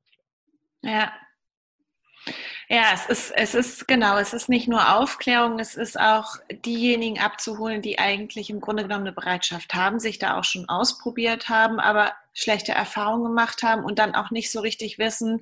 Ja, 0.81 1.13
ja, 2.69 2.91
es 2.93 3.05
ist, 3.05 3.31
es 3.35 3.53
ist 3.53 3.87
genau, 3.87 4.17
es 4.17 4.33
ist 4.33 4.49
nicht 4.49 4.67
nur 4.67 4.95
Aufklärung, 4.95 5.59
es 5.59 5.75
ist 5.75 5.99
auch 5.99 6.37
diejenigen 6.49 7.19
abzuholen, 7.19 7.81
die 7.81 7.99
eigentlich 7.99 8.49
im 8.49 8.59
Grunde 8.59 8.83
genommen 8.83 9.07
eine 9.07 9.13
Bereitschaft 9.13 9.73
haben, 9.73 9.99
sich 9.99 10.19
da 10.19 10.37
auch 10.37 10.43
schon 10.43 10.67
ausprobiert 10.67 11.49
haben, 11.49 11.79
aber 11.79 12.13
schlechte 12.33 12.71
Erfahrungen 12.71 13.25
gemacht 13.25 13.63
haben 13.63 13.83
und 13.83 13.99
dann 13.99 14.15
auch 14.15 14.31
nicht 14.31 14.51
so 14.51 14.59
richtig 14.59 14.97
wissen, 14.97 15.41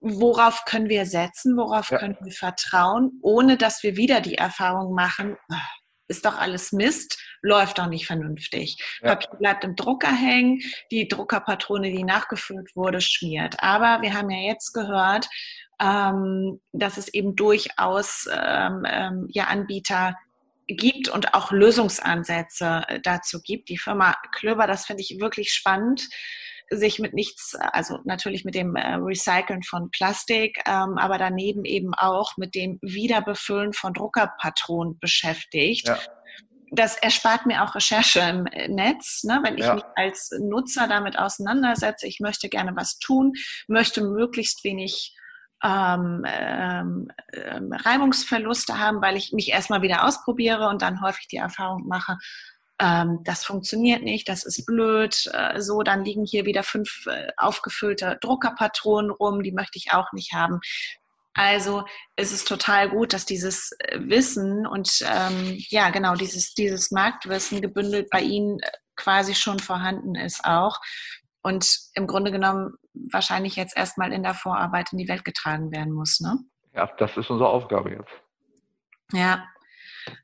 worauf 0.00 0.64
können 0.64 0.88
wir 0.88 1.06
setzen, 1.06 1.56
worauf 1.56 1.90
ja. 1.90 1.98
können 1.98 2.16
wir 2.20 2.32
vertrauen, 2.32 3.18
ohne 3.22 3.56
dass 3.56 3.82
wir 3.82 3.96
wieder 3.96 4.20
die 4.20 4.36
Erfahrung 4.36 4.94
machen, 4.94 5.36
ah, 5.50 5.60
ist 6.08 6.24
doch 6.24 6.38
alles 6.38 6.72
Mist, 6.72 7.18
läuft 7.42 7.78
doch 7.78 7.86
nicht 7.86 8.06
vernünftig. 8.06 8.76
Ja. 9.02 9.16
Papier 9.16 9.36
bleibt 9.38 9.64
im 9.64 9.74
Drucker 9.74 10.12
hängen, 10.12 10.60
die 10.90 11.08
Druckerpatrone, 11.08 11.90
die 11.90 12.04
nachgefüllt 12.04 12.76
wurde, 12.76 13.00
schmiert. 13.00 13.56
Aber 13.58 14.02
wir 14.02 14.14
haben 14.14 14.30
ja 14.30 14.38
jetzt 14.38 14.72
gehört, 14.72 15.28
ähm, 15.80 16.60
dass 16.72 16.96
es 16.96 17.08
eben 17.08 17.36
durchaus 17.36 18.28
ähm, 18.32 18.84
ähm, 18.86 19.26
ja, 19.30 19.44
Anbieter 19.44 20.16
gibt 20.68 21.08
und 21.08 21.34
auch 21.34 21.52
Lösungsansätze 21.52 22.82
äh, 22.88 23.00
dazu 23.00 23.40
gibt. 23.42 23.68
Die 23.68 23.78
Firma 23.78 24.16
Klöber, 24.32 24.66
das 24.66 24.86
finde 24.86 25.02
ich 25.02 25.18
wirklich 25.20 25.52
spannend, 25.52 26.08
sich 26.70 26.98
mit 26.98 27.14
nichts, 27.14 27.54
also 27.54 27.98
natürlich 28.04 28.44
mit 28.44 28.54
dem 28.54 28.74
äh, 28.74 28.94
Recyceln 28.94 29.62
von 29.62 29.90
Plastik, 29.90 30.58
ähm, 30.66 30.98
aber 30.98 31.18
daneben 31.18 31.64
eben 31.64 31.94
auch 31.94 32.36
mit 32.36 32.54
dem 32.54 32.78
Wiederbefüllen 32.82 33.72
von 33.72 33.92
Druckerpatronen 33.92 34.98
beschäftigt. 34.98 35.86
Ja. 35.86 35.98
Das 36.72 36.96
erspart 36.96 37.46
mir 37.46 37.62
auch 37.62 37.76
Recherche 37.76 38.20
im 38.20 38.46
äh, 38.46 38.66
Netz, 38.66 39.22
ne? 39.22 39.40
wenn 39.44 39.56
ich 39.56 39.64
ja. 39.64 39.74
mich 39.74 39.84
als 39.94 40.30
Nutzer 40.40 40.88
damit 40.88 41.16
auseinandersetze. 41.16 42.08
Ich 42.08 42.18
möchte 42.18 42.48
gerne 42.48 42.72
was 42.74 42.98
tun, 42.98 43.34
möchte 43.68 44.02
möglichst 44.02 44.64
wenig 44.64 45.14
ähm, 45.62 46.24
ähm, 46.26 47.08
ähm, 47.32 47.72
Reibungsverluste 47.72 48.78
haben, 48.78 49.00
weil 49.02 49.16
ich 49.16 49.32
mich 49.32 49.50
erstmal 49.50 49.82
wieder 49.82 50.04
ausprobiere 50.04 50.68
und 50.68 50.82
dann 50.82 51.00
häufig 51.00 51.28
die 51.28 51.38
Erfahrung 51.38 51.86
mache, 51.86 52.18
ähm, 52.78 53.20
das 53.24 53.44
funktioniert 53.44 54.02
nicht, 54.02 54.28
das 54.28 54.44
ist 54.44 54.66
blöd, 54.66 55.30
äh, 55.32 55.60
so, 55.60 55.82
dann 55.82 56.04
liegen 56.04 56.26
hier 56.26 56.44
wieder 56.44 56.62
fünf 56.62 57.06
äh, 57.06 57.28
aufgefüllte 57.38 58.18
Druckerpatronen 58.20 59.10
rum, 59.10 59.42
die 59.42 59.52
möchte 59.52 59.78
ich 59.78 59.92
auch 59.92 60.12
nicht 60.12 60.34
haben. 60.34 60.60
Also 61.32 61.84
es 62.16 62.32
ist 62.32 62.48
total 62.48 62.88
gut, 62.90 63.12
dass 63.12 63.24
dieses 63.24 63.72
äh, 63.78 63.98
Wissen 64.00 64.66
und 64.66 65.04
ähm, 65.06 65.56
ja 65.68 65.90
genau 65.90 66.14
dieses 66.14 66.54
dieses 66.54 66.90
Marktwissen 66.90 67.60
gebündelt 67.60 68.08
bei 68.10 68.20
Ihnen 68.20 68.58
äh, 68.60 68.70
quasi 68.96 69.34
schon 69.34 69.58
vorhanden 69.58 70.14
ist 70.14 70.44
auch 70.44 70.80
und 71.46 71.78
im 71.94 72.08
Grunde 72.08 72.32
genommen 72.32 72.74
wahrscheinlich 72.92 73.54
jetzt 73.54 73.76
erstmal 73.76 74.12
in 74.12 74.24
der 74.24 74.34
Vorarbeit 74.34 74.90
in 74.90 74.98
die 74.98 75.06
Welt 75.06 75.24
getragen 75.24 75.70
werden 75.70 75.92
muss. 75.92 76.18
Ne? 76.18 76.40
Ja, 76.74 76.90
das 76.98 77.16
ist 77.16 77.30
unsere 77.30 77.48
Aufgabe 77.48 77.90
jetzt. 77.90 78.10
Ja, 79.12 79.46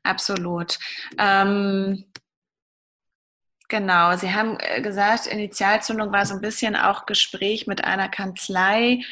absolut. 0.03 0.77
Ähm, 1.17 2.11
genau, 3.69 4.17
Sie 4.17 4.33
haben 4.33 4.57
äh, 4.59 4.81
gesagt, 4.81 5.27
Initialzündung 5.27 6.11
war 6.11 6.25
so 6.25 6.33
ein 6.35 6.41
bisschen 6.41 6.75
auch 6.75 7.05
Gespräch 7.05 7.67
mit 7.67 7.85
einer 7.85 8.09
Kanzlei, 8.09 9.05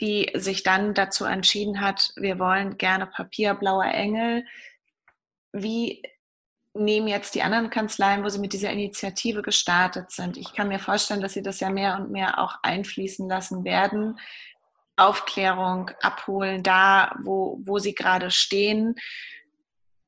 die 0.00 0.30
sich 0.34 0.62
dann 0.62 0.94
dazu 0.94 1.24
entschieden 1.24 1.80
hat, 1.80 2.12
wir 2.14 2.38
wollen 2.38 2.78
gerne 2.78 3.06
Papier, 3.06 3.54
blauer 3.54 3.86
Engel. 3.86 4.46
Wie 5.52 6.00
nehmen 6.78 7.08
jetzt 7.08 7.34
die 7.34 7.42
anderen 7.42 7.70
Kanzleien, 7.70 8.24
wo 8.24 8.28
sie 8.28 8.38
mit 8.38 8.52
dieser 8.52 8.70
Initiative 8.70 9.42
gestartet 9.42 10.10
sind. 10.10 10.36
Ich 10.36 10.54
kann 10.54 10.68
mir 10.68 10.78
vorstellen, 10.78 11.20
dass 11.20 11.34
sie 11.34 11.42
das 11.42 11.60
ja 11.60 11.70
mehr 11.70 11.96
und 11.96 12.10
mehr 12.10 12.38
auch 12.38 12.56
einfließen 12.62 13.28
lassen 13.28 13.64
werden. 13.64 14.18
Aufklärung 14.96 15.90
abholen, 16.02 16.62
da, 16.62 17.14
wo, 17.22 17.58
wo 17.62 17.78
sie 17.78 17.94
gerade 17.94 18.30
stehen. 18.30 18.96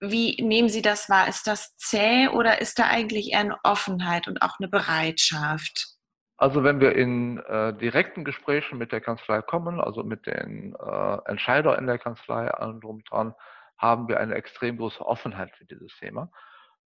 Wie 0.01 0.43
nehmen 0.43 0.69
Sie 0.69 0.83
das 0.83 1.09
wahr? 1.11 1.29
Ist 1.29 1.47
das 1.47 1.77
zäh 1.77 2.29
oder 2.29 2.61
ist 2.61 2.79
da 2.79 2.87
eigentlich 2.87 3.33
eher 3.33 3.41
eine 3.41 3.59
Offenheit 3.63 4.27
und 4.27 4.43
auch 4.43 4.59
eine 4.59 4.69
Bereitschaft? 4.69 5.99
Also 6.39 6.65
wenn 6.65 6.81
wir 6.81 6.97
in 6.97 7.39
äh, 7.39 7.75
direkten 7.75 8.25
Gesprächen 8.25 8.79
mit 8.79 8.93
der 8.93 9.03
Kanzlei 9.03 9.43
kommen, 9.43 9.79
also 9.79 10.03
mit 10.03 10.27
den 10.27 10.75
äh, 10.75 11.19
Entscheidern 11.27 11.79
in 11.79 11.87
der 11.87 11.99
Kanzlei, 11.99 12.49
allen 12.49 12.81
drum 12.81 13.05
dran, 13.05 13.35
haben 13.77 14.09
wir 14.09 14.19
eine 14.21 14.35
extrem 14.35 14.79
große 14.79 15.05
Offenheit 15.05 15.55
für 15.57 15.67
dieses 15.67 15.95
Thema. 15.99 16.31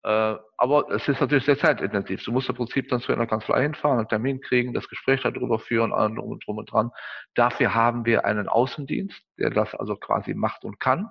Äh, 0.05 0.35
aber 0.57 0.91
es 0.91 1.07
ist 1.07 1.21
natürlich 1.21 1.45
sehr 1.45 1.59
zeitintensiv. 1.59 2.25
Du 2.25 2.33
musst 2.33 2.49
im 2.49 2.57
Prinzip 2.57 2.89
dann 2.89 3.01
zu 3.01 3.13
einer 3.13 3.27
Kanzlei 3.27 3.63
hinfahren, 3.63 3.99
einen 3.99 4.09
Termin 4.09 4.41
kriegen, 4.41 4.75
das 4.75 4.89
Gespräch 4.89 5.23
darüber 5.23 5.59
führen, 5.59 5.93
allem 5.93 6.17
drum 6.17 6.33
und, 6.33 6.47
drum 6.47 6.59
und 6.59 6.73
dran. 6.73 6.91
Dafür 7.35 7.75
haben 7.75 8.05
wir 8.05 8.25
einen 8.25 8.49
Außendienst, 8.49 9.23
der 9.39 9.51
das 9.51 9.75
also 9.75 9.97
quasi 9.97 10.35
macht 10.35 10.65
und 10.65 10.81
kann. 10.81 11.11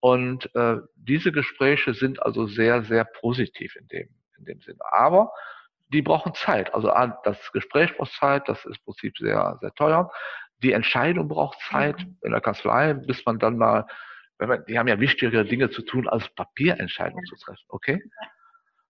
Und 0.00 0.54
äh, 0.54 0.76
diese 0.96 1.32
Gespräche 1.32 1.94
sind 1.94 2.22
also 2.22 2.46
sehr, 2.46 2.82
sehr 2.82 3.04
positiv 3.04 3.76
in 3.76 3.86
dem, 3.88 4.08
in 4.38 4.44
dem 4.44 4.60
Sinne. 4.60 4.78
Aber 4.92 5.32
die 5.88 6.02
brauchen 6.02 6.34
Zeit. 6.34 6.74
Also 6.74 6.92
das 7.24 7.52
Gespräch 7.52 7.96
braucht 7.96 8.12
Zeit, 8.12 8.48
das 8.48 8.58
ist 8.64 8.78
im 8.78 8.84
Prinzip 8.84 9.16
sehr, 9.18 9.58
sehr 9.60 9.74
teuer. 9.74 10.10
Die 10.62 10.72
Entscheidung 10.72 11.28
braucht 11.28 11.58
Zeit 11.70 11.98
mhm. 11.98 12.16
in 12.22 12.32
der 12.32 12.40
Kanzlei, 12.40 12.94
bis 12.94 13.24
man 13.24 13.38
dann 13.38 13.56
mal, 13.56 13.86
wenn 14.38 14.48
man, 14.48 14.64
die 14.66 14.78
haben 14.78 14.88
ja 14.88 15.00
wichtigere 15.00 15.44
Dinge 15.44 15.70
zu 15.70 15.82
tun, 15.82 16.08
als 16.08 16.28
Papierentscheidungen 16.30 17.24
zu 17.24 17.36
treffen, 17.36 17.64
okay? 17.68 18.02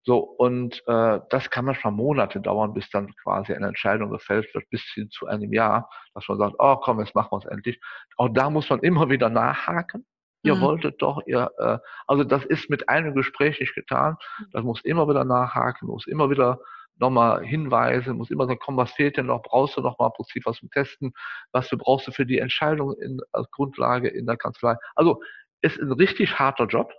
So, 0.03 0.18
und 0.18 0.84
äh, 0.86 1.18
das 1.30 1.51
kann 1.51 1.64
manchmal 1.64 1.92
Monate 1.92 2.40
dauern, 2.40 2.74
bis 2.74 2.88
dann 2.90 3.12
quasi 3.24 3.53
eine 3.53 3.66
Entscheidung 3.66 4.11
gefällt 4.11 4.53
wird, 4.55 4.70
bis 4.70 4.82
hin 4.94 5.11
zu 5.11 5.26
einem 5.26 5.53
Jahr, 5.53 5.90
dass 6.14 6.28
man 6.28 6.38
sagt, 6.38 6.55
oh 6.61 6.76
komm, 6.76 7.01
jetzt 7.01 7.16
machen 7.16 7.30
wir 7.32 7.38
es 7.38 7.44
endlich. 7.44 7.80
Auch 8.16 8.28
da 8.28 8.49
muss 8.49 8.70
man 8.70 8.78
immer 8.80 9.11
wieder 9.11 9.28
nachhaken. 9.28 10.07
Ihr 10.44 10.55
mhm. 10.55 10.61
wolltet 10.61 11.03
doch, 11.03 11.20
ihr, 11.26 11.51
äh, 11.59 11.78
also 12.07 12.22
das 12.22 12.44
ist 12.44 12.70
mit 12.70 12.88
einem 12.88 13.16
Gespräch 13.16 13.59
nicht 13.59 13.74
getan. 13.74 14.16
Das 14.53 14.62
muss 14.62 14.80
immer 14.84 15.09
wieder 15.09 15.24
nachhaken, 15.24 15.88
muss 15.88 16.07
immer 16.07 16.30
wieder 16.30 16.61
nochmal 16.99 17.44
Hinweise, 17.44 18.14
muss 18.14 18.30
immer 18.30 18.47
sagen, 18.47 18.61
komm, 18.62 18.76
was 18.76 18.92
fehlt 18.92 19.16
denn 19.16 19.26
noch? 19.26 19.42
Brauchst 19.42 19.76
du 19.76 19.80
noch 19.80 19.99
mal 19.99 20.07
im 20.07 20.12
Prinzip 20.12 20.47
was 20.47 20.59
zum 20.59 20.70
Testen? 20.70 21.12
Was 21.53 21.68
du 21.68 21.76
brauchst 21.76 22.07
du 22.07 22.12
für 22.12 22.26
die 22.26 22.38
Entscheidung 22.38 22.94
in, 22.99 23.20
als 23.32 23.51
Grundlage 23.51 24.09
in 24.09 24.26
der 24.26 24.36
Kanzlei? 24.36 24.76
Also 24.94 25.22
ist 25.61 25.78
ein 25.78 25.92
richtig 25.92 26.38
harter 26.38 26.66
Job 26.66 26.92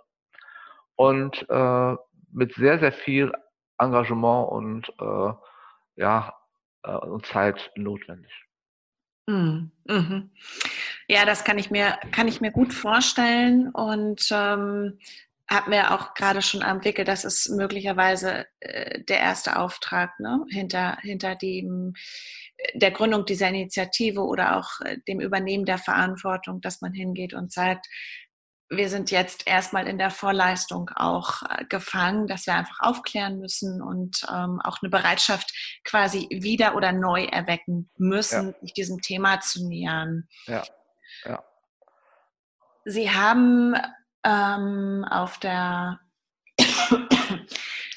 und 0.96 1.48
äh, 1.48 1.96
mit 2.32 2.54
sehr, 2.54 2.78
sehr 2.78 2.92
viel 2.92 3.32
Engagement 3.78 4.50
und 4.50 4.88
äh, 5.00 5.32
ja, 5.96 6.34
äh, 6.82 6.92
und 6.92 7.26
Zeit 7.26 7.70
notwendig. 7.76 8.32
Mhm. 9.26 9.70
Mhm. 9.84 10.30
Ja, 11.06 11.24
das 11.24 11.44
kann 11.44 11.58
ich 11.58 11.70
mir, 11.70 11.98
kann 12.12 12.28
ich 12.28 12.40
mir 12.40 12.50
gut 12.50 12.72
vorstellen 12.72 13.70
und 13.70 14.28
ähm, 14.32 14.98
habe 15.50 15.70
mir 15.70 15.92
auch 15.92 16.14
gerade 16.14 16.42
schon 16.42 16.62
entwickelt, 16.62 17.08
das 17.08 17.24
ist 17.24 17.48
möglicherweise 17.48 18.46
äh, 18.60 19.02
der 19.04 19.18
erste 19.18 19.58
Auftrag 19.58 20.18
ne? 20.20 20.44
hinter, 20.50 20.98
hinter 21.00 21.36
dem, 21.36 21.94
äh, 22.56 22.78
der 22.78 22.90
Gründung 22.90 23.24
dieser 23.24 23.48
Initiative 23.48 24.20
oder 24.20 24.56
auch 24.56 24.80
äh, 24.82 24.98
dem 25.08 25.20
Übernehmen 25.20 25.64
der 25.64 25.78
Verantwortung, 25.78 26.60
dass 26.60 26.80
man 26.80 26.92
hingeht 26.92 27.32
und 27.32 27.52
sagt, 27.52 27.86
wir 28.70 28.90
sind 28.90 29.10
jetzt 29.10 29.46
erstmal 29.46 29.88
in 29.88 29.96
der 29.96 30.10
Vorleistung 30.10 30.90
auch 30.94 31.42
äh, 31.42 31.64
gefangen, 31.64 32.26
dass 32.26 32.46
wir 32.46 32.54
einfach 32.54 32.80
aufklären 32.80 33.38
müssen 33.38 33.80
und 33.80 34.26
ähm, 34.30 34.60
auch 34.62 34.82
eine 34.82 34.90
Bereitschaft 34.90 35.80
quasi 35.84 36.28
wieder 36.30 36.76
oder 36.76 36.92
neu 36.92 37.24
erwecken 37.24 37.90
müssen, 37.96 38.48
ja. 38.48 38.60
sich 38.60 38.74
diesem 38.74 39.00
Thema 39.00 39.40
zu 39.40 39.66
nähern. 39.66 40.28
Ja. 40.46 40.62
ja. 41.24 41.42
Sie 42.84 43.10
haben 43.10 43.74
ähm, 44.28 45.06
auf 45.10 45.38
der 45.38 46.00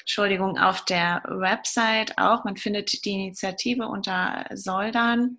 Entschuldigung, 0.00 0.58
auf 0.58 0.84
der 0.84 1.22
Website 1.28 2.16
auch, 2.18 2.44
man 2.44 2.56
findet 2.56 3.04
die 3.04 3.12
Initiative 3.12 3.86
unter 3.86 4.46
Soldan 4.54 5.38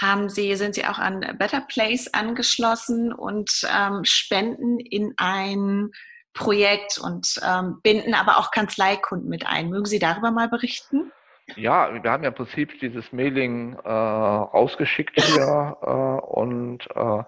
haben 0.00 0.28
Sie, 0.28 0.54
sind 0.56 0.74
Sie 0.74 0.84
auch 0.84 0.98
an 0.98 1.20
Better 1.38 1.60
Place 1.60 2.12
angeschlossen 2.12 3.12
und 3.12 3.66
ähm, 3.74 4.04
spenden 4.04 4.78
in 4.78 5.14
ein 5.16 5.90
Projekt 6.32 6.98
und 6.98 7.40
ähm, 7.46 7.80
binden 7.82 8.14
aber 8.14 8.38
auch 8.38 8.50
Kanzleikunden 8.50 9.28
mit 9.28 9.46
ein. 9.46 9.70
Mögen 9.70 9.86
Sie 9.86 9.98
darüber 9.98 10.30
mal 10.30 10.48
berichten? 10.48 11.12
Ja, 11.56 12.02
wir 12.02 12.10
haben 12.10 12.22
ja 12.24 12.30
im 12.30 12.34
Prinzip 12.34 12.80
dieses 12.80 13.12
Mailing 13.12 13.74
äh, 13.84 13.88
rausgeschickt 13.88 15.20
hier 15.22 15.76
äh, 15.82 16.26
und 16.26 16.88
äh, 16.94 17.22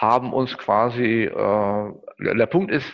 haben 0.00 0.32
uns 0.32 0.56
quasi, 0.56 1.24
äh, 1.24 1.92
der 2.18 2.46
Punkt 2.46 2.72
ist, 2.72 2.90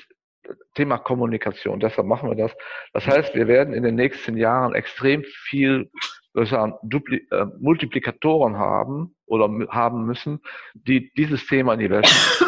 Thema 0.75 0.99
Kommunikation, 0.99 1.81
deshalb 1.81 2.07
machen 2.07 2.29
wir 2.29 2.37
das. 2.37 2.53
Das 2.93 3.07
heißt, 3.07 3.35
wir 3.35 3.49
werden 3.49 3.75
in 3.75 3.83
den 3.83 3.95
nächsten 3.95 4.37
Jahren 4.37 4.75
extrem 4.75 5.25
viel 5.25 5.91
sagen, 6.35 6.75
Dupli 6.83 7.27
äh, 7.31 7.47
Multiplikatoren 7.61 8.59
haben 8.59 9.15
oder 9.27 9.49
haben 9.71 10.05
müssen, 10.05 10.41
die 10.75 11.13
dieses 11.15 11.47
Thema 11.47 11.75
in 11.75 11.81
die 11.81 11.91
Welt. 11.91 12.09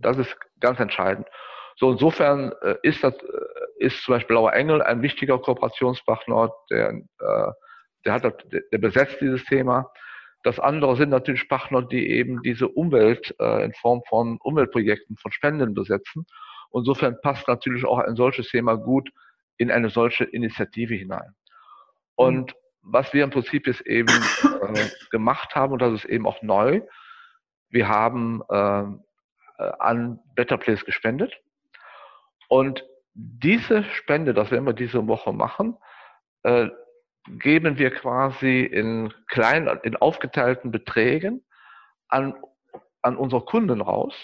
Das 0.00 0.16
ist 0.16 0.36
ganz 0.60 0.78
entscheidend. 0.78 1.26
So 1.74 1.90
insofern 1.90 2.52
äh, 2.62 2.76
ist 2.84 3.02
das 3.02 3.14
äh, 3.14 3.84
ist 3.84 4.00
zum 4.04 4.14
Beispiel 4.14 4.34
Blauer 4.34 4.52
Engel 4.52 4.80
ein 4.80 5.02
wichtiger 5.02 5.40
Kooperationspartner, 5.40 6.52
der 6.70 6.90
äh, 6.90 7.52
der 8.04 8.12
hat 8.12 8.22
der 8.22 8.78
besetzt 8.78 9.20
dieses 9.20 9.44
Thema. 9.44 9.90
Das 10.42 10.60
andere 10.60 10.96
sind 10.96 11.10
natürlich 11.10 11.48
Partner, 11.48 11.82
die 11.82 12.08
eben 12.08 12.42
diese 12.42 12.68
Umwelt 12.68 13.34
äh, 13.40 13.64
in 13.64 13.72
Form 13.74 14.02
von 14.08 14.38
Umweltprojekten, 14.40 15.16
von 15.16 15.32
Spenden 15.32 15.74
besetzen. 15.74 16.26
Insofern 16.72 17.20
passt 17.22 17.48
natürlich 17.48 17.84
auch 17.84 17.98
ein 17.98 18.16
solches 18.16 18.48
Thema 18.48 18.76
gut 18.76 19.10
in 19.56 19.70
eine 19.70 19.90
solche 19.90 20.24
Initiative 20.24 20.94
hinein. 20.94 21.34
Und 22.14 22.54
was 22.82 23.12
wir 23.12 23.24
im 23.24 23.30
Prinzip 23.30 23.66
jetzt 23.66 23.80
eben 23.82 24.08
äh, 24.08 24.88
gemacht 25.10 25.54
haben, 25.54 25.72
und 25.72 25.82
das 25.82 25.92
ist 25.92 26.04
eben 26.04 26.26
auch 26.26 26.40
neu, 26.42 26.82
wir 27.70 27.88
haben 27.88 28.42
äh, 28.48 28.84
an 29.78 30.20
Better 30.34 30.56
Place 30.56 30.84
gespendet. 30.84 31.34
Und 32.48 32.84
diese 33.14 33.84
Spende, 33.84 34.32
das 34.32 34.50
werden 34.50 34.64
wir 34.64 34.72
diese 34.72 35.06
Woche 35.06 35.32
machen, 35.32 35.76
äh, 36.44 36.68
geben 37.38 37.78
wir 37.78 37.90
quasi 37.90 38.60
in 38.60 39.12
kleinen, 39.28 39.78
in 39.82 39.96
aufgeteilten 39.96 40.70
Beträgen 40.70 41.44
an, 42.08 42.34
an 43.02 43.16
unsere 43.16 43.44
Kunden 43.44 43.80
raus. 43.80 44.14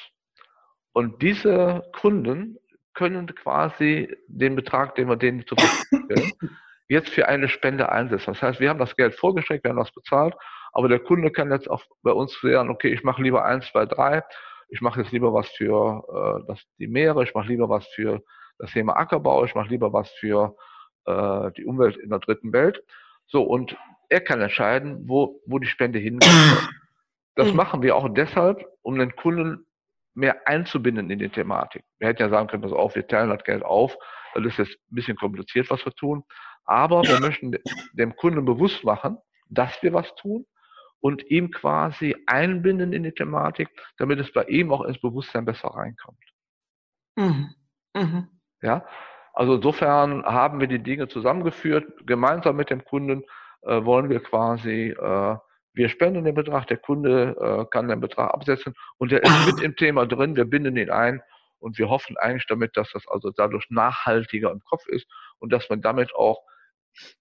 Und 0.92 1.22
diese 1.22 1.84
Kunden 1.92 2.58
können 2.94 3.26
quasi 3.34 4.16
den 4.28 4.54
Betrag, 4.56 4.94
den 4.94 5.08
wir 5.08 5.16
denen 5.16 5.46
zur 5.46 5.58
Verfügung 5.58 6.04
stellen, 6.10 6.32
jetzt 6.88 7.10
für 7.10 7.28
eine 7.28 7.48
Spende 7.48 7.90
einsetzen. 7.90 8.32
Das 8.32 8.42
heißt, 8.42 8.60
wir 8.60 8.70
haben 8.70 8.78
das 8.78 8.96
Geld 8.96 9.14
vorgestreckt, 9.14 9.64
wir 9.64 9.70
haben 9.70 9.78
das 9.78 9.92
bezahlt, 9.92 10.34
aber 10.72 10.88
der 10.88 11.00
Kunde 11.00 11.30
kann 11.30 11.50
jetzt 11.50 11.68
auch 11.68 11.82
bei 12.02 12.12
uns 12.12 12.38
sagen, 12.40 12.70
okay, 12.70 12.92
ich 12.92 13.02
mache 13.02 13.22
lieber 13.22 13.44
eins, 13.44 13.66
zwei, 13.70 13.86
drei, 13.86 14.22
ich 14.68 14.80
mache 14.80 15.00
jetzt 15.00 15.12
lieber 15.12 15.32
was 15.32 15.48
für 15.50 16.04
äh, 16.08 16.46
das, 16.46 16.62
die 16.78 16.86
Meere, 16.86 17.24
ich 17.24 17.34
mache 17.34 17.48
lieber 17.48 17.68
was 17.68 17.86
für 17.88 18.22
das 18.58 18.70
Thema 18.72 18.96
Ackerbau, 18.96 19.44
ich 19.44 19.54
mache 19.54 19.68
lieber 19.68 19.92
was 19.92 20.10
für 20.12 20.54
äh, 21.06 21.52
die 21.52 21.64
Umwelt 21.64 21.96
in 21.96 22.10
der 22.10 22.18
dritten 22.18 22.52
Welt. 22.52 22.82
So, 23.26 23.42
und 23.42 23.76
er 24.08 24.20
kann 24.20 24.40
entscheiden, 24.40 25.08
wo, 25.08 25.40
wo 25.46 25.58
die 25.58 25.66
Spende 25.66 25.98
hingeht. 25.98 26.28
Das 27.36 27.50
mhm. 27.50 27.56
machen 27.56 27.82
wir 27.82 27.96
auch 27.96 28.08
deshalb, 28.14 28.64
um 28.82 28.96
den 28.96 29.16
Kunden 29.16 29.66
mehr 30.14 30.46
einzubinden 30.46 31.10
in 31.10 31.18
die 31.18 31.28
Thematik. 31.28 31.82
Wir 31.98 32.06
hätten 32.06 32.22
ja 32.22 32.28
sagen 32.28 32.46
können, 32.46 32.62
pass 32.62 32.70
auf, 32.70 32.94
wir 32.94 33.08
teilen 33.08 33.30
das 33.30 33.42
Geld 33.42 33.64
auf. 33.64 33.96
Das 34.34 34.44
ist 34.44 34.58
jetzt 34.58 34.76
ein 34.90 34.94
bisschen 34.94 35.16
kompliziert, 35.16 35.68
was 35.68 35.84
wir 35.84 35.92
tun. 35.94 36.22
Aber 36.64 37.02
wir 37.02 37.20
möchten 37.20 37.56
dem 37.92 38.14
Kunden 38.14 38.44
bewusst 38.44 38.84
machen, 38.84 39.18
dass 39.48 39.82
wir 39.82 39.92
was 39.92 40.14
tun 40.14 40.46
und 41.00 41.28
ihm 41.30 41.50
quasi 41.50 42.16
einbinden 42.26 42.92
in 42.92 43.02
die 43.02 43.12
Thematik, 43.12 43.68
damit 43.98 44.20
es 44.20 44.32
bei 44.32 44.44
ihm 44.44 44.72
auch 44.72 44.82
ins 44.82 45.00
Bewusstsein 45.00 45.44
besser 45.44 45.68
reinkommt. 45.68 46.22
Mhm. 47.16 47.54
Mhm. 47.94 48.28
Ja, 48.62 48.86
also 49.34 49.56
insofern 49.56 50.24
haben 50.24 50.60
wir 50.60 50.68
die 50.68 50.82
Dinge 50.82 51.08
zusammengeführt. 51.08 52.06
Gemeinsam 52.06 52.56
mit 52.56 52.70
dem 52.70 52.84
Kunden 52.84 53.24
äh, 53.62 53.84
wollen 53.84 54.08
wir 54.08 54.20
quasi, 54.20 54.90
äh, 54.90 55.36
wir 55.72 55.88
spenden 55.88 56.24
den 56.24 56.36
Betrag, 56.36 56.68
der 56.68 56.76
Kunde 56.76 57.36
äh, 57.40 57.64
kann 57.70 57.88
den 57.88 58.00
Betrag 58.00 58.32
absetzen 58.32 58.74
und 58.98 59.10
der 59.10 59.24
ist 59.24 59.46
mit 59.46 59.60
im 59.60 59.74
Thema 59.74 60.06
drin. 60.06 60.36
Wir 60.36 60.44
binden 60.44 60.76
ihn 60.76 60.90
ein 60.90 61.20
und 61.58 61.78
wir 61.78 61.88
hoffen 61.88 62.16
eigentlich 62.16 62.46
damit, 62.46 62.76
dass 62.76 62.92
das 62.92 63.08
also 63.08 63.30
dadurch 63.30 63.66
nachhaltiger 63.70 64.52
im 64.52 64.60
Kopf 64.60 64.86
ist 64.86 65.06
und 65.38 65.52
dass 65.52 65.68
man 65.68 65.82
damit 65.82 66.14
auch 66.14 66.40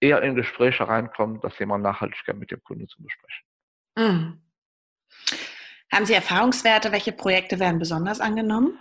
eher 0.00 0.22
in 0.22 0.36
Gespräche 0.36 0.86
reinkommt, 0.86 1.42
das 1.42 1.56
Thema 1.56 1.78
Nachhaltigkeit 1.78 2.36
mit 2.36 2.52
dem 2.52 2.62
Kunden 2.62 2.86
zu 2.86 3.02
besprechen. 3.02 3.44
Mhm. 3.96 4.40
Haben 5.92 6.06
Sie 6.06 6.14
Erfahrungswerte? 6.14 6.92
Welche 6.92 7.12
Projekte 7.12 7.58
werden 7.58 7.80
besonders 7.80 8.20
angenommen? 8.20 8.78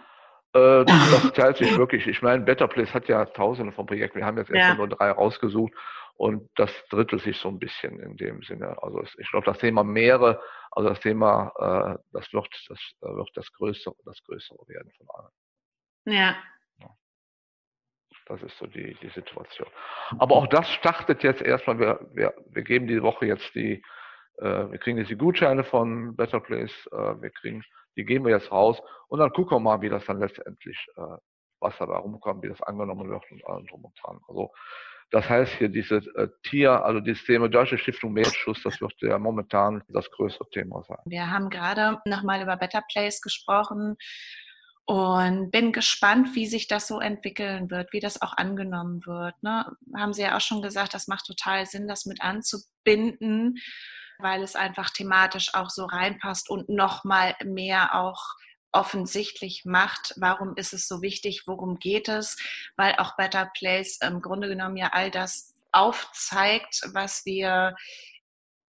Äh, 0.53 0.85
das 0.85 1.33
teilt 1.33 1.57
sich 1.57 1.77
wirklich. 1.77 2.07
Ich 2.07 2.21
meine, 2.21 2.43
Better 2.43 2.67
Place 2.67 2.93
hat 2.93 3.07
ja 3.07 3.25
tausende 3.25 3.71
von 3.71 3.85
Projekten. 3.85 4.19
Wir 4.19 4.25
haben 4.25 4.37
jetzt 4.37 4.49
ja. 4.49 4.55
erstmal 4.55 4.87
nur 4.87 4.97
drei 4.97 5.11
rausgesucht 5.11 5.73
und 6.15 6.49
das 6.55 6.71
drittelt 6.89 7.21
sich 7.21 7.37
so 7.37 7.49
ein 7.49 7.59
bisschen 7.59 7.99
in 7.99 8.17
dem 8.17 8.41
Sinne. 8.43 8.81
Also 8.81 9.03
ich 9.17 9.29
glaube, 9.31 9.45
das 9.45 9.57
Thema 9.57 9.83
Meere, 9.83 10.41
also 10.71 10.89
das 10.89 10.99
Thema, 10.99 11.51
äh, 11.57 11.99
das 12.11 12.31
wird 12.33 12.47
das 12.69 12.79
äh, 13.01 13.07
wird 13.07 13.29
das 13.35 13.51
größere, 13.53 13.95
das 14.05 14.21
größere 14.23 14.59
werden 14.67 14.91
von 14.97 15.07
allen. 15.15 16.15
Ja. 16.17 16.35
Das 18.25 18.41
ist 18.41 18.57
so 18.57 18.67
die, 18.67 18.95
die 19.01 19.09
Situation. 19.09 19.67
Aber 20.17 20.35
auch 20.35 20.47
das 20.47 20.69
startet 20.69 21.23
jetzt 21.23 21.41
erstmal. 21.41 21.79
Wir, 21.79 21.99
wir, 22.13 22.33
wir 22.47 22.63
geben 22.63 22.87
die 22.87 23.01
Woche 23.01 23.25
jetzt 23.25 23.53
die, 23.53 23.83
äh, 24.37 24.71
wir 24.71 24.77
kriegen 24.77 24.97
jetzt 24.97 25.09
die 25.09 25.17
Gutscheine 25.17 25.63
von 25.63 26.15
Better 26.15 26.39
Place, 26.39 26.87
äh, 26.91 27.21
wir 27.21 27.31
kriegen, 27.31 27.63
die 27.95 28.05
geben 28.05 28.25
wir 28.25 28.31
jetzt 28.31 28.51
raus 28.51 28.81
und 29.07 29.19
dann 29.19 29.31
gucken 29.31 29.57
wir 29.57 29.59
mal, 29.59 29.81
wie 29.81 29.89
das 29.89 30.05
dann 30.05 30.19
letztendlich, 30.19 30.77
äh, 30.95 31.17
was 31.59 31.77
da 31.77 31.85
rumkommt, 31.85 32.43
wie 32.43 32.49
das 32.49 32.61
angenommen 32.61 33.09
wird 33.09 33.23
und 33.31 33.45
allem 33.47 33.65
drum 33.67 33.85
und 33.85 33.97
dran. 34.03 34.19
Also 34.27 34.51
das 35.11 35.29
heißt 35.29 35.53
hier 35.59 35.69
diese 35.69 35.97
äh, 36.15 36.27
Tier, 36.43 36.83
also 36.83 36.99
dieses 36.99 37.23
Thema 37.25 37.47
Deutsche 37.47 37.77
Stiftung 37.77 38.13
Meeresschutz, 38.13 38.63
das 38.63 38.81
wird 38.81 38.93
ja 39.01 39.19
momentan 39.19 39.83
das 39.89 40.09
größte 40.09 40.43
Thema 40.51 40.83
sein. 40.87 40.97
Wir 41.05 41.29
haben 41.29 41.49
gerade 41.49 42.01
nochmal 42.05 42.41
über 42.41 42.57
Better 42.57 42.83
Place 42.91 43.21
gesprochen 43.21 43.95
Und 44.85 45.51
bin 45.51 45.71
gespannt, 45.71 46.35
wie 46.35 46.45
sich 46.45 46.67
das 46.67 46.87
so 46.87 46.99
entwickeln 46.99 47.71
wird, 47.71 47.93
wie 47.93 48.01
das 48.01 48.21
auch 48.21 48.35
angenommen 48.35 49.05
wird. 49.05 49.41
Ne? 49.41 49.65
Haben 49.95 50.11
Sie 50.13 50.23
ja 50.23 50.35
auch 50.35 50.41
schon 50.41 50.61
gesagt, 50.61 50.93
das 50.93 51.07
macht 51.07 51.25
total 51.25 51.65
Sinn, 51.65 51.87
das 51.87 52.05
mit 52.05 52.21
anzubinden, 52.21 53.55
weil 54.23 54.41
es 54.41 54.55
einfach 54.55 54.89
thematisch 54.89 55.53
auch 55.53 55.69
so 55.69 55.85
reinpasst 55.85 56.49
und 56.49 56.69
nochmal 56.69 57.35
mehr 57.43 57.95
auch 57.95 58.35
offensichtlich 58.71 59.63
macht, 59.65 60.13
warum 60.17 60.55
ist 60.55 60.73
es 60.73 60.87
so 60.87 61.01
wichtig, 61.01 61.43
worum 61.45 61.77
geht 61.77 62.09
es, 62.09 62.37
weil 62.75 62.95
auch 62.95 63.15
Better 63.15 63.51
Place 63.55 63.99
im 64.01 64.21
Grunde 64.21 64.47
genommen 64.47 64.77
ja 64.77 64.89
all 64.93 65.11
das 65.11 65.53
aufzeigt, 65.71 66.81
was 66.93 67.25
wir 67.25 67.75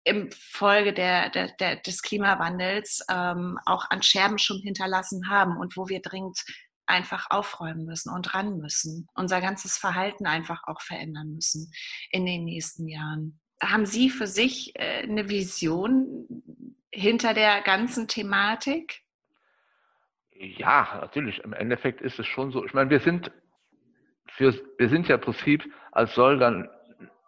im 0.04 0.30
Folge 0.32 0.94
der, 0.94 1.30
der, 1.30 1.48
der, 1.60 1.76
des 1.76 2.02
Klimawandels 2.02 3.04
ähm, 3.10 3.58
auch 3.66 3.90
an 3.90 4.02
Scherben 4.02 4.38
schon 4.38 4.60
hinterlassen 4.60 5.28
haben 5.28 5.58
und 5.58 5.76
wo 5.76 5.88
wir 5.88 6.00
dringend 6.00 6.42
einfach 6.86 7.30
aufräumen 7.30 7.84
müssen 7.84 8.12
und 8.12 8.34
ran 8.34 8.58
müssen, 8.58 9.06
unser 9.14 9.40
ganzes 9.40 9.76
Verhalten 9.76 10.26
einfach 10.26 10.62
auch 10.64 10.80
verändern 10.80 11.32
müssen 11.32 11.70
in 12.10 12.26
den 12.26 12.44
nächsten 12.44 12.88
Jahren. 12.88 13.40
Haben 13.62 13.86
Sie 13.86 14.10
für 14.10 14.26
sich 14.26 14.74
äh, 14.76 15.02
eine 15.02 15.28
Vision 15.28 16.42
hinter 16.92 17.34
der 17.34 17.60
ganzen 17.62 18.08
Thematik? 18.08 19.02
Ja, 20.32 20.98
natürlich. 21.00 21.38
Im 21.40 21.52
Endeffekt 21.52 22.00
ist 22.00 22.18
es 22.18 22.26
schon 22.26 22.50
so. 22.50 22.64
Ich 22.64 22.72
meine, 22.72 22.90
wir 22.90 23.00
sind 23.00 23.30
für, 24.26 24.54
wir 24.78 24.88
sind 24.88 25.08
ja 25.08 25.16
im 25.16 25.20
Prinzip 25.20 25.70
als 25.92 26.14
Soldern 26.14 26.68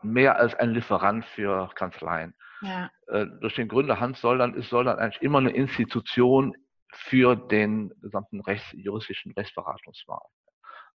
mehr 0.02 0.36
als 0.36 0.54
ein 0.54 0.70
Lieferant 0.70 1.24
für 1.26 1.70
Kanzleien. 1.74 2.34
Ja. 2.62 2.90
Äh, 3.08 3.26
durch 3.40 3.54
den 3.54 3.68
Gründer 3.68 4.00
Hans 4.00 4.20
Soldern 4.20 4.54
ist 4.54 4.68
Soldern 4.68 4.98
eigentlich 4.98 5.22
immer 5.22 5.38
eine 5.38 5.50
Institution 5.50 6.56
für 6.92 7.36
den 7.36 7.92
gesamten 8.00 8.40
Rechts, 8.40 8.66
juristischen 8.72 9.32
Rechtsberatungsmarkt. 9.32 10.30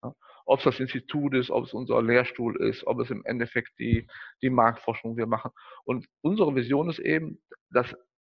Ja. 0.05 0.13
Ob 0.45 0.59
es 0.59 0.65
das 0.65 0.79
Institut 0.79 1.33
ist, 1.33 1.49
ob 1.49 1.65
es 1.65 1.73
unser 1.73 2.01
Lehrstuhl 2.01 2.55
ist, 2.61 2.85
ob 2.85 2.99
es 2.99 3.09
im 3.09 3.25
Endeffekt 3.25 3.79
die, 3.79 4.07
die 4.41 4.49
Marktforschung 4.51 5.17
wir 5.17 5.25
machen. 5.25 5.51
Und 5.85 6.05
unsere 6.21 6.55
Vision 6.55 6.89
ist 6.89 6.99
eben, 6.99 7.41
dass 7.71 7.95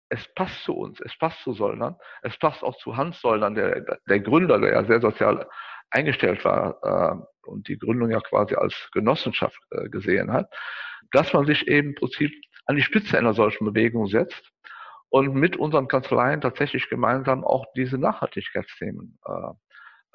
es 0.09 0.27
passt 0.35 0.65
zu 0.65 0.75
uns, 0.75 1.01
es 1.01 1.17
passt 1.19 1.43
zu 1.43 1.53
Soldern, 1.53 1.97
es 2.23 2.39
passt 2.39 2.63
auch 2.63 2.77
zu 2.79 2.97
Hans 2.97 3.21
Soldern, 3.21 3.55
der, 3.55 3.99
der 4.09 4.21
Gründer, 4.21 4.59
der 4.59 4.73
ja 4.73 4.85
sehr 4.85 5.03
sozial 5.03 5.47
eingestellt 5.91 6.43
war 6.47 6.79
äh, 6.83 7.49
und 7.49 7.69
die 7.69 7.79
Gründung 7.79 8.11
ja 8.11 8.21
quasi 8.21 8.55
als 8.55 8.89
Genossenschaft 8.93 9.59
äh, 9.71 9.91
gesehen 9.91 10.33
hat, 10.33 10.51
dass 11.13 11.33
man 11.35 11.45
sich 11.45 11.69
eben 11.69 11.91
im 11.91 11.95
Prinzip 11.95 12.33
an 12.65 12.77
die 12.77 12.83
Spitze 12.83 13.19
einer 13.19 13.35
solchen 13.35 13.67
Bewegung 13.67 14.07
setzt 14.07 14.51
und 15.11 15.35
mit 15.35 15.57
unseren 15.57 15.89
Kanzleien 15.89 16.41
tatsächlich 16.41 16.89
gemeinsam 16.89 17.45
auch 17.45 17.67
diese 17.75 17.99
Nachhaltigkeitsthemen 17.99 19.19
äh, 19.27 19.53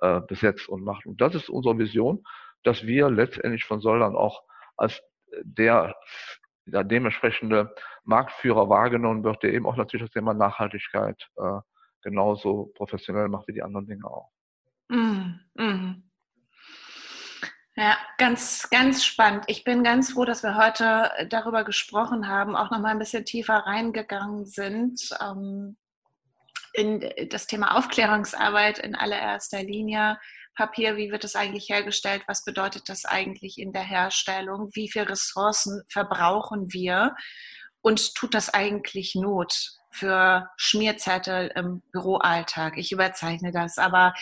äh, 0.03 0.21
besetzt 0.27 0.67
und 0.69 0.83
macht. 0.83 1.05
Und 1.05 1.21
das 1.21 1.33
ist 1.33 1.49
unsere 1.49 1.77
Vision, 1.79 2.23
dass 2.63 2.85
wir 2.85 3.09
letztendlich 3.09 3.65
von 3.65 3.79
Soldern 3.81 4.15
auch 4.15 4.43
als 4.77 5.01
der 5.43 5.95
der 6.65 6.83
dementsprechende 6.83 7.73
Marktführer 8.03 8.69
wahrgenommen 8.69 9.23
wird, 9.23 9.43
der 9.43 9.53
eben 9.53 9.65
auch 9.65 9.75
natürlich 9.75 10.05
das 10.05 10.13
Thema 10.13 10.33
Nachhaltigkeit 10.33 11.29
äh, 11.37 11.59
genauso 12.01 12.71
professionell 12.75 13.29
macht 13.29 13.47
wie 13.47 13.53
die 13.53 13.63
anderen 13.63 13.87
Dinge 13.87 14.05
auch. 14.05 14.29
Mm, 14.89 15.39
mm. 15.55 16.03
Ja, 17.75 17.97
ganz, 18.17 18.69
ganz 18.69 19.03
spannend. 19.03 19.45
Ich 19.47 19.63
bin 19.63 19.83
ganz 19.83 20.13
froh, 20.13 20.25
dass 20.25 20.43
wir 20.43 20.55
heute 20.57 21.09
darüber 21.29 21.63
gesprochen 21.63 22.27
haben, 22.27 22.55
auch 22.55 22.69
noch 22.69 22.79
mal 22.79 22.91
ein 22.91 22.99
bisschen 22.99 23.25
tiefer 23.25 23.65
reingegangen 23.65 24.45
sind 24.45 25.09
ähm, 25.19 25.75
in 26.73 27.09
das 27.29 27.47
Thema 27.47 27.77
Aufklärungsarbeit 27.77 28.79
in 28.79 28.95
allererster 28.95 29.63
Linie. 29.63 30.19
Papier, 30.55 30.97
wie 30.97 31.11
wird 31.11 31.23
es 31.23 31.35
eigentlich 31.35 31.69
hergestellt? 31.69 32.23
Was 32.27 32.43
bedeutet 32.43 32.89
das 32.89 33.05
eigentlich 33.05 33.57
in 33.57 33.71
der 33.73 33.83
Herstellung? 33.83 34.69
Wie 34.73 34.89
viele 34.89 35.09
Ressourcen 35.09 35.83
verbrauchen 35.89 36.71
wir? 36.73 37.15
Und 37.81 38.15
tut 38.15 38.33
das 38.33 38.53
eigentlich 38.53 39.15
Not? 39.15 39.77
für 39.93 40.49
Schmierzettel 40.57 41.51
im 41.55 41.83
Büroalltag. 41.91 42.77
Ich 42.77 42.91
überzeichne 42.91 43.51
das, 43.51 43.77
aber 43.77 44.13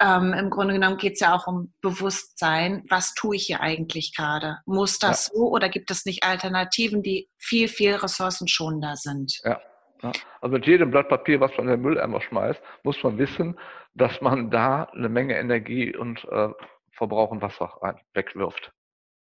ähm, 0.00 0.32
im 0.32 0.48
Grunde 0.48 0.74
genommen 0.74 0.96
geht 0.96 1.14
es 1.14 1.20
ja 1.20 1.34
auch 1.34 1.46
um 1.46 1.74
Bewusstsein. 1.80 2.84
Was 2.88 3.14
tue 3.14 3.36
ich 3.36 3.46
hier 3.46 3.60
eigentlich 3.60 4.14
gerade? 4.14 4.58
Muss 4.64 4.98
das 4.98 5.26
ja. 5.26 5.34
so 5.34 5.48
oder 5.48 5.68
gibt 5.68 5.90
es 5.90 6.04
nicht 6.04 6.22
Alternativen, 6.22 7.02
die 7.02 7.28
viel, 7.36 7.68
viel 7.68 7.96
ressourcenschonender 7.96 8.96
sind? 8.96 9.40
Ja. 9.44 9.60
Ja. 10.02 10.12
Also 10.40 10.54
mit 10.54 10.66
jedem 10.66 10.90
Blatt 10.90 11.08
Papier, 11.08 11.40
was 11.40 11.50
man 11.56 11.66
in 11.66 11.72
den 11.72 11.82
Mülleimer 11.82 12.20
schmeißt, 12.20 12.60
muss 12.82 13.02
man 13.02 13.18
wissen, 13.18 13.58
dass 13.94 14.20
man 14.20 14.50
da 14.50 14.84
eine 14.84 15.08
Menge 15.08 15.36
Energie 15.36 15.94
und 15.96 16.24
äh, 16.24 16.50
Verbrauch 16.92 17.30
und 17.30 17.42
Wasser 17.42 17.78
wegwirft. 18.14 18.72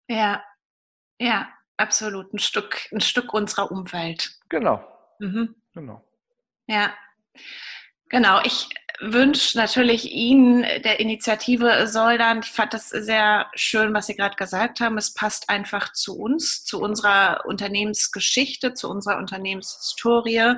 Ja, 0.08 0.42
ja, 1.18 1.48
absolut. 1.76 2.32
Ein 2.32 2.38
Stück, 2.38 2.88
ein 2.92 3.00
Stück 3.00 3.32
unserer 3.34 3.70
Umwelt. 3.70 4.38
Genau. 4.48 4.84
Mhm. 5.18 5.54
Genau. 5.74 6.02
Ja, 6.66 6.94
genau. 8.08 8.40
Ich 8.44 8.68
wünsche 9.00 9.58
natürlich 9.58 10.10
Ihnen, 10.12 10.62
der 10.62 11.00
Initiative 11.00 11.86
Soldern, 11.86 12.40
ich 12.42 12.50
fand 12.50 12.72
das 12.72 12.88
sehr 12.88 13.46
schön, 13.54 13.92
was 13.94 14.06
Sie 14.06 14.16
gerade 14.16 14.36
gesagt 14.36 14.80
haben. 14.80 14.96
Es 14.98 15.12
passt 15.12 15.50
einfach 15.50 15.92
zu 15.92 16.18
uns, 16.18 16.64
zu 16.64 16.80
unserer 16.80 17.44
Unternehmensgeschichte, 17.46 18.74
zu 18.74 18.88
unserer 18.88 19.18
Unternehmenshistorie. 19.18 20.54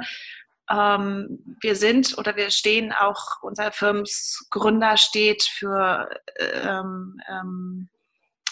Ähm, 0.70 1.56
wir 1.60 1.76
sind 1.76 2.16
oder 2.18 2.36
wir 2.36 2.50
stehen 2.50 2.92
auch, 2.92 3.42
unser 3.42 3.72
Firmensgründer 3.72 4.96
steht 4.96 5.42
für 5.42 6.08
ähm, 6.38 7.18
ähm, 7.28 7.88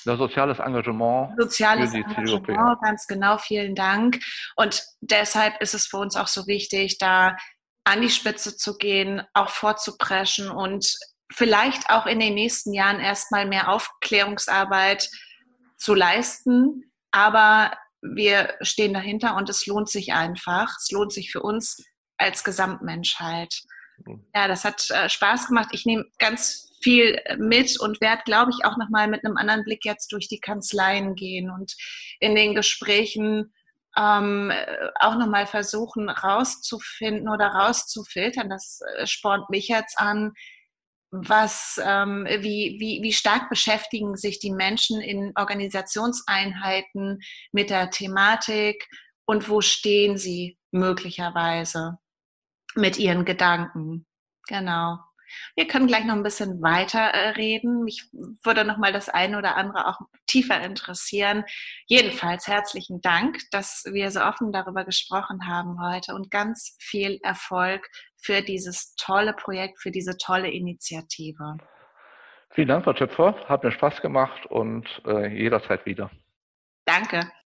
ja, 0.05 0.16
soziales 0.16 0.61
Engagement. 0.61 1.32
Soziales 1.36 1.92
Engagement, 1.92 2.80
ganz 2.80 3.07
genau, 3.07 3.38
vielen 3.38 3.74
Dank. 3.74 4.20
Und 4.55 4.84
deshalb 5.01 5.61
ist 5.61 5.74
es 5.74 5.86
für 5.86 5.97
uns 5.99 6.16
auch 6.16 6.28
so 6.28 6.47
wichtig, 6.47 6.99
da 6.99 7.36
an 7.87 8.03
die 8.03 8.11
Spitze 8.11 8.57
zu 8.57 8.76
gehen, 8.76 9.22
auch 9.32 9.49
vorzupreschen 9.49 10.51
und 10.51 10.99
vielleicht 11.32 11.89
auch 11.89 12.07
in 12.07 12.18
den 12.18 12.34
nächsten 12.34 12.72
Jahren 12.72 12.99
erstmal 12.99 13.47
mehr 13.47 13.70
Aufklärungsarbeit 13.70 15.09
zu 15.78 15.95
leisten. 15.95 16.91
Aber 17.12 17.78
wir 18.03 18.55
stehen 18.61 18.93
dahinter 18.93 19.37
und 19.37 19.49
es 19.49 19.66
lohnt 19.66 19.89
sich 19.89 20.12
einfach. 20.12 20.74
Es 20.80 20.91
lohnt 20.91 21.12
sich 21.12 21.30
für 21.30 21.43
uns 21.43 21.80
als 22.18 22.43
Gesamtmenschheit. 22.43 23.55
Mhm. 24.05 24.26
Ja, 24.34 24.49
das 24.49 24.64
hat 24.64 24.91
äh, 24.91 25.09
Spaß 25.09 25.47
gemacht. 25.47 25.68
Ich 25.70 25.87
nehme 25.87 26.07
ganz 26.18 26.72
viel 26.82 27.20
mit 27.39 27.78
und 27.78 28.01
werde, 28.01 28.22
glaube 28.24 28.51
ich, 28.51 28.64
auch 28.64 28.76
nochmal 28.76 29.07
mit 29.07 29.24
einem 29.24 29.37
anderen 29.37 29.62
Blick 29.62 29.84
jetzt 29.84 30.11
durch 30.11 30.26
die 30.26 30.41
Kanzleien 30.41 31.14
gehen 31.14 31.51
und 31.51 31.76
in 32.18 32.34
den 32.34 32.57
Gesprächen 32.57 33.53
ähm, 33.99 34.53
auch 35.01 35.16
nochmal 35.16 35.47
versuchen 35.47 36.09
rauszufinden 36.09 37.28
oder 37.28 37.49
rauszufiltern. 37.49 38.49
Das 38.49 38.80
äh, 38.97 39.07
spornt 39.07 39.49
mich 39.51 39.68
jetzt 39.68 39.99
an. 39.99 40.32
Was, 41.11 41.80
ähm, 41.82 42.26
wie, 42.26 42.76
wie, 42.80 43.01
wie 43.03 43.12
stark 43.12 43.49
beschäftigen 43.49 44.16
sich 44.16 44.38
die 44.38 44.51
Menschen 44.51 45.01
in 45.01 45.32
Organisationseinheiten 45.36 47.20
mit 47.53 47.70
der 47.70 47.90
Thematik 47.90 48.86
und 49.24 49.49
wo 49.49 49.61
stehen 49.61 50.18
sie 50.18 50.59
möglicherweise 50.72 51.99
mit 52.74 52.99
ihren 52.99 53.24
Gedanken? 53.24 54.05
Genau. 54.49 54.99
Wir 55.55 55.66
können 55.66 55.87
gleich 55.87 56.05
noch 56.05 56.14
ein 56.14 56.22
bisschen 56.22 56.62
weiter 56.62 57.01
äh, 57.01 57.30
reden. 57.30 57.84
Mich 57.84 58.09
würde 58.45 58.64
noch 58.64 58.78
mal 58.78 58.93
das 58.93 59.09
eine 59.09 59.39
oder 59.39 59.57
andere 59.57 59.87
auch 59.87 60.01
tiefer 60.26 60.61
interessieren. 60.61 61.45
Jedenfalls 61.87 62.47
herzlichen 62.47 63.01
Dank, 63.01 63.39
dass 63.51 63.84
wir 63.91 64.11
so 64.11 64.20
offen 64.20 64.53
darüber 64.53 64.84
gesprochen 64.84 65.49
haben 65.49 65.80
heute 65.80 66.14
und 66.14 66.30
ganz 66.30 66.76
viel 66.80 67.18
Erfolg 67.22 67.89
für 68.16 68.43
dieses 68.43 68.95
tolle 68.97 69.32
Projekt, 69.32 69.80
für 69.80 69.91
diese 69.91 70.16
tolle 70.16 70.51
Initiative. 70.51 71.57
Vielen 72.51 72.68
Dank, 72.68 72.84
Frau 72.84 72.93
Töpfer. 72.93 73.34
Hat 73.49 73.64
mir 73.64 73.72
Spaß 73.72 74.01
gemacht 74.01 74.47
und 74.47 74.87
äh, 75.07 75.28
jederzeit 75.28 75.84
wieder. 75.84 76.11
Danke. 76.87 77.30